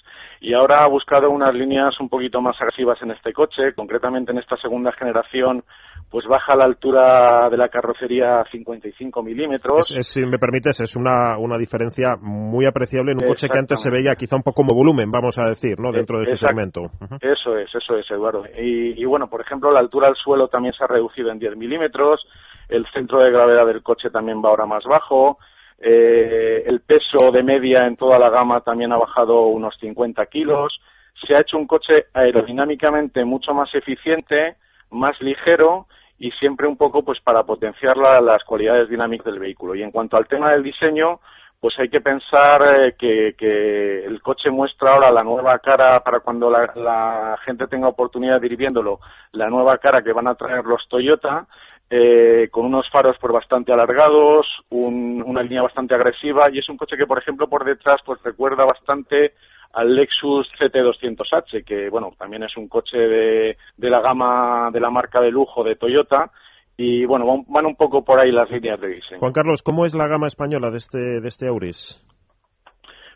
Y 0.41 0.53
ahora 0.55 0.83
ha 0.83 0.87
buscado 0.87 1.29
unas 1.29 1.53
líneas 1.53 1.93
un 1.99 2.09
poquito 2.09 2.41
más 2.41 2.55
agresivas 2.59 2.99
en 3.03 3.11
este 3.11 3.33
coche, 3.33 3.73
concretamente 3.75 4.31
en 4.31 4.39
esta 4.39 4.57
segunda 4.57 4.91
generación, 4.93 5.63
pues 6.09 6.25
baja 6.27 6.55
la 6.55 6.65
altura 6.65 7.49
de 7.49 7.57
la 7.57 7.69
carrocería 7.69 8.41
a 8.41 8.45
55 8.49 9.21
milímetros. 9.21 9.91
Es- 9.91 9.97
es, 9.99 10.07
si 10.07 10.25
me 10.25 10.39
permites, 10.39 10.79
es 10.81 10.95
una, 10.95 11.37
una 11.37 11.57
diferencia 11.59 12.15
muy 12.19 12.65
apreciable 12.65 13.11
en 13.11 13.19
un 13.21 13.27
coche 13.27 13.47
que 13.47 13.59
antes 13.59 13.79
se 13.81 13.91
veía 13.91 14.15
quizá 14.15 14.35
un 14.35 14.41
poco 14.43 14.55
como 14.63 14.73
volumen, 14.75 15.11
vamos 15.11 15.37
a 15.37 15.49
decir, 15.49 15.79
¿no? 15.79 15.91
Dentro 15.91 16.17
de 16.17 16.23
ese 16.23 16.33
Exacto. 16.35 16.47
segmento. 16.55 16.81
Eso 17.21 17.57
es, 17.57 17.69
eso 17.75 17.95
es, 17.97 18.09
Eduardo. 18.09 18.43
Y, 18.57 19.01
y 19.01 19.05
bueno, 19.05 19.27
por 19.29 19.41
ejemplo, 19.41 19.71
la 19.71 19.79
altura 19.79 20.07
del 20.07 20.15
suelo 20.15 20.47
también 20.47 20.73
se 20.73 20.83
ha 20.83 20.87
reducido 20.87 21.31
en 21.31 21.39
10 21.39 21.55
milímetros, 21.57 22.27
el 22.69 22.85
centro 22.93 23.19
de 23.19 23.31
gravedad 23.31 23.65
del 23.65 23.83
coche 23.83 24.09
también 24.09 24.41
va 24.43 24.49
ahora 24.49 24.65
más 24.65 24.83
bajo, 24.85 25.37
eh, 25.79 26.63
el 26.65 26.79
peso 26.81 27.31
de 27.31 27.43
media 27.43 27.85
en 27.85 27.97
toda 27.97 28.17
la 28.17 28.29
gama 28.29 28.61
también 28.61 28.91
ha 28.93 28.97
bajado 28.97 29.41
unos 29.47 29.75
50 29.79 30.25
kilos, 30.27 30.79
se 31.25 31.35
ha 31.35 31.41
hecho 31.41 31.57
un 31.57 31.67
coche 31.67 32.05
aerodinámicamente 32.13 33.23
mucho 33.25 33.53
más 33.53 33.73
eficiente, 33.75 34.55
más 34.91 35.19
ligero 35.21 35.87
y 36.17 36.31
siempre 36.31 36.67
un 36.67 36.77
poco 36.77 37.03
pues 37.03 37.19
para 37.21 37.43
potenciar 37.43 37.97
la- 37.97 38.21
las 38.21 38.43
cualidades 38.45 38.89
dinámicas 38.89 39.25
del 39.25 39.39
vehículo. 39.39 39.75
Y 39.75 39.83
en 39.83 39.91
cuanto 39.91 40.15
al 40.17 40.27
tema 40.27 40.51
del 40.51 40.63
diseño, 40.63 41.19
pues 41.59 41.73
hay 41.79 41.89
que 41.89 42.01
pensar 42.01 42.61
eh, 42.77 42.95
que, 42.97 43.35
que 43.37 44.05
el 44.05 44.21
coche 44.21 44.49
muestra 44.51 44.93
ahora 44.93 45.11
la 45.11 45.23
nueva 45.23 45.57
cara 45.59 45.99
para 46.01 46.19
cuando 46.19 46.49
la, 46.49 46.71
la 46.75 47.37
gente 47.43 47.67
tenga 47.67 47.87
oportunidad 47.87 48.39
de 48.39 48.47
ir 48.47 48.57
viéndolo, 48.57 48.99
la 49.31 49.49
nueva 49.49 49.77
cara 49.79 50.03
que 50.03 50.13
van 50.13 50.27
a 50.27 50.35
traer 50.35 50.63
los 50.65 50.87
Toyota, 50.87 51.47
eh, 51.89 52.49
con 52.51 52.65
unos 52.65 52.89
faros 52.89 53.15
pues 53.19 53.31
bastante 53.33 53.71
alargados, 53.71 54.45
un- 54.69 55.23
una 55.25 55.43
línea 55.43 55.61
bastante 55.61 55.93
agresiva 55.95 56.49
y 56.51 56.59
es 56.59 56.69
un 56.69 56.77
coche 56.77 56.97
que 56.97 57.05
por 57.07 57.17
ejemplo 57.19 57.47
por 57.47 57.63
detrás 57.63 58.01
pues 58.05 58.21
recuerda 58.23 58.65
bastante 58.65 59.33
al 59.73 59.95
Lexus 59.95 60.47
CT200H 60.59 61.63
que 61.65 61.89
bueno 61.89 62.11
también 62.17 62.43
es 62.43 62.55
un 62.57 62.67
coche 62.67 62.97
de, 62.97 63.57
de 63.77 63.89
la 63.89 63.99
gama 64.01 64.69
de 64.71 64.79
la 64.79 64.89
marca 64.89 65.19
de 65.21 65.31
lujo 65.31 65.63
de 65.63 65.75
Toyota 65.75 66.31
y 66.77 67.05
bueno 67.05 67.25
van, 67.25 67.45
van 67.47 67.65
un 67.65 67.75
poco 67.75 68.03
por 68.03 68.19
ahí 68.19 68.31
las 68.31 68.49
líneas 68.49 68.79
de 68.79 68.87
diseño. 68.87 69.19
Juan 69.19 69.33
Carlos, 69.33 69.63
¿cómo 69.63 69.85
es 69.85 69.93
la 69.93 70.07
gama 70.07 70.27
española 70.27 70.71
de 70.71 70.77
este, 70.77 71.21
de 71.21 71.27
este 71.27 71.47
Auris? 71.47 72.01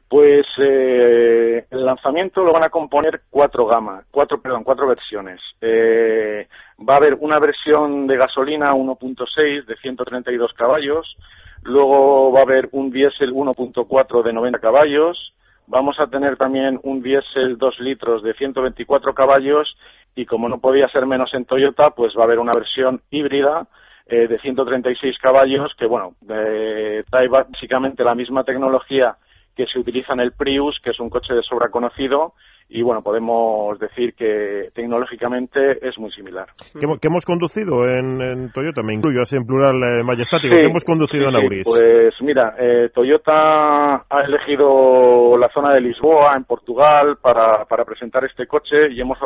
Pues 0.09 0.47
eh, 0.57 1.65
el 1.69 1.85
lanzamiento 1.85 2.43
lo 2.43 2.51
van 2.51 2.63
a 2.63 2.71
componer 2.71 3.21
cuatro 3.29 3.67
gamas, 3.67 4.05
cuatro, 4.09 4.41
perdón, 4.41 4.63
cuatro 4.63 4.87
versiones. 4.87 5.39
Eh, 5.61 6.47
va 6.79 6.95
a 6.95 6.97
haber 6.97 7.13
una 7.19 7.37
versión 7.37 8.07
de 8.07 8.17
gasolina 8.17 8.73
1.6 8.73 9.65
de 9.65 9.75
132 9.75 10.53
caballos, 10.53 11.15
luego 11.61 12.31
va 12.31 12.39
a 12.39 12.43
haber 12.43 12.69
un 12.71 12.89
diésel 12.89 13.33
1.4 13.33 14.23
de 14.23 14.33
90 14.33 14.57
caballos, 14.57 15.33
vamos 15.69 15.99
a 15.99 16.07
tener 16.07 16.35
también 16.35 16.79
un 16.83 17.01
diésel 17.01 17.57
2 17.57 17.79
litros 17.79 18.23
de 18.23 18.33
124 18.33 19.13
caballos 19.13 19.77
y 20.15 20.25
como 20.25 20.49
no 20.49 20.59
podía 20.59 20.89
ser 20.89 21.05
menos 21.05 21.33
en 21.33 21.45
Toyota, 21.45 21.91
pues 21.91 22.13
va 22.17 22.21
a 22.21 22.25
haber 22.25 22.39
una 22.39 22.51
versión 22.53 23.01
híbrida 23.11 23.67
eh, 24.07 24.27
de 24.27 24.39
136 24.39 25.17
caballos 25.19 25.71
que, 25.77 25.85
bueno, 25.85 26.15
eh, 26.27 27.03
trae 27.09 27.27
básicamente 27.27 28.03
la 28.03 28.15
misma 28.15 28.43
tecnología 28.43 29.15
que 29.59 29.65
se 29.65 29.77
utiliza 29.77 30.13
en 30.13 30.21
el 30.21 30.31
Prius, 30.31 30.79
que 30.81 30.91
es 30.91 30.99
un 31.01 31.09
coche 31.09 31.33
de 31.33 31.43
sobra 31.43 31.67
conocido, 31.69 32.31
y 32.69 32.81
bueno, 32.81 33.01
podemos 33.01 33.77
decir 33.77 34.13
que 34.13 34.69
tecnológicamente 34.73 35.85
es 35.85 35.97
muy 35.97 36.11
similar. 36.11 36.47
¿Qué, 36.79 36.85
hemo- 36.87 36.97
qué 36.97 37.09
hemos 37.09 37.25
conducido 37.25 37.85
en, 37.85 38.21
en 38.21 38.51
Toyota? 38.53 38.83
Me 38.83 38.93
incluyo 38.93 39.21
así 39.21 39.35
en 39.35 39.45
plural 39.45 39.75
eh, 39.83 40.03
majestático. 40.03 40.55
Sí, 40.55 40.61
¿Qué 40.61 40.67
hemos 40.67 40.85
conducido 40.85 41.23
sí, 41.23 41.29
en 41.29 41.35
sí, 41.35 41.43
Auris? 41.43 41.67
Pues 41.67 42.13
mira, 42.21 42.55
eh, 42.57 42.89
Toyota 42.93 43.95
ha 44.09 44.21
elegido 44.23 45.35
la 45.37 45.49
zona 45.49 45.73
de 45.73 45.81
Lisboa, 45.81 46.37
en 46.37 46.45
Portugal, 46.45 47.17
para, 47.21 47.65
para 47.65 47.83
presentar 47.83 48.23
este 48.23 48.47
coche 48.47 48.91
y 48.91 49.01
hemos 49.01 49.17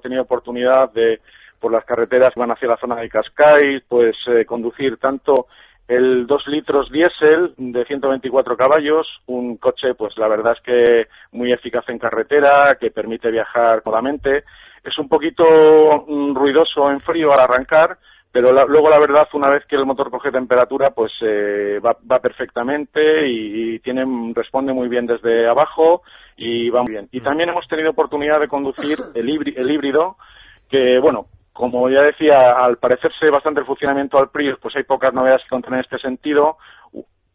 tenido 0.00 0.22
oportunidad 0.22 0.90
de, 0.92 1.18
por 1.60 1.70
las 1.70 1.84
carreteras 1.84 2.32
que 2.32 2.40
van 2.40 2.52
hacia 2.52 2.68
la 2.68 2.78
zona 2.78 2.96
de 2.96 3.10
Cascais, 3.10 3.82
pues 3.88 4.16
eh, 4.28 4.46
conducir 4.46 4.96
tanto 4.96 5.48
el 5.96 6.26
2 6.26 6.46
litros 6.48 6.90
diésel 6.90 7.54
de 7.56 7.84
124 7.84 8.56
caballos, 8.56 9.06
un 9.26 9.56
coche, 9.56 9.94
pues 9.94 10.16
la 10.18 10.28
verdad 10.28 10.54
es 10.56 10.60
que 10.62 11.06
muy 11.32 11.52
eficaz 11.52 11.88
en 11.88 11.98
carretera, 11.98 12.76
que 12.80 12.90
permite 12.90 13.30
viajar 13.30 13.82
cómodamente. 13.82 14.44
Es 14.84 14.98
un 14.98 15.08
poquito 15.08 15.44
mm, 16.08 16.34
ruidoso 16.34 16.90
en 16.90 17.00
frío 17.00 17.32
al 17.32 17.40
arrancar, 17.40 17.98
pero 18.32 18.52
la- 18.52 18.64
luego 18.64 18.88
la 18.88 18.98
verdad 18.98 19.28
una 19.34 19.50
vez 19.50 19.64
que 19.66 19.76
el 19.76 19.84
motor 19.86 20.10
coge 20.10 20.30
temperatura 20.30 20.90
pues 20.90 21.12
eh, 21.20 21.78
va, 21.84 21.96
va 22.10 22.18
perfectamente 22.20 23.28
y, 23.28 23.74
y 23.74 23.78
tiene 23.80 24.04
responde 24.34 24.72
muy 24.72 24.88
bien 24.88 25.06
desde 25.06 25.46
abajo 25.46 26.02
y 26.36 26.70
va 26.70 26.82
muy 26.82 26.92
bien. 26.92 27.08
Y 27.12 27.20
también 27.20 27.50
hemos 27.50 27.68
tenido 27.68 27.90
oportunidad 27.90 28.40
de 28.40 28.48
conducir 28.48 28.98
el, 29.14 29.28
híbrido, 29.70 30.16
que 30.70 30.98
bueno, 30.98 31.26
como 31.52 31.88
ya 31.90 32.02
decía, 32.02 32.52
al 32.52 32.78
parecerse 32.78 33.28
bastante 33.30 33.60
el 33.60 33.66
funcionamiento 33.66 34.18
al 34.18 34.30
Prius, 34.30 34.58
pues 34.60 34.74
hay 34.76 34.84
pocas 34.84 35.12
novedades 35.12 35.42
que 35.42 35.50
contener 35.50 35.80
en 35.80 35.84
este 35.84 35.98
sentido. 35.98 36.56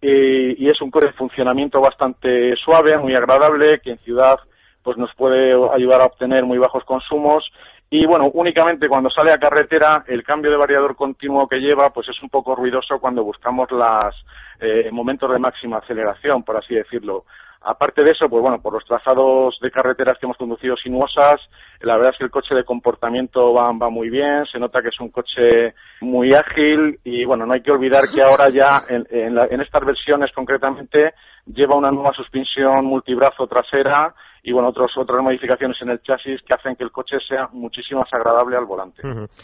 Y, 0.02 0.70
es 0.70 0.82
un 0.82 0.92
coche 0.92 1.08
de 1.08 1.14
funcionamiento 1.14 1.82
bastante 1.82 2.52
suave, 2.64 2.98
muy 2.98 3.16
agradable, 3.16 3.80
que 3.80 3.92
en 3.92 3.98
ciudad 4.00 4.38
pues 4.84 4.98
nos 4.98 5.14
puede 5.16 5.54
ayudar 5.74 6.02
a 6.02 6.06
obtener 6.06 6.46
muy 6.46 6.58
bajos 6.58 6.84
consumos 6.86 7.44
y 7.90 8.06
bueno, 8.06 8.30
únicamente 8.34 8.90
cuando 8.90 9.10
sale 9.10 9.32
a 9.32 9.40
carretera 9.40 10.04
el 10.08 10.24
cambio 10.24 10.52
de 10.52 10.58
variador 10.58 10.96
continuo 10.96 11.48
que 11.48 11.60
lleva 11.60 11.90
pues 11.92 12.08
es 12.10 12.22
un 12.22 12.30
poco 12.30 12.56
ruidoso 12.56 13.00
cuando 13.00 13.24
buscamos 13.24 13.72
los 13.72 14.16
eh, 14.60 14.90
momentos 14.92 15.32
de 15.32 15.40
máxima 15.40 15.78
aceleración, 15.78 16.44
por 16.44 16.58
así 16.58 16.76
decirlo. 16.76 17.26
Aparte 17.62 18.04
de 18.04 18.12
eso, 18.12 18.30
pues 18.30 18.42
bueno, 18.42 18.62
por 18.62 18.74
los 18.74 18.86
trazados 18.86 19.58
de 19.62 19.72
carreteras 19.72 20.18
que 20.18 20.26
hemos 20.26 20.38
conducido 20.38 20.76
sinuosas, 20.78 21.42
la 21.82 21.96
verdad 21.96 22.12
es 22.12 22.18
que 22.18 22.24
el 22.24 22.32
coche 22.32 22.56
de 22.56 22.64
comportamiento 22.64 23.54
va, 23.54 23.72
muy 23.90 24.10
bien, 24.10 24.46
se 24.46 24.60
nota 24.60 24.82
que 24.82 24.90
es 24.90 25.00
un 25.00 25.10
coche 25.10 25.74
muy 26.02 26.34
ágil 26.34 27.00
y 27.04 27.26
bueno, 27.26 27.46
no 27.46 27.54
hay 27.54 27.62
que 27.62 27.72
olvidar 27.72 28.04
que 28.14 28.22
ahora 28.22 28.50
ya 28.50 28.84
en, 28.88 29.06
en 29.10 29.62
estas 29.62 29.86
versiones 29.86 30.32
concretamente 30.34 31.14
lleva 31.46 31.76
una 31.76 31.92
nueva 31.92 32.14
suspensión 32.14 32.86
multibrazo 32.86 33.48
trasera 33.48 34.14
y 34.48 34.54
bueno, 34.54 34.70
otros, 34.70 34.90
otras 34.96 35.22
modificaciones 35.22 35.76
en 35.82 35.90
el 35.90 36.00
chasis 36.00 36.40
que 36.42 36.56
hacen 36.56 36.78
que 36.78 36.86
el 36.86 36.92
coche 36.92 37.18
sea 37.28 37.50
muchísimo 37.52 38.00
más 38.00 38.14
agradable 38.14 38.56
al 38.56 38.64
volante. 38.64 39.02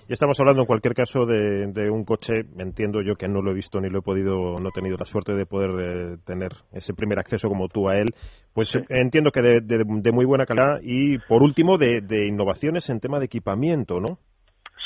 Y 0.08 0.14
estamos 0.14 0.40
hablando 0.40 0.62
en 0.62 0.66
cualquier 0.66 0.94
caso 0.94 1.26
de, 1.26 1.90
un 1.92 2.06
coche, 2.06 2.36
entiendo 2.58 3.02
yo 3.02 3.16
que 3.16 3.28
no 3.28 3.42
lo 3.42 3.52
he 3.52 3.54
visto 3.54 3.82
ni 3.82 3.90
lo 3.90 4.00
he 4.00 4.02
podido, 4.02 4.32
no 4.62 4.70
he 4.70 4.72
tenido 4.72 4.96
la 4.98 5.04
suerte 5.04 5.34
de 5.34 5.46
poder 5.46 5.72
de 5.74 6.18
tener 6.26 6.52
ese 6.72 6.94
primer 6.94 7.20
acceso 7.20 7.50
como 7.50 7.68
tú 7.68 7.90
a 7.90 7.98
él, 7.98 8.12
pues 8.54 8.80
entiendo 8.88 9.32
que 9.32 9.42
de, 9.42 10.14
muy 10.14 10.24
buena 10.24 10.46
calidad 10.46 10.80
y 10.82 11.18
por 11.28 11.44
último 11.44 11.78
de, 11.78 12.00
innovaciones 12.26 12.90
en 12.90 13.02
tema 13.02 13.20
de 13.20 13.26
equipamiento, 13.26 14.00
¿no? 14.00 14.20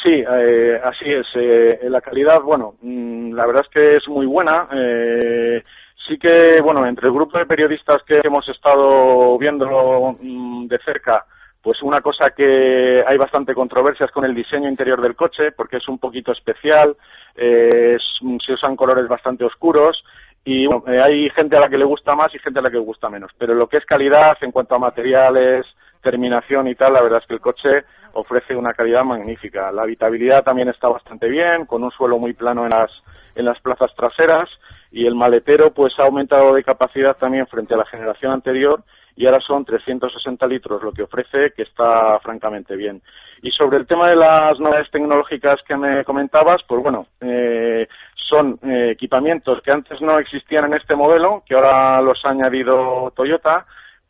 Sí, 0.01 0.13
eh, 0.13 0.82
así 0.84 1.05
es. 1.05 1.28
Eh, 1.36 1.89
la 1.89 2.01
calidad, 2.01 2.41
bueno, 2.41 2.74
mm, 2.82 3.34
la 3.34 3.45
verdad 3.45 3.65
es 3.65 3.70
que 3.72 3.97
es 3.97 4.07
muy 4.07 4.26
buena. 4.26 4.68
Eh, 4.74 5.63
sí 6.08 6.18
que, 6.18 6.62
bueno, 6.62 6.86
entre 6.86 7.08
el 7.08 7.14
grupo 7.14 7.38
de 7.38 7.45
periodistas 7.45 8.01
que 8.03 8.22
hemos 8.24 8.47
estado 8.49 9.38
viéndolo 9.38 10.18
mm, 10.20 10.68
de 10.68 10.78
cerca, 10.80 11.26
pues 11.62 11.82
una 11.82 12.01
cosa 12.01 12.30
que 12.32 13.03
hay 13.05 13.18
bastante 13.18 13.53
controversia 13.53 14.05
es 14.05 14.12
con 14.12 14.26
el 14.26 14.34
diseño 14.34 14.70
interior 14.70 15.01
del 15.01 15.16
coche, 15.16 15.51
porque 15.51 15.78
es 15.78 15.88
un 15.88 15.99
poquito 15.99 16.32
especial, 16.32 16.95
eh, 17.36 17.97
se 18.45 18.53
usan 18.53 18.76
colores 18.76 19.08
bastante 19.08 19.43
oscuros 19.43 20.01
y 20.45 20.66
eh, 20.66 21.01
hay 21.03 21.30
gente 21.32 21.58
a 21.58 21.60
la 21.60 21.70
que 21.70 21.78
le 21.78 21.84
gusta 21.84 22.16
más 22.16 22.34
y 22.34 22.39
gente 22.39 22.60
a 22.60 22.62
la 22.62 22.70
que 22.70 22.78
le 22.78 22.84
gusta 22.84 23.10
menos. 23.10 23.32
Pero 23.38 23.53
lo 23.53 23.68
que 23.68 23.78
es 23.78 23.86
calidad 23.86 24.38
en 24.41 24.51
cuanto 24.51 24.76
a 24.76 24.80
materiales, 24.80 25.66
terminación 26.01 26.70
y 26.70 26.76
tal, 26.76 26.93
la 26.93 27.01
verdad 27.01 27.20
es 27.22 27.28
que 27.28 27.34
el 27.34 27.41
coche 27.41 27.70
ofrece 28.18 28.55
una 28.55 28.74
calidad 28.74 29.03
magnífica. 29.03 29.72
La 29.72 29.84
habitabilidad 29.84 30.43
también 30.43 30.70
está 30.70 30.88
bastante 30.88 31.28
bien, 31.30 31.65
con 31.65 31.84
un 31.84 31.91
suelo 31.91 32.18
muy 32.18 32.34
plano 32.34 32.63
en 32.63 32.72
las, 32.72 32.91
en 33.36 33.45
las 33.45 33.59
plazas 33.61 33.93
traseras 33.95 34.49
y 34.91 35.05
el 35.05 35.15
maletero 35.15 35.72
pues 35.72 35.93
ha 35.99 36.03
aumentado 36.03 36.55
de 36.55 36.63
capacidad 36.63 37.15
también 37.15 37.47
frente 37.47 37.76
a 37.76 37.78
la 37.78 37.86
generación 37.86 38.32
anterior 38.32 38.84
y 39.15 39.26
ahora 39.26 39.39
son 39.39 39.65
360 39.65 40.47
litros 40.47 40.82
lo 40.82 40.91
que 40.91 41.03
ofrece, 41.03 41.51
que 41.55 41.63
está 41.63 42.20
francamente 42.20 42.76
bien. 42.76 43.01
Y 43.41 43.51
sobre 43.51 43.78
el 43.78 43.88
tema 43.88 44.09
de 44.09 44.15
las 44.15 44.59
novedades 44.59 44.89
tecnológicas 44.91 45.59
que 45.68 45.76
me 45.76 46.03
comentabas, 46.03 46.61
pues 46.68 46.82
bueno, 46.82 47.07
eh, 47.22 47.88
son 48.15 48.59
eh, 48.63 48.91
equipamientos 48.91 49.61
que 49.61 49.72
antes 49.72 50.01
no 50.01 50.20
existían 50.20 50.65
en 50.65 50.74
este 50.74 50.95
modelo, 50.95 51.43
que 51.47 51.55
ahora 51.55 52.01
los 52.01 52.24
ha 52.26 52.30
añadido 52.30 53.11
Toyota, 53.15 53.65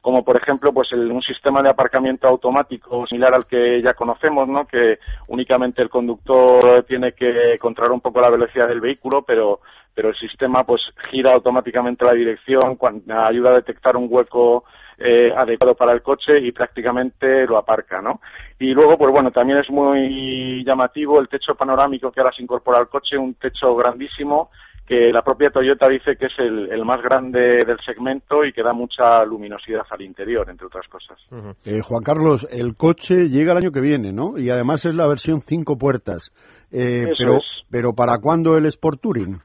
como 0.08 0.24
por 0.24 0.38
ejemplo 0.38 0.72
pues 0.72 0.90
un 0.94 1.22
sistema 1.22 1.62
de 1.62 1.70
aparcamiento 1.70 2.30
automático 2.30 3.06
similar 3.08 3.34
al 3.34 3.46
que 3.46 3.82
ya 3.82 3.94
conocemos, 3.94 4.48
¿no? 4.48 4.66
que 4.66 5.00
únicamente 5.28 5.82
el 5.82 5.90
conductor 5.90 6.86
tiene 6.88 7.12
que 7.12 7.58
controlar 7.60 7.92
un 7.92 8.00
poco 8.00 8.22
la 8.22 8.30
velocidad 8.30 8.70
del 8.70 8.80
vehículo, 8.80 9.24
pero 9.24 9.60
pero 9.94 10.08
el 10.08 10.16
sistema 10.16 10.64
pues 10.64 10.82
gira 11.12 11.34
automáticamente 11.34 12.06
la 12.06 12.14
dirección, 12.14 12.78
cuando, 12.78 13.20
ayuda 13.20 13.50
a 13.50 13.56
detectar 13.56 13.98
un 13.98 14.08
hueco 14.10 14.64
eh, 14.98 15.34
adecuado 15.36 15.76
para 15.76 15.92
el 15.92 16.02
coche 16.02 16.40
y 16.40 16.54
prácticamente 16.54 17.46
lo 17.46 17.58
aparca, 17.58 18.02
¿no? 18.02 18.22
Y 18.60 18.74
luego, 18.74 18.98
pues 18.98 19.12
bueno, 19.12 19.32
también 19.32 19.60
es 19.60 19.70
muy 19.70 20.64
llamativo 20.64 21.20
el 21.20 21.28
techo 21.28 21.54
panorámico 21.56 22.14
que 22.14 22.22
ahora 22.22 22.32
se 22.32 22.44
incorpora 22.44 22.80
al 22.80 22.88
coche, 22.88 23.18
un 23.18 23.34
techo 23.34 23.76
grandísimo 23.76 24.52
que 24.88 25.10
la 25.12 25.22
propia 25.22 25.50
Toyota 25.50 25.88
dice 25.90 26.16
que 26.16 26.28
es 26.28 26.40
el, 26.40 26.86
más 26.86 27.02
grande 27.02 27.66
del 27.66 27.78
segmento 27.86 28.46
y 28.46 28.54
que 28.54 28.64
da 28.64 28.72
mucha 28.72 29.26
luminosidad 29.26 29.84
al 29.90 30.02
interior, 30.02 30.50
entre 30.50 30.68
otras 30.68 30.88
cosas. 30.88 31.20
Eh, 31.66 31.82
Juan 31.82 32.04
Carlos, 32.04 32.48
el 32.50 32.76
coche 32.78 33.28
llega 33.28 33.52
el 33.52 33.58
año 33.58 33.72
que 33.72 33.82
viene, 33.82 34.14
¿no? 34.14 34.38
Y 34.38 34.50
además 34.50 34.86
es 34.86 34.96
la 34.96 35.08
versión 35.08 35.42
cinco 35.42 35.78
puertas. 35.78 36.32
Eh, 36.72 37.06
pero, 37.18 37.40
pero 37.70 37.94
¿para 37.94 38.20
cuándo 38.20 38.58
el 38.58 38.66
Sport 38.68 39.02
Touring? 39.02 39.40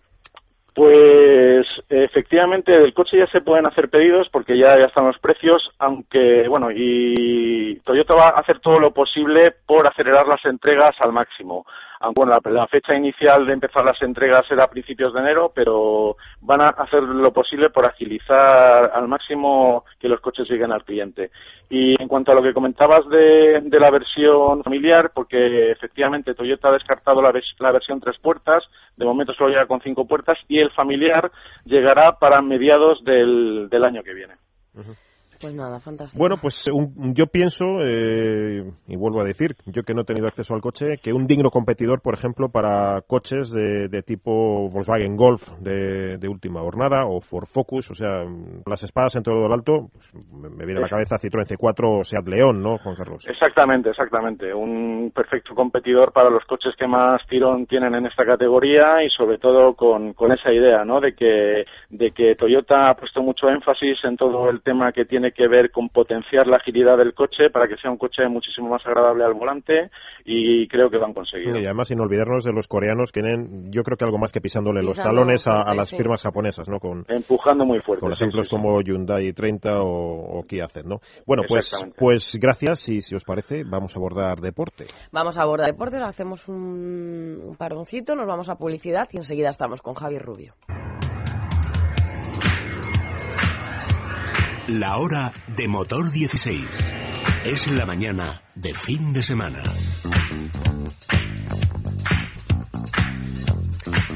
Pues 0.74 1.66
efectivamente 1.88 2.72
del 2.72 2.94
coche 2.94 3.18
ya 3.18 3.26
se 3.26 3.42
pueden 3.42 3.64
hacer 3.68 3.90
pedidos 3.90 4.28
porque 4.32 4.56
ya, 4.56 4.78
ya 4.78 4.86
están 4.86 5.06
los 5.06 5.18
precios, 5.18 5.60
aunque 5.78 6.48
bueno, 6.48 6.68
y 6.70 7.78
Toyota 7.84 8.14
va 8.14 8.28
a 8.28 8.40
hacer 8.40 8.60
todo 8.60 8.78
lo 8.78 8.92
posible 8.92 9.52
por 9.66 9.86
acelerar 9.86 10.26
las 10.26 10.42
entregas 10.46 10.94
al 11.00 11.12
máximo 11.12 11.66
bueno, 12.14 12.38
la, 12.44 12.66
fecha 12.66 12.94
inicial 12.94 13.46
de 13.46 13.52
empezar 13.52 13.84
las 13.84 14.00
entregas 14.02 14.44
era 14.50 14.64
a 14.64 14.70
principios 14.70 15.14
de 15.14 15.20
enero, 15.20 15.52
pero 15.54 16.16
van 16.40 16.60
a 16.60 16.70
hacer 16.70 17.02
lo 17.02 17.32
posible 17.32 17.70
por 17.70 17.86
agilizar 17.86 18.90
al 18.92 19.08
máximo 19.08 19.84
que 20.00 20.08
los 20.08 20.20
coches 20.20 20.48
lleguen 20.48 20.72
al 20.72 20.84
cliente. 20.84 21.30
Y 21.70 22.00
en 22.00 22.08
cuanto 22.08 22.32
a 22.32 22.34
lo 22.34 22.42
que 22.42 22.52
comentabas 22.52 23.08
de, 23.08 23.62
la 23.70 23.90
versión 23.90 24.62
familiar, 24.62 25.12
porque 25.14 25.70
efectivamente 25.70 26.34
Toyota 26.34 26.68
ha 26.68 26.72
descartado 26.72 27.22
la, 27.22 27.32
versión 27.72 28.00
tres 28.00 28.18
puertas, 28.18 28.64
de 28.96 29.04
momento 29.04 29.32
solo 29.34 29.50
llega 29.50 29.66
con 29.66 29.80
cinco 29.80 30.06
puertas, 30.06 30.38
y 30.48 30.58
el 30.58 30.70
familiar 30.72 31.30
llegará 31.64 32.18
para 32.18 32.42
mediados 32.42 33.02
del, 33.04 33.68
año 33.84 34.02
que 34.02 34.14
viene. 34.14 34.34
Pues 35.42 35.54
nada, 35.54 35.80
fantástico. 35.80 36.20
Bueno, 36.20 36.36
pues 36.40 36.70
yo 37.14 37.26
pienso, 37.26 37.64
eh, 37.84 38.62
y 38.86 38.96
vuelvo 38.96 39.20
a 39.20 39.24
decir, 39.24 39.56
yo 39.66 39.82
que 39.82 39.92
no 39.92 40.02
he 40.02 40.04
tenido 40.04 40.28
acceso 40.28 40.54
al 40.54 40.60
coche, 40.60 40.98
que 41.02 41.12
un 41.12 41.26
digno 41.26 41.50
competidor, 41.50 42.00
por 42.00 42.14
ejemplo, 42.14 42.48
para 42.48 43.00
coches 43.02 43.50
de, 43.50 44.02
tipo 44.02 44.70
Volkswagen 44.70 45.16
Golf 45.16 45.50
de, 45.58 46.28
última 46.28 46.60
jornada 46.60 47.06
o 47.08 47.20
Ford 47.20 47.46
Focus, 47.46 47.90
o 47.90 47.94
sea, 47.94 48.24
las 48.66 48.84
espadas 48.84 49.16
en 49.16 49.24
todo 49.24 49.48
lo 49.48 49.52
alto, 49.52 49.88
pues 49.92 50.14
me 50.14 50.64
viene 50.64 50.78
a 50.78 50.82
la 50.82 50.88
cabeza 50.88 51.16
Citroën 51.16 51.44
C4 51.44 52.00
o 52.00 52.04
Seat 52.04 52.26
León, 52.28 52.62
¿no, 52.62 52.78
Juan 52.78 52.94
Carlos? 52.94 53.28
Exactamente, 53.28 53.90
exactamente. 53.90 54.54
Un 54.54 55.10
perfecto 55.12 55.56
competidor 55.56 56.12
para 56.12 56.30
los 56.30 56.44
coches 56.44 56.74
que 56.78 56.86
más 56.86 57.20
tirón 57.28 57.66
tienen 57.66 57.96
en 57.96 58.06
esta 58.06 58.24
categoría 58.24 59.02
y 59.02 59.10
sobre 59.10 59.38
todo 59.38 59.74
con, 59.74 60.12
con 60.14 60.30
esa 60.30 60.52
idea, 60.52 60.84
¿no? 60.84 61.00
De 61.00 61.14
que, 61.14 61.64
de 61.90 62.10
que 62.12 62.36
Toyota 62.36 62.90
ha 62.90 62.94
puesto 62.94 63.22
mucho 63.22 63.48
énfasis 63.48 63.98
en 64.04 64.16
todo 64.16 64.48
el 64.48 64.62
tema 64.62 64.92
que 64.92 65.04
tiene 65.04 65.31
que 65.32 65.48
ver 65.48 65.70
con 65.70 65.88
potenciar 65.88 66.46
la 66.46 66.56
agilidad 66.56 66.96
del 66.96 67.14
coche 67.14 67.50
para 67.50 67.68
que 67.68 67.76
sea 67.76 67.90
un 67.90 67.98
coche 67.98 68.26
muchísimo 68.28 68.68
más 68.68 68.84
agradable 68.86 69.24
al 69.24 69.34
volante 69.34 69.90
y 70.24 70.68
creo 70.68 70.90
que 70.90 70.98
lo 70.98 71.06
han 71.06 71.14
conseguido. 71.14 71.58
Y 71.58 71.64
además 71.64 71.88
sin 71.88 72.00
olvidarnos 72.00 72.44
de 72.44 72.52
los 72.52 72.68
coreanos 72.68 73.12
que 73.12 73.22
tienen, 73.22 73.72
yo 73.72 73.82
creo 73.82 73.96
que 73.96 74.04
algo 74.04 74.18
más 74.18 74.32
que 74.32 74.40
pisándole 74.40 74.82
los 74.82 74.96
talones 74.96 75.46
a, 75.46 75.74
las 75.74 75.90
firmas 75.90 76.22
japonesas, 76.22 76.68
¿no? 76.68 76.78
Con, 76.78 77.04
Empujando 77.08 77.64
muy 77.64 77.80
fuerte. 77.80 78.00
Con 78.00 78.12
ejemplos 78.12 78.48
como 78.48 78.80
Hyundai 78.80 79.32
30 79.32 79.82
o, 79.82 80.44
Kia 80.46 80.66
Z, 80.66 80.88
¿no? 80.88 81.00
Bueno, 81.26 81.42
pues, 81.48 81.72
pues 81.96 82.38
gracias 82.40 82.88
y 82.88 83.00
si 83.00 83.14
os 83.14 83.24
parece 83.24 83.64
vamos 83.64 83.94
a 83.94 83.98
abordar 83.98 84.40
deporte. 84.40 84.86
Vamos 85.12 85.38
a 85.38 85.42
abordar 85.42 85.68
deporte, 85.68 85.96
hacemos 85.98 86.48
un, 86.48 87.40
un 87.44 87.56
paroncito, 87.56 88.14
nos 88.14 88.26
vamos 88.26 88.48
a 88.48 88.56
publicidad 88.56 89.08
y 89.12 89.18
enseguida 89.18 89.50
estamos 89.50 89.82
con 89.82 89.94
Javier 89.94 90.22
Rubio. 90.22 90.54
La 94.68 94.98
hora 94.98 95.32
de 95.56 95.66
motor 95.66 96.12
16. 96.12 96.64
Es 97.44 97.72
la 97.72 97.84
mañana 97.84 98.42
de 98.54 98.72
fin 98.72 99.12
de 99.12 99.20
semana. 99.20 99.60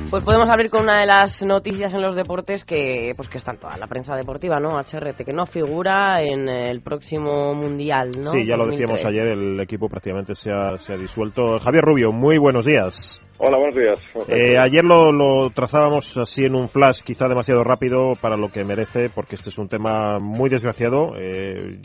Pues 0.08 0.22
podemos 0.22 0.48
abrir 0.48 0.70
con 0.70 0.84
una 0.84 1.00
de 1.00 1.06
las 1.06 1.42
noticias 1.42 1.92
en 1.94 2.00
los 2.00 2.14
deportes 2.14 2.64
que 2.64 3.12
pues 3.16 3.28
que 3.28 3.38
está 3.38 3.52
en 3.52 3.58
toda 3.58 3.76
la 3.76 3.88
prensa 3.88 4.14
deportiva, 4.14 4.60
¿no? 4.60 4.78
HRT, 4.78 5.24
que 5.24 5.32
no 5.32 5.46
figura 5.46 6.22
en 6.22 6.48
el 6.48 6.80
próximo 6.80 7.52
Mundial, 7.52 8.12
¿no? 8.16 8.30
Sí, 8.30 8.46
ya 8.46 8.56
lo 8.56 8.68
decíamos 8.68 9.04
ayer, 9.04 9.26
el 9.26 9.58
equipo 9.58 9.88
prácticamente 9.88 10.36
se 10.36 10.52
ha, 10.52 10.78
se 10.78 10.92
ha 10.92 10.96
disuelto. 10.96 11.58
Javier 11.58 11.82
Rubio, 11.82 12.12
muy 12.12 12.38
buenos 12.38 12.66
días. 12.66 13.20
Hola, 13.38 13.58
buenos 13.58 13.76
días. 13.76 14.00
Eh, 14.28 14.58
ayer 14.58 14.82
lo, 14.84 15.50
trazábamos 15.50 16.16
así 16.16 16.44
en 16.44 16.54
un 16.54 16.68
flash, 16.68 17.02
quizá 17.02 17.28
demasiado 17.28 17.62
rápido 17.64 18.14
para 18.20 18.36
lo 18.36 18.50
que 18.50 18.64
merece, 18.64 19.10
porque 19.10 19.34
este 19.34 19.50
es 19.50 19.58
un 19.58 19.68
tema 19.68 20.18
muy 20.18 20.48
desgraciado. 20.48 21.12
Eh, 21.18 21.80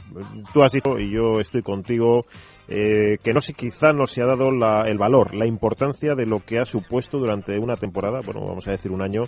tú 0.53 0.63
has 0.63 0.71
dicho, 0.71 0.97
y 0.97 1.13
yo 1.13 1.39
estoy 1.39 1.61
contigo, 1.61 2.25
eh, 2.67 3.17
que 3.23 3.33
no 3.33 3.41
sé, 3.41 3.53
quizá 3.53 3.91
no 3.91 4.07
se 4.07 4.21
ha 4.21 4.25
dado 4.25 4.49
el 4.49 4.97
valor, 4.97 5.35
la 5.35 5.45
importancia 5.45 6.15
de 6.15 6.25
lo 6.25 6.39
que 6.39 6.59
ha 6.59 6.65
supuesto 6.65 7.17
durante 7.17 7.59
una 7.59 7.75
temporada, 7.75 8.21
bueno, 8.25 8.45
vamos 8.45 8.67
a 8.67 8.71
decir 8.71 8.91
un 8.91 9.01
año, 9.01 9.23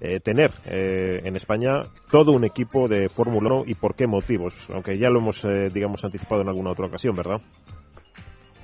eh, 0.00 0.20
tener 0.20 0.50
eh, 0.66 1.20
en 1.24 1.36
España 1.36 1.82
todo 2.10 2.32
un 2.32 2.44
equipo 2.44 2.88
de 2.88 3.08
Fórmula 3.08 3.54
1 3.54 3.64
y 3.68 3.74
por 3.74 3.94
qué 3.94 4.06
motivos, 4.06 4.68
aunque 4.70 4.98
ya 4.98 5.08
lo 5.08 5.20
hemos, 5.20 5.44
eh, 5.44 5.70
digamos, 5.72 6.04
anticipado 6.04 6.42
en 6.42 6.48
alguna 6.48 6.72
otra 6.72 6.86
ocasión, 6.86 7.14
¿verdad? 7.14 7.40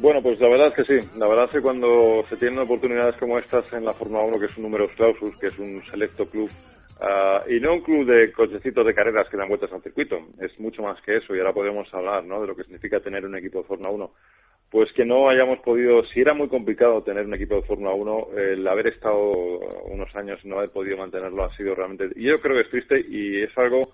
Bueno, 0.01 0.23
pues 0.23 0.41
la 0.41 0.49
verdad 0.49 0.69
es 0.69 0.75
que 0.75 1.01
sí. 1.01 1.09
La 1.19 1.27
verdad 1.27 1.45
es 1.45 1.51
que 1.51 1.61
cuando 1.61 2.25
se 2.31 2.37
tienen 2.39 2.59
oportunidades 2.59 3.17
como 3.17 3.39
estas 3.39 3.71
en 3.75 3.85
la 3.85 3.93
Fórmula 3.93 4.25
1, 4.25 4.41
que 4.41 4.47
es 4.47 4.57
un 4.57 4.63
número 4.63 4.89
clausus, 4.89 5.37
que 5.37 5.49
es 5.49 5.59
un 5.59 5.83
selecto 5.91 6.25
club, 6.25 6.49
ah, 7.03 7.45
y 7.47 7.61
no 7.61 7.75
un 7.75 7.83
club 7.83 8.07
de 8.07 8.33
cochecitos 8.33 8.87
de 8.87 8.95
carreras 8.95 9.29
que 9.29 9.37
dan 9.37 9.49
vueltas 9.49 9.71
al 9.71 9.83
circuito, 9.83 10.19
es 10.41 10.59
mucho 10.59 10.81
más 10.83 10.99
que 11.03 11.19
eso, 11.19 11.35
y 11.35 11.39
ahora 11.39 11.53
podemos 11.53 11.93
hablar 11.93 12.25
¿no? 12.25 12.41
de 12.41 12.47
lo 12.47 12.57
que 12.57 12.63
significa 12.63 13.01
tener 13.01 13.27
un 13.27 13.37
equipo 13.37 13.59
de 13.59 13.65
Fórmula 13.65 13.91
1 13.91 14.11
pues 14.71 14.89
que 14.93 15.05
no 15.05 15.29
hayamos 15.29 15.59
podido, 15.59 16.05
si 16.15 16.21
era 16.21 16.33
muy 16.33 16.47
complicado 16.47 17.03
tener 17.03 17.27
un 17.27 17.35
equipo 17.35 17.57
de 17.57 17.63
Fórmula 17.63 17.93
1, 17.93 18.29
el 18.37 18.69
haber 18.69 18.87
estado 18.87 19.19
unos 19.87 20.15
años 20.15 20.39
y 20.45 20.49
no 20.49 20.59
haber 20.59 20.71
podido 20.71 20.97
mantenerlo 20.97 21.45
ha 21.45 21.57
sido 21.57 21.75
realmente, 21.75 22.09
y 22.15 22.29
yo 22.29 22.41
creo 22.41 22.55
que 22.55 22.63
es 22.63 22.71
triste 22.71 23.05
y 23.09 23.43
es 23.43 23.59
algo 23.59 23.91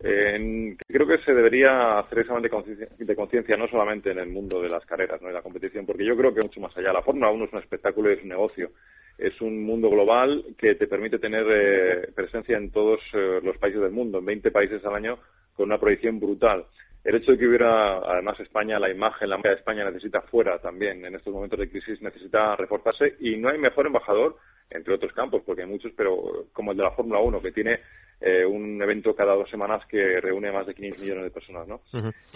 eh, 0.00 0.76
creo 0.86 1.06
que 1.06 1.18
se 1.18 1.32
debería 1.32 1.98
hacer 1.98 2.20
examen 2.20 2.42
de 2.42 3.16
conciencia 3.16 3.56
no 3.56 3.66
solamente 3.68 4.10
en 4.10 4.18
el 4.18 4.28
mundo 4.28 4.60
de 4.60 4.68
las 4.68 4.84
carreras 4.84 5.22
¿no? 5.22 5.30
y 5.30 5.32
la 5.32 5.42
competición, 5.42 5.86
porque 5.86 6.04
yo 6.04 6.16
creo 6.16 6.34
que 6.34 6.42
mucho 6.42 6.60
más 6.60 6.76
allá. 6.76 6.92
La 6.92 7.02
Fórmula 7.02 7.30
1 7.30 7.44
es 7.44 7.52
un 7.52 7.58
espectáculo 7.60 8.10
y 8.10 8.14
es 8.14 8.22
un 8.22 8.28
negocio. 8.28 8.70
Es 9.18 9.40
un 9.40 9.64
mundo 9.64 9.88
global 9.88 10.44
que 10.58 10.74
te 10.74 10.86
permite 10.86 11.18
tener 11.18 11.46
eh, 11.48 12.08
presencia 12.14 12.58
en 12.58 12.70
todos 12.70 13.00
eh, 13.14 13.40
los 13.42 13.56
países 13.56 13.80
del 13.80 13.92
mundo, 13.92 14.18
en 14.18 14.26
20 14.26 14.50
países 14.50 14.84
al 14.84 14.94
año, 14.94 15.18
con 15.54 15.66
una 15.66 15.80
proyección 15.80 16.20
brutal 16.20 16.66
el 17.06 17.14
hecho 17.14 17.30
de 17.30 17.38
que 17.38 17.46
hubiera, 17.46 17.98
además, 17.98 18.38
España, 18.40 18.80
la 18.80 18.90
imagen, 18.90 19.30
la 19.30 19.36
marca 19.36 19.50
de 19.50 19.54
España 19.54 19.84
necesita 19.84 20.22
fuera 20.22 20.58
también, 20.58 21.04
en 21.04 21.14
estos 21.14 21.32
momentos 21.32 21.56
de 21.60 21.70
crisis 21.70 22.02
necesita 22.02 22.56
reforzarse 22.56 23.14
y 23.20 23.36
no 23.36 23.48
hay 23.48 23.58
mejor 23.58 23.86
embajador, 23.86 24.36
entre 24.70 24.94
otros 24.94 25.12
campos, 25.12 25.42
porque 25.44 25.62
hay 25.62 25.68
muchos, 25.68 25.92
pero 25.96 26.46
como 26.52 26.72
el 26.72 26.76
de 26.76 26.84
la 26.84 26.90
Fórmula 26.90 27.20
1, 27.20 27.40
que 27.40 27.52
tiene 27.52 27.80
eh, 28.20 28.44
un 28.44 28.80
evento 28.82 29.14
cada 29.14 29.34
dos 29.34 29.48
semanas 29.50 29.82
que 29.88 30.20
reúne 30.20 30.50
más 30.50 30.66
de 30.66 30.74
500 30.74 31.00
millones 31.00 31.24
de 31.24 31.30
personas, 31.30 31.68
¿no? 31.68 31.80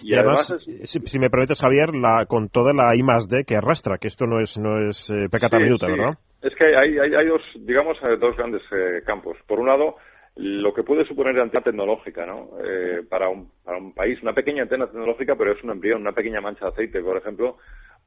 Y, 0.02 0.14
además, 0.14 0.54
si, 0.84 1.18
me 1.18 1.30
permites, 1.30 1.60
Javier, 1.60 1.94
la, 1.94 2.26
con 2.26 2.48
toda 2.48 2.72
la 2.72 2.94
I 2.94 3.02
más 3.02 3.28
D 3.28 3.44
que 3.44 3.56
arrastra, 3.56 3.98
que 3.98 4.08
esto 4.08 4.26
no 4.26 4.40
es, 4.40 4.58
no 4.58 4.88
es 4.88 5.10
eh, 5.10 5.28
pecata 5.30 5.58
minuta, 5.58 5.86
¿verdad? 5.86 6.18
Es 6.42 6.54
que 6.54 6.64
hay, 6.64 6.98
hay, 6.98 7.14
hay 7.14 7.26
dos, 7.26 7.42
digamos, 7.60 7.98
eh, 8.02 8.16
dos 8.18 8.36
grandes 8.36 8.62
campos. 9.04 9.36
Por 9.46 9.60
un 9.60 9.66
lado, 9.66 9.96
lo 10.36 10.72
que 10.72 10.82
puede 10.82 11.04
suponer 11.04 11.38
antena 11.38 11.62
tecnológica, 11.62 12.24
¿no? 12.24 12.50
Eh, 12.64 13.02
para, 13.08 13.28
un, 13.28 13.50
para 13.64 13.78
un 13.78 13.92
país, 13.92 14.22
una 14.22 14.32
pequeña 14.32 14.62
antena 14.62 14.86
tecnológica, 14.86 15.34
pero 15.36 15.52
es 15.52 15.62
un 15.62 15.70
embrión, 15.70 16.00
una 16.00 16.12
pequeña 16.12 16.40
mancha 16.40 16.66
de 16.66 16.70
aceite, 16.70 17.02
por 17.02 17.16
ejemplo, 17.16 17.58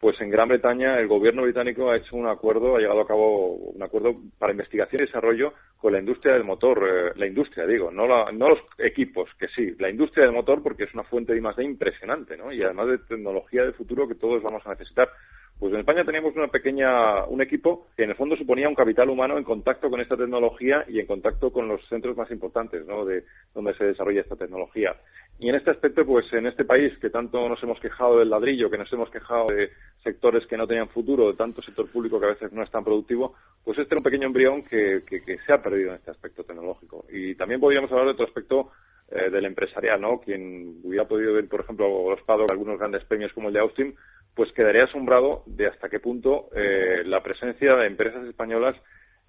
pues 0.04 0.20
en 0.20 0.30
Gran 0.30 0.50
Bretaña 0.50 1.00
el 1.00 1.08
gobierno 1.08 1.44
británico 1.44 1.90
ha 1.90 1.96
hecho 1.96 2.18
un 2.18 2.28
acuerdo, 2.28 2.76
ha 2.76 2.80
llevado 2.80 3.00
a 3.00 3.08
cabo 3.08 3.54
un 3.54 3.82
acuerdo 3.82 4.14
para 4.38 4.52
investigación 4.52 5.02
y 5.02 5.06
desarrollo 5.06 5.54
con 5.78 5.94
la 5.94 6.00
industria 6.00 6.34
del 6.34 6.44
motor, 6.44 6.84
eh, 6.86 7.12
la 7.16 7.26
industria 7.26 7.66
digo, 7.66 7.90
no, 7.90 8.06
la, 8.06 8.30
no 8.34 8.48
los 8.50 8.60
equipos, 8.80 9.30
que 9.40 9.48
sí, 9.48 9.74
la 9.80 9.90
industria 9.90 10.26
del 10.26 10.34
motor 10.34 10.62
porque 10.62 10.84
es 10.84 10.94
una 10.94 11.06
fuente 11.06 11.34
de 11.34 11.40
más 11.40 11.56
de 11.56 11.64
impresionante, 11.64 12.36
¿no? 12.36 12.52
Y 12.52 12.62
además 12.62 12.88
de 12.88 12.98
tecnología 12.98 13.64
del 13.64 13.76
futuro 13.76 14.06
que 14.06 14.16
todos 14.16 14.44
vamos 14.44 14.62
a 14.68 14.72
necesitar. 14.72 15.10
Pues 15.58 15.72
en 15.72 15.80
España 15.80 16.04
teníamos 16.04 16.36
una 16.36 16.50
pequeña, 16.50 17.24
un 17.26 17.42
equipo 17.42 17.88
que 17.96 18.04
en 18.04 18.10
el 18.10 18.18
fondo 18.18 18.36
suponía 18.36 18.68
un 18.68 18.76
capital 18.76 19.10
humano 19.10 19.38
en 19.38 19.46
contacto 19.46 19.90
con 19.90 20.02
esta 20.02 20.18
tecnología 20.18 20.84
y 20.90 21.00
en 21.00 21.06
contacto 21.06 21.54
con 21.54 21.70
los 21.70 21.80
centros 21.88 22.18
más 22.18 22.30
importantes, 22.32 22.86
¿no? 22.86 23.06
De 23.06 23.24
donde 23.54 23.74
se 23.76 23.86
desarrolla 23.86 24.20
esta 24.20 24.36
tecnología. 24.36 24.98
Y 25.40 25.50
en 25.50 25.56
este 25.56 25.72
aspecto, 25.72 26.06
pues 26.06 26.32
en 26.34 26.46
este 26.46 26.64
país 26.64 26.98
que 27.00 27.10
tanto 27.10 27.50
nos 27.50 27.62
hemos 27.64 27.80
quejado 27.80 28.20
del 28.20 28.30
ladrillo, 28.30 28.70
que 28.70 28.78
nos 28.78 28.92
hemos 28.94 29.10
quejado 29.10 29.48
de 29.48 29.72
sectores 30.04 30.46
que 30.48 30.58
no 30.58 30.68
tenían 30.68 30.90
futuro, 30.90 31.28
de 31.28 31.38
tanto 31.38 31.62
sector 31.62 31.90
público 31.90 32.20
que 32.20 32.26
a 32.26 32.30
veces 32.30 32.54
no 32.54 32.64
es 32.64 32.72
tan 32.72 32.84
productivo, 32.84 33.36
pues 33.64 33.78
este 33.78 33.96
era 33.96 34.00
un 34.00 34.04
pequeño 34.04 34.28
embrión 34.28 34.64
que, 34.64 35.04
que, 35.06 35.38
se 35.46 35.54
ha 35.54 35.62
perdido 35.62 35.90
en 35.90 35.96
este 35.96 36.12
aspecto 36.12 36.44
tecnológico. 36.44 37.06
Y 37.12 37.36
también 37.36 37.60
podríamos 37.60 37.92
hablar 37.92 38.06
de 38.08 38.12
otro 38.14 38.26
aspecto 38.26 38.72
eh, 39.12 39.30
del 39.30 39.46
empresarial, 39.46 40.00
¿no? 40.00 40.20
Quien 40.20 40.80
hubiera 40.84 41.08
podido 41.08 41.34
ver, 41.34 41.48
por 41.48 41.62
ejemplo, 41.62 42.10
los 42.10 42.22
padres 42.22 42.50
algunos 42.50 42.80
grandes 42.80 43.04
premios 43.06 43.34
como 43.34 43.48
el 43.48 43.54
de 43.54 43.60
Austin, 43.60 43.96
pues 44.36 44.52
quedaría 44.54 44.86
asombrado 44.86 45.44
de 45.46 45.68
hasta 45.68 45.90
qué 45.90 46.00
punto 46.00 46.50
eh, 46.56 47.04
la 47.06 47.22
presencia 47.22 47.76
de 47.76 47.88
empresas 47.88 48.26
españolas 48.26 48.76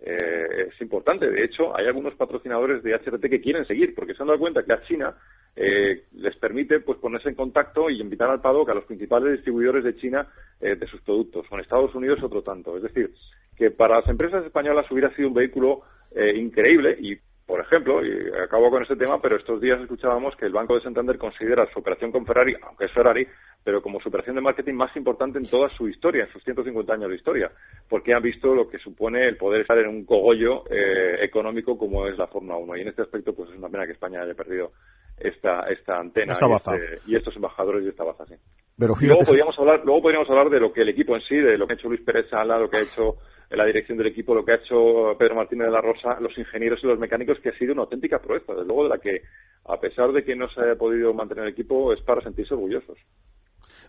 eh, 0.01 0.69
es 0.69 0.81
importante. 0.81 1.31
De 1.31 1.45
hecho, 1.45 1.77
hay 1.77 1.87
algunos 1.87 2.15
patrocinadores 2.15 2.83
de 2.83 2.95
HRT 2.95 3.29
que 3.29 3.41
quieren 3.41 3.67
seguir, 3.67 3.95
porque 3.95 4.15
se 4.15 4.23
han 4.23 4.29
dado 4.29 4.39
cuenta 4.39 4.63
que 4.63 4.73
a 4.73 4.81
China 4.81 5.15
eh, 5.57 6.05
les 6.15 6.37
permite 6.37 6.81
pues 6.81 6.99
ponerse 6.99 7.29
en 7.29 7.35
contacto 7.35 7.91
y 7.91 8.01
invitar 8.01 8.31
al 8.31 8.41
paddock 8.41 8.71
a 8.71 8.75
los 8.75 8.85
principales 8.85 9.33
distribuidores 9.33 9.85
de 9.85 9.97
China 9.97 10.27
de 10.61 10.87
sus 10.87 11.01
productos. 11.03 11.47
Con 11.49 11.61
Estados 11.61 11.95
Unidos 11.95 12.23
otro 12.23 12.43
tanto. 12.43 12.77
Es 12.77 12.85
decir, 12.85 13.13
que 13.57 13.71
para 13.71 13.97
las 13.97 14.09
empresas 14.09 14.45
españolas 14.47 14.91
hubiera 14.91 15.15
sido 15.15 15.29
un 15.29 15.35
vehículo 15.35 15.83
increíble 16.15 16.97
y 16.99 17.19
por 17.47 17.61
ejemplo, 17.61 18.05
y 18.05 18.11
acabo 18.43 18.71
con 18.71 18.83
este 18.83 18.97
tema, 18.97 19.21
pero 19.21 19.37
estos 19.37 19.61
días 19.61 19.79
escuchábamos 19.79 20.35
que 20.37 20.47
el 20.47 20.53
Banco 20.53 20.77
de 20.77 20.81
Santander 20.81 21.19
considera 21.19 21.71
su 21.71 21.79
operación 21.79 22.11
con 22.11 22.25
Ferrari, 22.25 22.55
aunque 22.63 22.87
es 22.87 22.93
Ferrari, 22.93 23.27
pero 23.63 23.83
como 23.83 24.01
su 24.01 24.09
operación 24.09 24.37
de 24.37 24.43
marketing 24.43 24.73
más 24.73 24.97
importante 24.97 25.39
en 25.39 25.47
toda 25.47 25.69
su 25.77 25.87
historia, 25.87 26.25
en 26.25 26.33
sus 26.33 26.43
150 26.43 26.95
años 26.95 27.11
de 27.11 27.17
historia, 27.17 27.53
porque 27.89 28.15
han 28.15 28.23
visto 28.23 28.55
lo 28.55 28.67
que 28.67 28.79
supone 28.79 29.29
el 29.29 29.37
poder 29.37 29.61
estar 29.61 29.77
en 29.77 29.89
un 29.89 30.07
cogollo 30.07 30.65
eh, 30.71 31.19
económico 31.23 31.77
como 31.77 32.07
es 32.07 32.17
la 32.17 32.29
Fórmula 32.29 32.57
1. 32.57 32.77
Y 32.77 32.81
en 32.81 32.89
este 32.89 33.03
aspecto, 33.03 33.35
pues 33.35 33.51
es 33.51 33.59
una 33.59 33.69
pena 33.69 33.85
que 33.85 33.93
España 33.93 34.23
haya 34.23 34.35
perdido 34.35 34.73
esta, 35.19 35.61
esta 35.71 35.99
antena 35.99 36.33
este, 36.33 37.01
y, 37.07 37.17
estos 37.17 37.35
embajadores 37.37 37.85
y 37.85 37.89
esta 37.89 38.05
baza, 38.05 38.27
sí. 38.27 38.35
Pero 38.77 38.95
luego 39.01 39.25
podríamos 39.25 39.57
hablar, 39.59 39.83
luego 39.85 40.03
podríamos 40.03 40.29
hablar 40.29 40.51
de 40.51 40.59
lo 40.59 40.73
que 40.73 40.83
el 40.83 40.89
equipo 40.89 41.15
en 41.15 41.23
sí, 41.23 41.37
de 41.37 41.57
lo 41.57 41.67
que 41.67 41.75
ha 41.75 41.77
hecho 41.77 41.89
Luis 41.89 42.03
Pérez 42.03 42.29
Sala, 42.29 42.59
lo 42.59 42.69
que 42.69 42.79
ha 42.79 42.83
hecho 42.83 43.17
la 43.51 43.65
dirección 43.65 43.99
del 43.99 44.09
equipo, 44.09 44.35
lo 44.35 44.45
que 44.45 44.53
ha 44.53 44.57
hecho 44.57 45.17
Pedro 45.17 45.37
Martínez 45.37 45.67
de 45.67 45.73
la 45.73 45.81
Rosa, 45.81 46.19
los 46.21 46.37
ingenieros 46.37 46.81
y 46.83 46.87
los 46.89 46.99
mecánicos, 46.99 47.39
que 47.39 47.51
ha 47.51 47.59
sido 47.59 47.73
una 47.73 47.83
auténtica 47.83 48.19
proeza, 48.19 48.53
desde 48.53 48.67
luego 48.67 48.85
de 48.85 48.89
la 48.89 48.99
que, 48.99 49.23
a 49.67 49.79
pesar 49.79 50.13
de 50.13 50.25
que 50.25 50.35
no 50.35 50.49
se 50.49 50.61
haya 50.61 50.75
podido 50.75 51.15
mantener 51.15 51.45
el 51.45 51.53
equipo, 51.53 51.93
es 51.93 52.01
para 52.01 52.21
sentirse 52.23 52.55
orgullosos. 52.55 52.99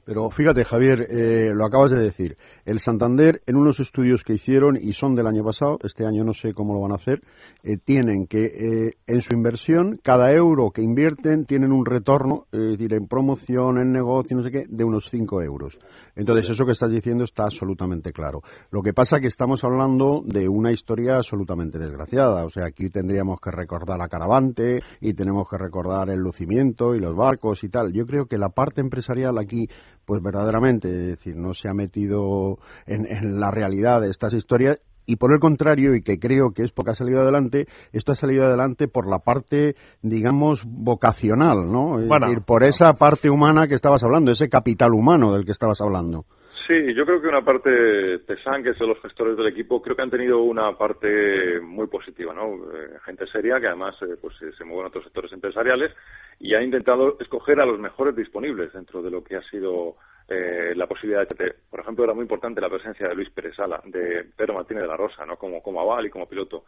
Pero 0.06 0.30
fíjate, 0.30 0.64
Javier, 0.64 1.08
eh, 1.10 1.52
lo 1.52 1.66
acabas 1.66 1.90
de 1.90 1.98
decir. 1.98 2.38
El 2.64 2.80
Santander, 2.80 3.42
en 3.48 3.56
unos 3.56 3.80
estudios 3.80 4.24
que 4.24 4.34
hicieron, 4.34 4.78
y 4.80 4.94
son 4.94 5.16
del 5.16 5.26
año 5.26 5.44
pasado, 5.44 5.80
este 5.84 6.06
año 6.06 6.24
no 6.24 6.34
sé 6.34 6.54
cómo 6.54 6.76
lo 6.76 6.82
van 6.82 6.92
a 6.92 6.96
hacer, 6.96 7.24
eh, 7.64 7.78
tienen 7.84 8.28
que 8.28 8.46
eh, 8.46 8.98
en 9.08 9.22
su 9.22 9.34
inversión, 9.34 10.00
cada 10.04 10.32
euro 10.32 10.70
que 10.70 10.84
invierten, 10.84 11.46
tienen 11.46 11.72
un 11.72 11.88
retorno, 11.88 12.46
es 12.52 12.78
decir, 12.78 12.94
en 12.94 13.08
promoción, 13.08 13.80
en 13.80 13.92
negocio, 13.92 14.38
no 14.38 14.44
sé 14.44 14.52
qué, 14.52 14.66
de 14.70 14.84
unos 14.84 15.10
5 15.10 15.42
euros. 15.42 15.80
Entonces, 16.16 16.52
eso 16.52 16.66
que 16.66 16.74
estás 16.74 16.92
diciendo 16.92 17.24
está 17.24 17.46
absolutamente 17.46 18.14
claro. 18.14 18.44
Lo 18.70 18.84
que 18.84 18.94
pasa 18.94 19.16
es 19.16 19.24
que 19.24 19.28
estamos 19.28 19.64
hablando 19.64 20.22
de 20.24 20.48
una 20.48 20.72
historia 20.72 21.16
absolutamente 21.16 21.80
desgraciada. 21.80 22.46
O 22.46 22.52
sea, 22.52 22.68
aquí 22.68 22.92
tendríamos 22.92 23.40
que 23.42 23.50
recordar 23.50 24.00
a 24.02 24.08
Caravante 24.08 24.84
y 25.02 25.16
tenemos 25.16 25.50
que 25.50 25.58
recordar 25.58 26.12
el 26.12 26.20
lucimiento 26.20 26.94
y 26.94 27.00
los 27.00 27.16
barcos 27.16 27.64
y 27.64 27.70
tal. 27.70 27.92
Yo 27.92 28.06
creo 28.06 28.28
que 28.28 28.38
la 28.38 28.50
parte 28.50 28.82
empresarial 28.82 29.40
aquí 29.40 29.68
pues 30.06 30.22
verdaderamente, 30.22 30.88
es 30.90 31.08
decir, 31.08 31.36
no 31.36 31.54
se 31.54 31.68
ha 31.68 31.74
metido 31.74 32.60
en, 32.86 33.40
la 33.40 33.52
realidad 33.52 34.02
de 34.02 34.10
estas 34.10 34.34
historias 34.34 34.82
y 35.08 35.18
por 35.18 35.32
el 35.34 35.40
contrario, 35.40 35.94
y 35.94 36.02
que 36.02 36.18
creo 36.18 36.52
que 36.52 36.64
es 36.64 36.72
porque 36.72 36.92
ha 36.92 36.96
salido 36.96 37.22
adelante, 37.22 37.68
esto 37.94 38.12
ha 38.12 38.16
salido 38.16 38.46
adelante 38.46 38.88
por 38.88 39.08
la 39.08 39.20
parte, 39.20 39.76
digamos, 40.02 40.64
vocacional, 40.66 41.72
¿no? 41.72 42.00
Es 42.00 42.10
decir, 42.10 42.42
por 42.42 42.64
esa 42.64 42.94
parte 42.94 43.30
humana 43.30 43.68
que 43.68 43.76
estabas 43.76 44.04
hablando, 44.04 44.32
ese 44.32 44.50
capital 44.50 44.94
humano 44.94 45.32
del 45.34 45.46
que 45.46 45.52
estabas 45.52 45.80
hablando. 45.82 46.26
Sí, 46.68 46.96
yo 46.96 47.06
creo 47.06 47.22
que 47.22 47.28
una 47.28 47.46
parte, 47.46 48.20
Tesan, 48.26 48.64
que 48.64 48.74
son 48.74 48.90
los 48.90 49.00
gestores 49.00 49.38
del 49.38 49.48
equipo, 49.48 49.84
creo 49.84 49.96
que 49.96 50.02
han 50.02 50.10
tenido 50.10 50.42
una 50.42 50.76
parte 50.76 51.60
muy 51.60 51.86
positiva, 51.86 52.34
¿no? 52.34 52.56
Eh, 52.74 52.98
gente 53.06 53.28
seria 53.28 53.60
que 53.60 53.68
además 53.68 53.96
eh, 54.02 54.18
pues, 54.20 54.36
se 54.38 54.64
mueve 54.64 54.82
en 54.82 54.88
otros 54.88 55.04
sectores 55.04 55.32
empresariales 55.32 55.92
y 56.40 56.56
ha 56.56 56.64
intentado 56.64 57.18
escoger 57.20 57.60
a 57.60 57.68
los 57.68 57.80
mejores 57.80 58.16
disponibles 58.16 58.74
dentro 58.74 59.04
de 59.04 59.12
lo 59.12 59.24
que 59.24 59.36
ha 59.36 59.44
sido 59.44 59.98
eh, 60.28 60.74
la 60.76 60.88
posibilidad 60.88 61.28
de 61.28 61.56
Por 61.70 61.80
ejemplo, 61.80 62.04
era 62.04 62.14
muy 62.14 62.24
importante 62.24 62.62
la 62.62 62.70
presencia 62.70 63.08
de 63.08 63.16
Luis 63.16 63.30
Pérez 63.30 63.56
Sala, 63.56 63.82
de 63.86 64.26
Pedro 64.36 64.56
Martínez 64.56 64.84
de 64.84 64.88
la 64.88 64.98
Rosa, 64.98 65.26
¿no? 65.26 65.38
Como, 65.38 65.62
como 65.62 65.82
aval 65.82 66.06
y 66.06 66.10
como 66.10 66.28
piloto. 66.28 66.66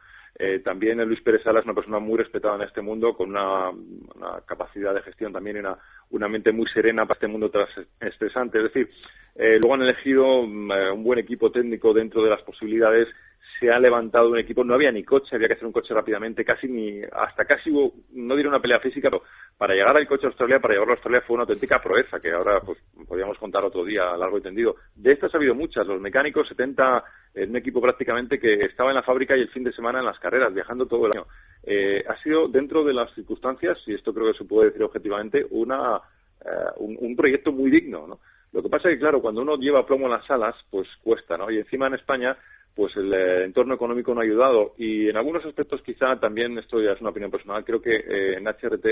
también 0.64 1.04
Luis 1.06 1.22
Pérez 1.22 1.44
Sala 1.44 1.60
es 1.60 1.66
una 1.66 1.74
persona 1.74 2.00
muy 2.00 2.18
respetada 2.18 2.56
en 2.56 2.62
este 2.64 2.82
mundo, 2.82 3.16
con 3.16 3.30
una, 3.30 3.70
una 3.70 4.42
capacidad 4.46 4.94
de 4.94 5.02
gestión 5.02 5.34
también 5.34 5.58
y 5.58 5.60
una, 5.60 5.78
una 6.12 6.28
mente 6.28 6.52
muy 6.52 6.68
serena 6.68 7.06
para 7.06 7.18
este 7.18 7.28
mundo 7.28 7.50
tras 7.50 7.70
estresante. 8.00 8.60
Es 8.60 8.64
decir, 8.66 8.90
eh, 9.36 9.60
luego 9.62 9.76
han 9.76 9.84
elegido 9.84 10.44
mm, 10.44 10.72
eh, 10.72 10.92
un 10.92 11.04
buen 11.04 11.20
equipo 11.20 11.52
técnico 11.52 11.94
dentro 11.94 12.24
de 12.24 12.30
las 12.30 12.42
posibilidades. 12.42 13.08
Se 13.60 13.72
ha 13.72 13.80
levantado 13.80 14.30
un 14.30 14.38
equipo, 14.38 14.64
no 14.64 14.76
había 14.76 14.92
ni 14.92 15.04
coche, 15.04 15.36
había 15.36 15.48
que 15.48 15.56
hacer 15.56 15.66
un 15.66 15.72
coche 15.72 15.94
rápidamente, 15.94 16.46
casi 16.46 16.68
ni, 16.68 17.02
hasta 17.04 17.46
casi 17.46 17.72
hubo, 17.72 17.94
no 18.14 18.36
diré 18.36 18.48
una 18.48 18.60
pelea 18.60 18.80
física, 18.80 19.10
pero 19.10 19.24
para 19.58 19.74
llegar 19.74 19.98
al 19.98 20.08
coche 20.08 20.26
a 20.26 20.30
Australia, 20.30 20.60
para 20.60 20.74
llevarlo 20.74 20.94
a 20.94 20.96
Australia 20.96 21.24
fue 21.26 21.36
una 21.36 21.44
auténtica 21.44 21.82
proeza, 21.82 22.20
que 22.20 22.32
ahora 22.32 22.60
pues 22.62 22.78
podríamos 23.08 23.38
contar 23.38 23.64
otro 23.64 23.84
día 23.84 24.16
largo 24.16 24.38
y 24.38 24.42
tendido. 24.42 24.76
De 24.96 25.12
estas 25.12 25.34
ha 25.34 25.38
habido 25.38 25.56
muchas, 25.56 25.88
los 25.88 26.00
mecánicos, 26.00 26.48
70, 26.48 27.04
en 27.36 27.50
un 27.50 27.56
equipo 27.58 27.82
prácticamente 27.82 28.40
que 28.40 28.66
estaba 28.66 28.92
en 28.92 28.96
la 28.96 29.04
fábrica 29.04 29.36
y 29.36 29.42
el 29.42 29.50
fin 29.50 29.64
de 29.64 29.74
semana 29.74 30.00
en 30.00 30.06
las 30.06 30.20
carreras, 30.20 30.54
viajando 30.54 30.86
todo 30.86 31.08
el 31.08 31.14
año. 31.16 31.26
Eh, 31.64 32.04
ha 32.08 32.16
sido 32.22 32.48
dentro 32.48 32.84
de 32.84 32.94
las 32.94 33.14
circunstancias, 33.16 33.78
y 33.88 33.94
esto 33.96 34.14
creo 34.14 34.32
que 34.32 34.38
se 34.38 34.46
puede 34.46 34.70
decir 34.70 34.84
objetivamente, 34.84 35.46
una, 35.50 36.00
un, 36.78 36.98
un 37.00 37.16
proyecto 37.16 37.52
muy 37.52 37.72
digno, 37.72 38.08
¿no? 38.08 38.20
Lo 38.54 38.64
que 38.64 38.70
pasa 38.70 38.90
es 38.90 38.96
que, 38.96 39.00
claro, 39.00 39.22
cuando 39.22 39.42
uno 39.42 39.58
lleva 39.58 39.86
plomo 39.86 40.06
en 40.06 40.14
las 40.14 40.30
alas, 40.32 40.56
pues 40.72 40.88
cuesta, 41.04 41.38
¿no? 41.38 41.52
Y 41.52 41.58
encima 41.58 41.88
en 41.88 41.96
España, 41.96 42.38
pues 42.78 42.96
el 42.96 43.12
eh, 43.12 43.44
entorno 43.46 43.74
económico 43.74 44.14
no 44.14 44.22
ha 44.22 44.24
ayudado 44.24 44.76
y 44.78 45.10
en 45.10 45.18
algunos 45.18 45.44
aspectos 45.44 45.82
quizá 45.82 46.20
también, 46.20 46.60
esto 46.60 46.80
ya 46.80 46.92
es 46.92 47.02
una 47.02 47.10
opinión 47.10 47.32
personal, 47.32 47.66
creo 47.66 47.82
que 47.82 47.96
eh, 47.96 48.38
en 48.38 48.48
HRT 48.48 48.86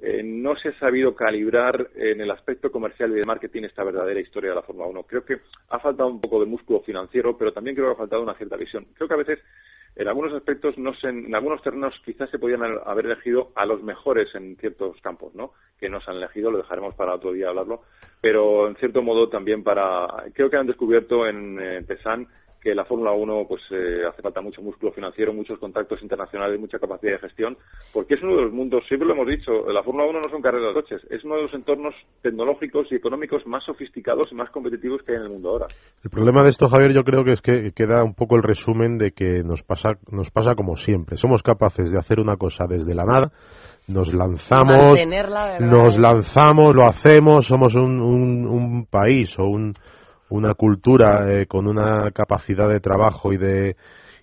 eh, 0.00 0.22
no 0.24 0.56
se 0.56 0.70
ha 0.70 0.78
sabido 0.80 1.14
calibrar 1.14 1.88
en 1.94 2.20
el 2.20 2.32
aspecto 2.32 2.72
comercial 2.72 3.12
y 3.12 3.14
de 3.14 3.24
marketing 3.24 3.62
esta 3.62 3.84
verdadera 3.84 4.18
historia 4.18 4.50
de 4.50 4.56
la 4.56 4.62
Fórmula 4.62 4.88
1. 4.88 5.02
Creo 5.04 5.24
que 5.24 5.38
ha 5.70 5.78
faltado 5.78 6.08
un 6.08 6.20
poco 6.20 6.40
de 6.40 6.46
músculo 6.46 6.80
financiero, 6.80 7.38
pero 7.38 7.52
también 7.52 7.76
creo 7.76 7.88
que 7.88 7.92
ha 7.92 7.98
faltado 7.98 8.22
una 8.22 8.34
cierta 8.34 8.56
visión. 8.56 8.88
Creo 8.96 9.06
que 9.06 9.14
a 9.14 9.18
veces 9.18 9.38
en 9.94 10.06
algunos 10.06 10.32
aspectos, 10.32 10.78
no 10.78 10.94
se, 10.94 11.08
en 11.08 11.34
algunos 11.34 11.62
terrenos 11.62 11.94
quizás 12.04 12.30
se 12.30 12.38
podían 12.38 12.62
haber 12.84 13.06
elegido 13.06 13.50
a 13.56 13.66
los 13.66 13.82
mejores 13.82 14.32
en 14.34 14.56
ciertos 14.56 15.00
campos, 15.00 15.34
¿no? 15.34 15.52
Que 15.78 15.88
no 15.88 16.00
se 16.00 16.10
han 16.10 16.18
elegido, 16.18 16.50
lo 16.50 16.58
dejaremos 16.58 16.94
para 16.94 17.14
otro 17.14 17.32
día 17.32 17.48
hablarlo, 17.48 17.82
pero 18.20 18.68
en 18.68 18.76
cierto 18.76 19.02
modo 19.02 19.28
también 19.28 19.64
para, 19.64 20.06
creo 20.34 20.50
que 20.50 20.56
han 20.56 20.68
descubierto 20.68 21.26
en 21.26 21.58
eh, 21.60 21.82
Pesan 21.86 22.28
que 22.60 22.74
la 22.74 22.84
Fórmula 22.84 23.12
1 23.12 23.46
pues 23.48 23.62
eh, 23.70 24.02
hace 24.08 24.22
falta 24.22 24.40
mucho 24.40 24.62
músculo 24.62 24.92
financiero, 24.92 25.32
muchos 25.32 25.58
contactos 25.58 26.02
internacionales, 26.02 26.58
mucha 26.58 26.78
capacidad 26.78 27.12
de 27.12 27.18
gestión, 27.18 27.56
porque 27.92 28.14
es 28.14 28.22
uno 28.22 28.36
de 28.36 28.42
los 28.42 28.52
mundos, 28.52 28.84
siempre 28.88 29.06
lo 29.06 29.14
hemos 29.14 29.28
dicho, 29.28 29.70
la 29.70 29.82
Fórmula 29.82 30.06
1 30.06 30.20
no 30.20 30.28
son 30.28 30.42
carreras 30.42 30.74
de 30.74 30.82
coches, 30.82 31.02
es 31.10 31.24
uno 31.24 31.36
de 31.36 31.42
los 31.42 31.54
entornos 31.54 31.94
tecnológicos 32.22 32.90
y 32.90 32.96
económicos 32.96 33.46
más 33.46 33.64
sofisticados 33.64 34.28
y 34.32 34.34
más 34.34 34.50
competitivos 34.50 35.02
que 35.02 35.12
hay 35.12 35.18
en 35.18 35.24
el 35.24 35.30
mundo 35.30 35.50
ahora. 35.50 35.66
El 36.02 36.10
problema 36.10 36.42
de 36.42 36.50
esto, 36.50 36.68
Javier, 36.68 36.92
yo 36.92 37.04
creo 37.04 37.24
que 37.24 37.32
es 37.32 37.42
que 37.42 37.72
queda 37.72 38.02
un 38.02 38.14
poco 38.14 38.36
el 38.36 38.42
resumen 38.42 38.98
de 38.98 39.12
que 39.12 39.42
nos 39.44 39.62
pasa, 39.62 39.98
nos 40.10 40.30
pasa 40.30 40.54
como 40.54 40.76
siempre. 40.76 41.16
Somos 41.16 41.42
capaces 41.42 41.92
de 41.92 41.98
hacer 41.98 42.20
una 42.20 42.36
cosa 42.36 42.66
desde 42.68 42.94
la 42.94 43.04
nada, 43.04 43.32
nos 43.88 44.12
lanzamos, 44.12 45.00
nos 45.60 45.98
lanzamos, 45.98 46.74
lo 46.74 46.82
hacemos, 46.86 47.46
somos 47.46 47.74
un, 47.74 48.00
un, 48.00 48.46
un 48.46 48.86
país 48.86 49.38
o 49.38 49.44
un 49.44 49.74
una 50.30 50.54
cultura 50.54 51.30
eh, 51.32 51.46
con 51.46 51.66
una 51.66 52.10
capacidad 52.12 52.68
de 52.68 52.80
trabajo 52.80 53.32
y 53.32 53.38
de 53.38 53.76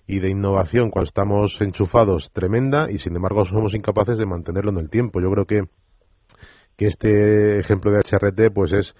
y 0.08 0.20
de 0.20 0.30
innovación 0.30 0.90
cuando 0.90 1.08
estamos 1.08 1.60
enchufados 1.60 2.30
tremenda 2.32 2.90
y 2.90 2.98
sin 2.98 3.16
embargo 3.16 3.44
somos 3.44 3.74
incapaces 3.74 4.18
de 4.18 4.26
mantenerlo 4.26 4.70
en 4.70 4.78
el 4.78 4.88
tiempo. 4.88 5.20
Yo 5.20 5.30
creo 5.30 5.44
que 5.46 5.62
que 6.76 6.86
este 6.86 7.58
ejemplo 7.58 7.90
de 7.90 8.00
HRT 8.00 8.52
pues 8.54 8.72
es 8.72 8.94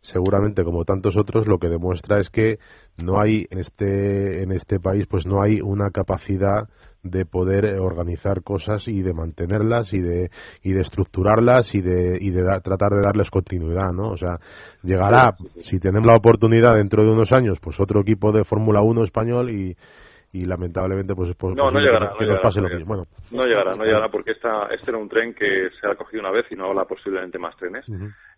seguramente 0.00 0.64
como 0.64 0.84
tantos 0.84 1.16
otros 1.16 1.46
lo 1.46 1.58
que 1.58 1.68
demuestra 1.68 2.20
es 2.20 2.30
que 2.30 2.58
no 2.96 3.20
hay 3.20 3.46
en 3.50 3.58
este 3.58 4.42
en 4.42 4.52
este 4.52 4.80
país 4.80 5.06
pues 5.06 5.26
no 5.26 5.42
hay 5.42 5.60
una 5.60 5.90
capacidad 5.90 6.68
de 7.10 7.24
poder 7.24 7.78
organizar 7.78 8.42
cosas 8.42 8.88
y 8.88 9.02
de 9.02 9.12
mantenerlas 9.12 9.92
y 9.92 10.00
de 10.00 10.30
y 10.62 10.72
de 10.72 10.80
estructurarlas 10.80 11.74
y 11.74 11.80
de 11.80 12.18
y 12.20 12.30
de 12.30 12.42
tratar 12.62 12.90
de 12.90 13.02
darles 13.02 13.30
continuidad 13.30 13.92
no 13.92 14.10
o 14.10 14.16
sea 14.16 14.38
llegará 14.82 15.34
si 15.60 15.78
tenemos 15.78 16.06
la 16.06 16.16
oportunidad 16.16 16.76
dentro 16.76 17.02
de 17.02 17.10
unos 17.10 17.32
años 17.32 17.58
pues 17.60 17.80
otro 17.80 18.00
equipo 18.00 18.32
de 18.32 18.44
Fórmula 18.44 18.82
1 18.82 19.04
español 19.04 19.50
y 19.50 19.76
y 20.32 20.44
lamentablemente 20.44 21.14
pues, 21.14 21.34
pues 21.36 21.56
no, 21.56 21.70
no 21.70 21.80
llegará, 21.80 22.12
no 22.12 22.20
llegará, 22.20 22.84
bueno. 22.84 23.04
no 23.32 23.46
llegará, 23.46 23.74
no 23.74 23.84
llegará 23.84 24.10
porque 24.10 24.32
esta, 24.32 24.66
este 24.66 24.90
era 24.90 24.98
un 24.98 25.08
tren 25.08 25.32
que 25.32 25.70
se 25.80 25.86
ha 25.86 25.94
cogido 25.94 26.20
una 26.20 26.30
vez 26.30 26.46
y 26.50 26.54
no 26.54 26.66
habrá 26.66 26.84
posiblemente 26.84 27.38
más 27.38 27.56
trenes. 27.56 27.86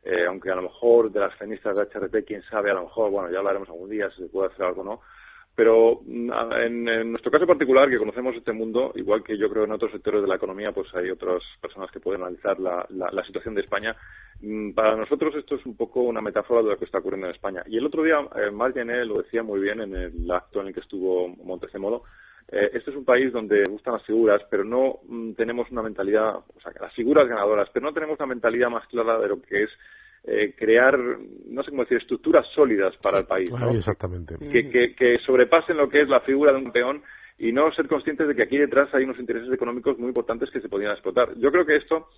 eh, 0.05 0.25
aunque 0.29 0.51
a 0.51 0.55
lo 0.55 0.63
mejor 0.63 1.11
de 1.11 1.21
las 1.21 1.35
feministas 1.35 1.77
de 1.77 1.83
HRT, 1.83 2.25
quién 2.25 2.43
sabe, 2.43 2.71
a 2.71 2.75
lo 2.75 2.85
mejor, 2.85 3.11
bueno, 3.11 3.31
ya 3.31 3.39
hablaremos 3.39 3.69
algún 3.69 3.91
día 3.91 4.09
si 4.11 4.23
se 4.23 4.29
puede 4.29 4.53
hacer 4.53 4.67
algo 4.67 4.83
o 4.83 4.85
no, 4.85 5.01
pero 5.61 6.01
mm, 6.07 6.31
en, 6.55 7.11
nuestro 7.11 7.31
caso 7.31 7.47
particular, 7.47 7.91
que 7.91 7.99
conocemos 7.99 8.35
este 8.35 8.51
mundo, 8.51 8.93
igual 8.95 9.23
que 9.23 9.37
yo 9.37 9.51
creo 9.51 9.65
en 9.65 9.73
otros 9.73 9.93
sectores 9.93 10.23
de 10.23 10.27
la 10.27 10.37
economía, 10.37 10.73
pues 10.73 10.89
hay 10.95 11.11
otras 11.11 11.43
personas 11.61 11.91
que 11.91 12.01
pueden 12.01 12.23
analizar 12.23 12.59
la, 12.59 12.87
la, 12.89 13.25
situación 13.25 13.55
de 13.55 13.61
España. 13.61 13.95
Mm, 14.41 14.71
para 14.71 14.97
nosotros 14.97 15.35
esto 15.35 15.57
es 15.57 15.67
un 15.67 15.77
poco 15.77 16.01
una 16.01 16.23
metáfora 16.23 16.63
de 16.63 16.71
lo 16.71 16.79
que 16.79 16.87
está 16.87 17.01
ocurriendo 17.01 17.27
en 17.27 17.35
España. 17.35 17.63
Y 17.67 17.77
el 17.77 17.85
otro 17.85 18.03
día, 18.03 18.27
eh, 18.37 18.51
Marc 18.51 18.75
lo 18.75 19.21
decía 19.21 19.43
muy 19.43 19.61
bien 19.61 19.83
en 19.83 19.95
el 19.95 20.31
acto 20.31 20.63
en 20.63 20.69
el 20.69 20.73
que 20.73 20.81
estuvo 20.81 21.29
Montezemolo, 21.29 22.05
eh, 22.49 22.71
este 22.73 22.91
es 22.91 22.97
un 22.97 23.05
país 23.05 23.31
donde 23.31 23.63
gustan 23.65 23.93
las 23.93 24.07
figuras, 24.07 24.41
pero 24.51 24.65
no 24.65 25.01
mm, 25.07 25.33
tenemos 25.33 25.71
una 25.71 25.83
mentalidad, 25.83 26.37
o 26.37 26.61
sea, 26.63 26.73
las 26.81 26.95
figuras 26.95 27.29
ganadoras, 27.29 27.69
pero 27.71 27.85
no 27.85 27.93
tenemos 27.93 28.19
una 28.19 28.29
mentalidad 28.29 28.71
más 28.71 28.89
clara 28.89 29.19
de 29.19 29.29
lo 29.29 29.43
que 29.43 29.65
es 29.65 29.71
eh, 30.25 30.55
crear, 30.57 30.99
no 30.99 31.63
sé 31.63 31.71
cómo 31.71 31.83
decir, 31.83 31.99
estructuras 31.99 32.47
sólidas 32.55 32.95
para 33.03 33.21
el 33.21 33.27
país. 33.27 33.51
exactamente. 33.75 34.37
Que, 34.39 34.95
que, 34.95 35.19
sobrepasen 35.25 35.77
lo 35.77 35.89
que 35.89 36.03
es 36.03 36.09
la 36.09 36.21
figura 36.21 36.53
de 36.53 36.59
un 36.59 36.73
peón 36.73 37.03
y 37.39 37.53
no 37.53 37.73
ser 37.73 37.89
conscientes 37.89 38.29
de 38.29 38.35
que 38.35 38.43
aquí 38.43 38.59
detrás 38.59 38.93
hay 38.95 39.05
unos 39.05 39.19
intereses 39.19 39.51
económicos 39.53 39.99
muy 39.99 40.09
importantes 40.09 40.51
que 40.51 40.61
se 40.61 40.69
podrían 40.69 40.93
explotar. 40.93 41.35
Yo 41.39 41.51
creo 41.51 41.65
que 41.65 41.77
esto, 41.77 42.09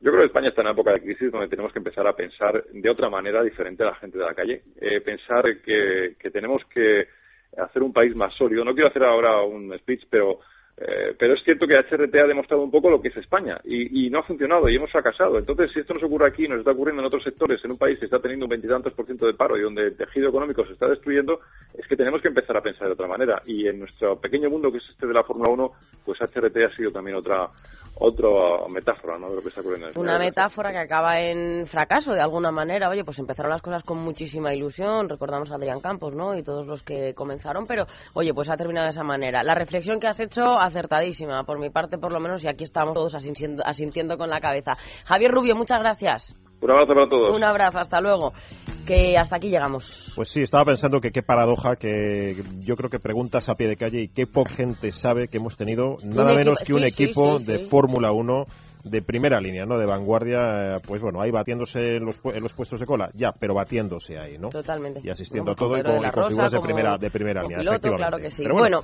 yo 0.00 0.10
creo 0.10 0.20
que 0.20 0.26
España 0.26 0.50
está 0.50 0.60
en 0.60 0.68
una 0.68 0.74
época 0.74 0.92
de 0.92 1.00
crisis 1.00 1.32
donde 1.32 1.48
tenemos 1.48 1.72
que 1.72 1.80
empezar 1.80 2.06
a 2.06 2.14
pensar 2.14 2.64
de 2.64 2.90
otra 2.90 3.10
manera 3.10 3.42
diferente 3.42 3.82
a 3.82 3.86
la 3.86 3.96
gente 3.96 4.18
de 4.18 4.24
la 4.24 4.34
calle. 4.34 4.62
Eh, 4.80 5.00
pensar 5.00 5.44
que, 5.60 6.14
que 6.18 6.30
tenemos 6.30 6.62
que 6.72 7.08
hacer 7.58 7.82
un 7.82 7.92
país 7.92 8.14
más 8.14 8.32
sólido. 8.36 8.64
No 8.64 8.74
quiero 8.74 8.88
hacer 8.88 9.02
ahora 9.02 9.42
un 9.42 9.76
speech, 9.78 10.04
pero 10.08 10.38
eh, 10.82 11.14
pero 11.18 11.34
es 11.34 11.44
cierto 11.44 11.66
que 11.66 11.76
HRT 11.76 12.14
ha 12.14 12.26
demostrado 12.26 12.62
un 12.62 12.70
poco 12.70 12.88
lo 12.88 13.02
que 13.02 13.08
es 13.08 13.16
España 13.18 13.60
y, 13.64 14.08
no 14.08 14.20
ha 14.20 14.22
funcionado 14.22 14.66
y 14.68 14.76
hemos 14.76 14.90
fracasado. 14.90 15.38
Entonces, 15.38 15.70
si 15.72 15.80
esto 15.80 15.92
nos 15.92 16.02
ocurre 16.02 16.26
aquí, 16.26 16.48
nos 16.48 16.60
está 16.60 16.70
ocurriendo 16.70 17.02
en 17.02 17.06
otros 17.06 17.22
sectores, 17.22 17.62
en 17.64 17.72
un 17.72 17.78
país 17.78 17.98
que 17.98 18.06
está 18.06 18.18
teniendo 18.18 18.46
un 18.46 18.50
veintitantos 18.50 18.94
por 18.94 19.04
ciento 19.04 19.26
de 19.26 19.34
paro 19.34 19.58
y 19.58 19.62
donde 19.62 19.88
el 19.88 19.96
tejido 19.96 20.30
económico 20.30 20.64
se 20.64 20.72
está 20.72 20.88
destruyendo, 20.88 21.40
es 21.74 21.86
que 21.86 21.96
tenemos 21.96 22.22
que 22.22 22.28
empezar 22.28 22.56
a 22.56 22.62
pensar 22.62 22.86
de 22.86 22.94
otra 22.94 23.06
manera. 23.06 23.42
Y 23.44 23.68
en 23.68 23.78
nuestro 23.78 24.18
pequeño 24.18 24.48
mundo 24.48 24.72
que 24.72 24.78
es 24.78 24.88
este 24.88 25.06
de 25.06 25.12
la 25.12 25.22
Fórmula 25.22 25.50
1, 25.50 25.72
pues 26.04 26.18
HRT 26.18 26.56
ha 26.64 26.74
sido 26.74 26.90
también 26.90 27.18
otra 27.18 27.48
otra 28.00 28.28
metáfora 28.68 29.18
¿no? 29.18 29.28
de 29.28 29.36
lo 29.36 29.42
que 29.42 29.48
está 29.48 29.60
ocurriendo. 29.60 29.88
En 29.88 29.98
Una 29.98 30.18
metáfora 30.18 30.72
que 30.72 30.78
acaba 30.78 31.20
en 31.20 31.66
fracaso 31.66 32.12
de 32.12 32.20
alguna 32.20 32.50
manera. 32.50 32.88
Oye, 32.88 33.04
pues 33.04 33.18
empezaron 33.18 33.50
las 33.50 33.62
cosas 33.62 33.82
con 33.82 33.98
muchísima 33.98 34.54
ilusión. 34.54 35.08
Recordamos 35.08 35.50
a 35.52 35.56
Adrián 35.56 35.80
Campos, 35.80 36.14
¿no? 36.14 36.34
Y 36.34 36.42
todos 36.42 36.66
los 36.66 36.82
que 36.82 37.14
comenzaron, 37.14 37.66
pero 37.66 37.86
oye, 38.14 38.32
pues 38.32 38.48
ha 38.48 38.56
terminado 38.56 38.86
de 38.86 38.92
esa 38.92 39.04
manera. 39.04 39.42
La 39.42 39.54
reflexión 39.54 40.00
que 40.00 40.08
has 40.08 40.18
hecho 40.18 40.58
acertadísima, 40.58 41.44
por 41.44 41.58
mi 41.58 41.68
parte 41.68 41.98
por 41.98 42.12
lo 42.12 42.20
menos, 42.20 42.42
y 42.44 42.48
aquí 42.48 42.64
estamos 42.64 42.94
todos 42.94 43.14
asintiendo, 43.14 43.62
asintiendo 43.64 44.16
con 44.16 44.30
la 44.30 44.40
cabeza. 44.40 44.76
Javier 45.04 45.30
Rubio, 45.30 45.54
muchas 45.54 45.80
gracias. 45.80 46.39
Un 46.60 46.70
abrazo 46.70 46.94
para 46.94 47.08
todos. 47.08 47.34
Un 47.34 47.44
abrazo, 47.44 47.78
hasta 47.78 48.00
luego. 48.00 48.32
Que 48.86 49.16
hasta 49.16 49.36
aquí 49.36 49.48
llegamos. 49.48 50.12
Pues 50.16 50.28
sí, 50.28 50.42
estaba 50.42 50.64
pensando 50.64 51.00
que 51.00 51.10
qué 51.10 51.22
paradoja, 51.22 51.76
que 51.76 52.42
yo 52.60 52.76
creo 52.76 52.90
que 52.90 52.98
preguntas 52.98 53.48
a 53.48 53.54
pie 53.54 53.68
de 53.68 53.76
calle 53.76 54.02
y 54.02 54.08
qué 54.08 54.26
poca 54.26 54.52
gente 54.52 54.92
sabe 54.92 55.28
que 55.28 55.38
hemos 55.38 55.56
tenido 55.56 55.96
nada 56.04 56.34
menos 56.34 56.60
que 56.60 56.74
un 56.74 56.84
equipo 56.84 57.38
de 57.38 57.60
Fórmula 57.60 58.12
1 58.12 58.44
de 58.84 59.02
primera 59.02 59.40
línea, 59.40 59.64
¿no? 59.66 59.78
De 59.78 59.86
vanguardia, 59.86 60.76
eh, 60.76 60.80
pues 60.86 61.02
bueno, 61.02 61.20
ahí 61.20 61.30
batiéndose 61.30 61.96
en 61.96 62.04
los, 62.04 62.20
en 62.24 62.42
los 62.42 62.54
puestos 62.54 62.80
de 62.80 62.86
cola, 62.86 63.10
ya, 63.14 63.32
pero 63.32 63.54
batiéndose 63.54 64.18
ahí, 64.18 64.38
¿no? 64.38 64.48
Totalmente. 64.48 65.00
Y 65.04 65.10
asistiendo 65.10 65.52
a 65.52 65.54
todo 65.54 65.78
y 65.78 65.82
con, 65.82 66.28
figuras 66.28 66.52
de 66.52 66.60
primera, 66.60 66.98
de 66.98 67.10
primera 67.10 67.42
línea, 67.42 67.58
piloto, 67.58 67.92
claro 67.96 68.18
que 68.18 68.30
sí. 68.30 68.44
bueno. 68.50 68.82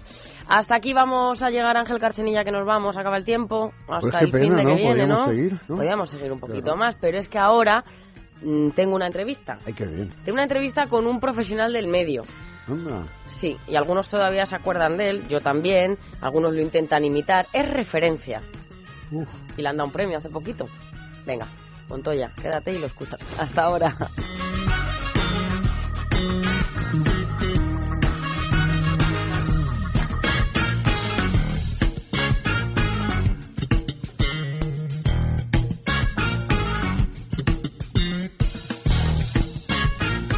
hasta 0.49 0.77
aquí 0.77 0.93
vamos 0.93 1.43
a 1.43 1.51
llegar, 1.51 1.77
Ángel 1.77 1.99
Carchenilla, 1.99 2.45
que 2.45 2.53
nos 2.53 2.67
vamos, 2.67 2.97
acaba 2.97 3.17
el 3.17 3.25
tiempo, 3.25 3.73
hasta 3.89 4.19
pues 4.19 4.23
el 4.23 4.41
fin 4.41 4.57
de 4.57 4.65
que 4.65 4.75
viene, 4.75 5.07
¿no? 5.07 5.27
Seguir, 5.27 5.59
Podríamos 5.67 6.11
seguir 6.11 6.33
un 6.33 6.41
poquito 6.41 6.77
más, 6.77 6.97
pero 7.01 7.19
es 7.19 7.29
que 7.29 7.39
ahora 7.39 7.85
mm, 8.43 8.71
tengo 8.71 8.95
una 8.95 9.07
entrevista. 9.07 9.59
Ay, 9.67 9.73
qué 9.73 9.87
bien. 9.87 10.11
Tengo 10.25 10.35
una 10.35 10.45
entrevista 10.45 10.87
con 10.87 11.07
un 11.07 11.21
profesional 11.21 11.73
del 11.73 11.87
medio. 11.87 12.23
Sí, 13.29 13.57
y 13.69 13.77
algunos 13.77 14.09
todavía 14.11 14.45
se 14.45 14.57
acuerdan 14.57 14.97
de 14.97 15.11
él, 15.11 15.29
yo 15.29 15.39
también, 15.39 15.99
algunos 16.21 16.53
lo 16.53 16.61
intentan 16.61 17.05
imitar. 17.05 17.47
Es 17.53 17.71
referencia. 17.71 18.41
Y 19.57 19.63
le 19.63 19.69
han 19.69 19.77
dado 19.77 19.89
un 19.89 19.93
premio 19.93 20.19
hace 20.19 20.29
poquito. 20.29 20.67
Venga, 21.27 21.47
Montoya, 21.89 22.33
quédate 22.41 22.73
y 22.73 22.79
lo 22.79 22.87
escuchas. 22.87 23.21
Hasta 23.39 23.63
ahora. 23.63 23.95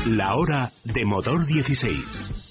La 0.06 0.34
hora 0.36 0.72
de 0.84 1.04
motor 1.04 1.46
16. 1.46 2.47